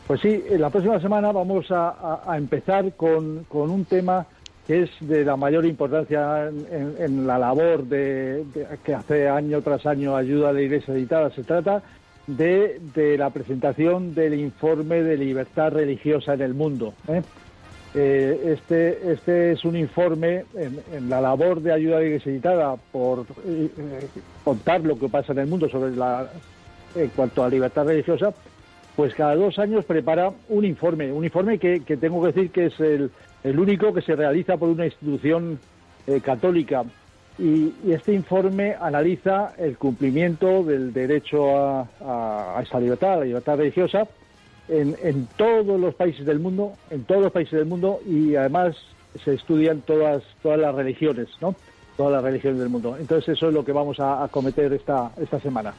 Pues 0.10 0.22
sí, 0.22 0.44
la 0.58 0.72
próxima 0.72 1.00
semana 1.00 1.32
vamos 1.32 1.68
a, 1.70 2.36
empezar 2.36 2.94
con, 2.94 3.44
con, 3.44 3.70
un 3.70 3.86
tema 3.86 4.26
que 4.66 4.82
es 4.82 4.90
de 5.02 5.24
la 5.24 5.36
mayor 5.36 5.68
importancia 5.68 6.48
en, 6.48 7.28
la 7.28 7.38
labor 7.38 7.84
de, 7.84 8.44
que 8.84 8.96
hace 8.96 9.30
año 9.30 9.62
tras 9.62 9.86
año 9.86 10.16
ayuda 10.16 10.50
a 10.50 10.54
la 10.54 10.64
Iglesia 10.64 10.96
editada. 10.96 11.30
Se 11.30 11.44
trata 11.44 11.84
de, 12.26 12.80
la 13.20 13.30
presentación 13.30 14.16
del 14.16 14.34
informe 14.34 15.04
de 15.04 15.16
libertad 15.16 15.74
religiosa 15.74 16.34
en 16.34 16.42
el 16.42 16.56
mundo. 16.56 16.96
¿eh? 17.08 17.22
Eh, 17.94 18.56
este, 18.58 19.12
este 19.12 19.52
es 19.52 19.64
un 19.64 19.76
informe 19.76 20.46
en, 20.56 21.08
la 21.08 21.22
labor 21.22 21.62
de 21.62 21.72
ayuda 21.72 21.98
a 21.98 22.00
la 22.00 22.06
Iglesia 22.08 22.32
editada 22.32 22.76
por 22.92 23.28
eh, 23.46 23.70
contar 24.44 24.82
lo 24.82 24.98
que 24.98 25.08
pasa 25.08 25.34
en 25.34 25.38
el 25.38 25.48
mundo 25.48 25.70
sobre 25.70 25.96
la, 25.96 26.28
en 26.96 27.10
cuanto 27.10 27.44
a 27.44 27.48
libertad 27.48 27.86
religiosa 27.86 28.34
pues 29.00 29.16
cada 29.16 29.34
dos 29.34 29.58
años 29.60 29.86
prepara 29.86 30.30
un 30.50 30.66
informe, 30.66 31.10
un 31.14 31.24
informe 31.24 31.58
que, 31.58 31.86
que 31.86 31.96
tengo 31.96 32.20
que 32.20 32.34
decir 32.34 32.52
que 32.52 32.66
es 32.66 32.78
el, 32.82 33.10
el, 33.46 33.58
único 33.58 33.94
que 33.94 34.02
se 34.02 34.14
realiza 34.14 34.58
por 34.58 34.68
una 34.68 34.88
institución 34.88 35.58
eh, 36.06 36.20
católica. 36.20 36.84
Y, 37.38 37.72
este 37.90 38.12
informe 38.14 38.76
analiza 38.78 39.54
el 39.58 39.78
cumplimiento 39.78 40.66
del 40.66 40.92
derecho 40.92 41.58
a, 41.58 41.88
a, 42.02 42.60
a 42.60 42.62
esa 42.62 42.78
libertad, 42.78 43.14
a 43.14 43.18
la 43.20 43.24
libertad 43.24 43.56
religiosa, 43.56 44.06
en, 44.68 44.98
en, 45.02 45.30
todos 45.38 45.80
los 45.80 45.96
países 45.96 46.26
del 46.26 46.40
mundo, 46.40 46.74
en 46.90 47.06
todos 47.06 47.22
los 47.22 47.32
países 47.32 47.58
del 47.58 47.68
mundo, 47.68 48.02
y 48.06 48.36
además 48.36 48.76
se 49.24 49.34
estudian 49.36 49.80
todas, 49.80 50.24
todas 50.44 50.60
las 50.60 50.76
religiones, 50.76 51.30
¿no? 51.40 51.56
Todas 51.96 52.12
las 52.12 52.24
religiones 52.26 52.60
del 52.60 52.68
mundo. 52.68 52.98
Entonces 53.00 53.38
eso 53.38 53.48
es 53.48 53.54
lo 53.54 53.64
que 53.64 53.72
vamos 53.72 53.98
a, 54.02 54.26
a 54.26 54.28
cometer 54.28 54.74
esta, 54.74 55.14
esta 55.22 55.40
semana 55.40 55.74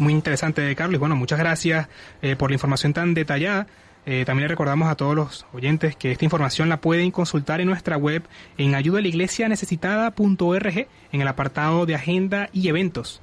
muy 0.00 0.12
interesante, 0.12 0.74
Carlos. 0.74 0.98
Bueno, 0.98 1.14
muchas 1.14 1.38
gracias 1.38 1.86
eh, 2.22 2.34
por 2.36 2.50
la 2.50 2.54
información 2.54 2.92
tan 2.92 3.14
detallada. 3.14 3.68
Eh, 4.06 4.24
también 4.24 4.44
le 4.44 4.48
recordamos 4.48 4.90
a 4.90 4.96
todos 4.96 5.14
los 5.14 5.44
oyentes 5.52 5.94
que 5.94 6.10
esta 6.10 6.24
información 6.24 6.70
la 6.70 6.80
pueden 6.80 7.10
consultar 7.10 7.60
en 7.60 7.66
nuestra 7.68 7.98
web 7.98 8.22
en 8.56 8.74
ayudalaiglesianecesitada.org 8.74 10.86
en 11.12 11.20
el 11.20 11.28
apartado 11.28 11.84
de 11.84 11.94
agenda 11.94 12.48
y 12.52 12.68
eventos. 12.68 13.20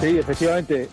Sí, 0.00 0.16
efectivamente. 0.18 0.88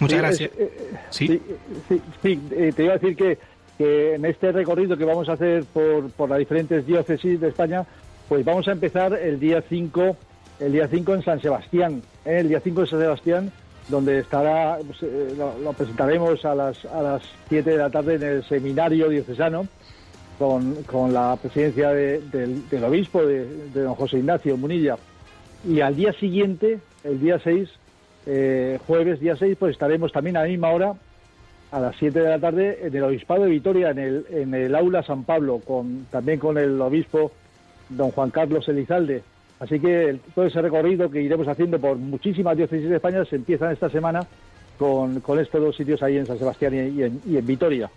Muchas 0.00 0.16
sí, 0.16 0.22
gracias. 0.22 0.50
Eh, 0.58 0.94
¿Sí? 1.10 1.26
sí, 1.26 1.42
sí, 1.88 2.00
sí 2.22 2.40
te 2.74 2.84
iba 2.84 2.94
a 2.94 2.98
decir 2.98 3.16
que, 3.16 3.38
que, 3.76 4.14
en 4.14 4.24
este 4.24 4.50
recorrido 4.50 4.96
que 4.96 5.04
vamos 5.04 5.28
a 5.28 5.34
hacer 5.34 5.64
por, 5.64 6.10
por 6.12 6.30
las 6.30 6.38
diferentes 6.38 6.86
diócesis 6.86 7.38
de 7.38 7.48
España, 7.48 7.84
pues 8.28 8.46
vamos 8.46 8.66
a 8.66 8.72
empezar 8.72 9.12
el 9.12 9.38
día 9.38 9.62
5 9.68 10.16
el 10.60 10.72
día 10.72 10.88
5 10.88 11.14
en 11.14 11.22
San 11.22 11.40
Sebastián, 11.40 12.02
¿eh? 12.24 12.40
el 12.40 12.48
día 12.48 12.60
5 12.60 12.80
en 12.80 12.86
San 12.86 13.00
Sebastián, 13.00 13.52
donde 13.88 14.20
estará, 14.20 14.78
pues, 14.86 15.02
eh, 15.02 15.34
lo, 15.36 15.72
presentaremos 15.72 16.44
a 16.44 16.54
las, 16.54 16.84
a 16.86 17.02
las 17.02 17.22
7 17.48 17.70
de 17.70 17.76
la 17.76 17.90
tarde 17.90 18.14
en 18.14 18.22
el 18.22 18.44
seminario 18.44 19.08
diocesano, 19.08 19.66
con, 20.38 20.82
con 20.84 21.12
la 21.12 21.36
presidencia 21.36 21.90
de, 21.90 22.20
de, 22.20 22.46
del 22.70 22.84
obispo, 22.84 23.24
de, 23.24 23.46
de, 23.46 23.82
don 23.82 23.94
José 23.94 24.18
Ignacio 24.18 24.56
Munilla. 24.56 24.96
Y 25.66 25.80
al 25.80 25.96
día 25.96 26.12
siguiente, 26.14 26.80
el 27.04 27.20
día 27.20 27.38
6, 27.42 27.68
eh, 28.26 28.78
jueves 28.86 29.20
día 29.20 29.36
6, 29.36 29.56
pues 29.58 29.72
estaremos 29.72 30.12
también 30.12 30.36
a 30.36 30.42
la 30.42 30.48
misma 30.48 30.70
hora, 30.70 30.94
a 31.70 31.80
las 31.80 31.96
7 31.96 32.20
de 32.20 32.28
la 32.28 32.38
tarde, 32.38 32.86
en 32.86 32.94
el 32.94 33.02
Obispado 33.04 33.44
de 33.44 33.50
Vitoria, 33.50 33.90
en 33.90 33.98
el, 33.98 34.26
en 34.30 34.54
el 34.54 34.74
Aula 34.74 35.02
San 35.02 35.24
Pablo, 35.24 35.60
con, 35.64 36.06
también 36.10 36.38
con 36.38 36.56
el 36.56 36.80
obispo 36.80 37.32
don 37.88 38.10
Juan 38.10 38.30
Carlos 38.30 38.68
Elizalde. 38.68 39.22
Así 39.60 39.78
que 39.78 40.18
todo 40.34 40.46
ese 40.46 40.60
recorrido 40.60 41.10
que 41.10 41.22
iremos 41.22 41.46
haciendo 41.46 41.78
por 41.78 41.96
muchísimas 41.96 42.56
diócesis 42.56 42.88
de 42.88 42.96
España 42.96 43.24
se 43.24 43.36
empieza 43.36 43.72
esta 43.72 43.88
semana 43.88 44.26
con, 44.78 45.22
estos 45.38 45.60
dos 45.60 45.76
sitios 45.76 46.02
ahí 46.02 46.16
en 46.16 46.26
San 46.26 46.38
Sebastián 46.38 46.74
y, 46.74 47.02
en, 47.02 47.20
y, 47.26 47.36
en, 47.36 47.46
Vitoria. 47.46 47.90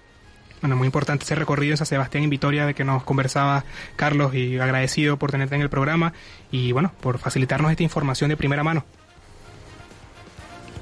Bueno, 0.62 0.76
muy 0.76 0.86
importante 0.86 1.24
ese 1.24 1.36
recorrido 1.36 1.74
en 1.74 1.78
San 1.78 1.88
Sebastián 1.88 2.24
y 2.24 2.28
Vitoria 2.28 2.66
de 2.66 2.74
que 2.74 2.84
nos 2.84 3.04
conversaba 3.04 3.64
Carlos 3.96 4.34
y 4.34 4.58
agradecido 4.60 5.18
por 5.18 5.32
tenerte 5.32 5.56
en 5.56 5.62
el 5.62 5.70
programa 5.70 6.14
y 6.52 6.72
bueno, 6.72 6.92
por 7.02 7.18
facilitarnos 7.18 7.72
esta 7.72 7.84
información 7.84 8.30
de 8.30 8.38
primera 8.38 8.64
mano. 8.64 8.86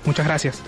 Muchas 0.05 0.26
gracias. 0.26 0.63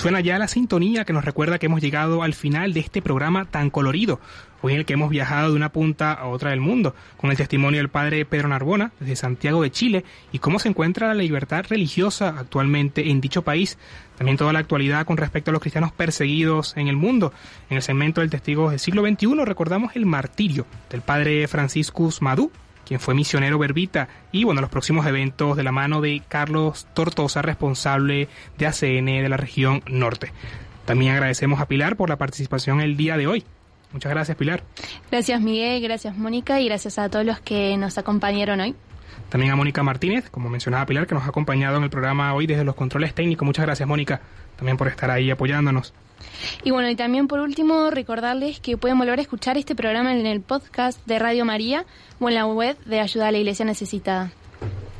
Suena 0.00 0.20
ya 0.20 0.38
la 0.38 0.48
sintonía 0.48 1.04
que 1.04 1.12
nos 1.12 1.26
recuerda 1.26 1.58
que 1.58 1.66
hemos 1.66 1.82
llegado 1.82 2.22
al 2.22 2.32
final 2.32 2.72
de 2.72 2.80
este 2.80 3.02
programa 3.02 3.44
tan 3.44 3.68
colorido, 3.68 4.18
hoy 4.62 4.72
en 4.72 4.78
el 4.78 4.86
que 4.86 4.94
hemos 4.94 5.10
viajado 5.10 5.50
de 5.50 5.56
una 5.56 5.72
punta 5.72 6.14
a 6.14 6.26
otra 6.28 6.50
del 6.50 6.60
mundo, 6.60 6.94
con 7.18 7.30
el 7.30 7.36
testimonio 7.36 7.80
del 7.80 7.90
padre 7.90 8.24
Pedro 8.24 8.48
Narbona, 8.48 8.92
desde 8.98 9.16
Santiago 9.16 9.60
de 9.60 9.70
Chile, 9.70 10.04
y 10.32 10.38
cómo 10.38 10.58
se 10.58 10.70
encuentra 10.70 11.08
la 11.08 11.22
libertad 11.22 11.66
religiosa 11.68 12.34
actualmente 12.38 13.10
en 13.10 13.20
dicho 13.20 13.42
país, 13.42 13.76
también 14.16 14.38
toda 14.38 14.54
la 14.54 14.60
actualidad 14.60 15.04
con 15.04 15.18
respecto 15.18 15.50
a 15.50 15.52
los 15.52 15.60
cristianos 15.60 15.92
perseguidos 15.92 16.78
en 16.78 16.88
el 16.88 16.96
mundo. 16.96 17.34
En 17.68 17.76
el 17.76 17.82
segmento 17.82 18.22
del 18.22 18.30
Testigos 18.30 18.70
del 18.70 18.80
siglo 18.80 19.02
XXI 19.06 19.44
recordamos 19.44 19.96
el 19.96 20.06
martirio 20.06 20.64
del 20.88 21.02
padre 21.02 21.46
Franciscus 21.46 22.22
Madú, 22.22 22.50
quien 22.90 22.98
fue 22.98 23.14
misionero 23.14 23.56
verbita, 23.56 24.08
y 24.32 24.42
bueno, 24.42 24.60
los 24.60 24.68
próximos 24.68 25.06
eventos 25.06 25.56
de 25.56 25.62
la 25.62 25.70
mano 25.70 26.00
de 26.00 26.22
Carlos 26.26 26.88
Tortosa, 26.92 27.40
responsable 27.40 28.26
de 28.58 28.66
ACN 28.66 29.06
de 29.06 29.28
la 29.28 29.36
región 29.36 29.84
norte. 29.86 30.32
También 30.86 31.12
agradecemos 31.12 31.60
a 31.60 31.68
Pilar 31.68 31.94
por 31.94 32.08
la 32.08 32.16
participación 32.16 32.80
el 32.80 32.96
día 32.96 33.16
de 33.16 33.28
hoy. 33.28 33.44
Muchas 33.92 34.10
gracias, 34.10 34.36
Pilar. 34.36 34.64
Gracias, 35.08 35.40
Miguel, 35.40 35.80
gracias, 35.80 36.18
Mónica, 36.18 36.60
y 36.60 36.64
gracias 36.64 36.98
a 36.98 37.08
todos 37.08 37.24
los 37.24 37.38
que 37.38 37.76
nos 37.76 37.96
acompañaron 37.96 38.58
hoy. 38.58 38.74
También 39.28 39.52
a 39.52 39.56
Mónica 39.56 39.82
Martínez, 39.82 40.28
como 40.30 40.48
mencionaba 40.48 40.86
Pilar, 40.86 41.06
que 41.06 41.14
nos 41.14 41.24
ha 41.24 41.28
acompañado 41.28 41.76
en 41.76 41.84
el 41.84 41.90
programa 41.90 42.34
hoy 42.34 42.46
desde 42.46 42.64
los 42.64 42.74
controles 42.74 43.14
técnicos. 43.14 43.46
Muchas 43.46 43.64
gracias, 43.64 43.88
Mónica, 43.88 44.20
también 44.56 44.76
por 44.76 44.88
estar 44.88 45.10
ahí 45.10 45.30
apoyándonos. 45.30 45.92
Y 46.62 46.70
bueno, 46.70 46.88
y 46.88 46.96
también 46.96 47.28
por 47.28 47.40
último 47.40 47.90
recordarles 47.90 48.60
que 48.60 48.76
pueden 48.76 48.98
volver 48.98 49.18
a 49.18 49.22
escuchar 49.22 49.56
este 49.56 49.74
programa 49.74 50.12
en 50.12 50.26
el 50.26 50.40
podcast 50.40 51.04
de 51.06 51.18
Radio 51.18 51.44
María 51.44 51.86
o 52.18 52.28
en 52.28 52.34
la 52.34 52.46
web 52.46 52.76
de 52.84 53.00
Ayuda 53.00 53.28
a 53.28 53.32
la 53.32 53.38
Iglesia 53.38 53.64
Necesitada. 53.64 54.32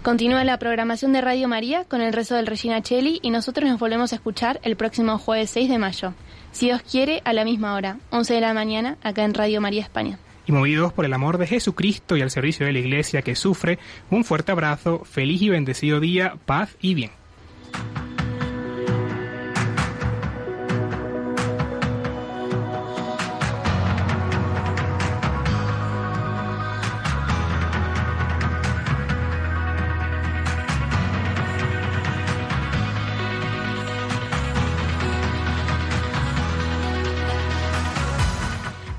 Continúa 0.03 0.45
la 0.45 0.59
programación 0.59 1.13
de 1.13 1.21
Radio 1.21 1.47
María 1.47 1.85
con 1.85 2.01
el 2.01 2.15
rezo 2.15 2.35
del 2.35 2.47
Regina 2.47 2.81
Cheli 2.81 3.19
y 3.21 3.31
nosotros 3.31 3.69
nos 3.69 3.79
volvemos 3.79 4.13
a 4.13 4.17
escuchar 4.17 4.59
el 4.63 4.77
próximo 4.77 5.19
jueves 5.19 5.51
6 5.51 5.69
de 5.69 5.79
mayo. 5.79 6.15
Si 6.53 6.67
Dios 6.67 6.81
quiere, 6.83 7.21
a 7.25 7.35
la 7.35 7.45
misma 7.45 7.75
hora, 7.75 7.99
11 8.11 8.35
de 8.35 8.41
la 8.41 8.55
mañana, 8.55 8.97
acá 9.03 9.25
en 9.25 9.35
Radio 9.35 9.61
María 9.61 9.83
España. 9.83 10.19
Movidos 10.53 10.93
por 10.93 11.05
el 11.05 11.13
amor 11.13 11.39
de 11.39 11.47
Jesucristo 11.47 12.17
y 12.17 12.23
al 12.23 12.31
servicio 12.31 12.67
de 12.67 12.73
la 12.73 12.79
Iglesia 12.79 13.23
que 13.23 13.37
sufre, 13.37 13.79
un 14.11 14.25
fuerte 14.25 14.53
abrazo, 14.53 15.05
feliz 15.05 15.43
y 15.43 15.49
bendecido 15.49 16.01
día, 16.01 16.35
paz 16.47 16.77
y 16.81 16.95
bien. 16.95 17.11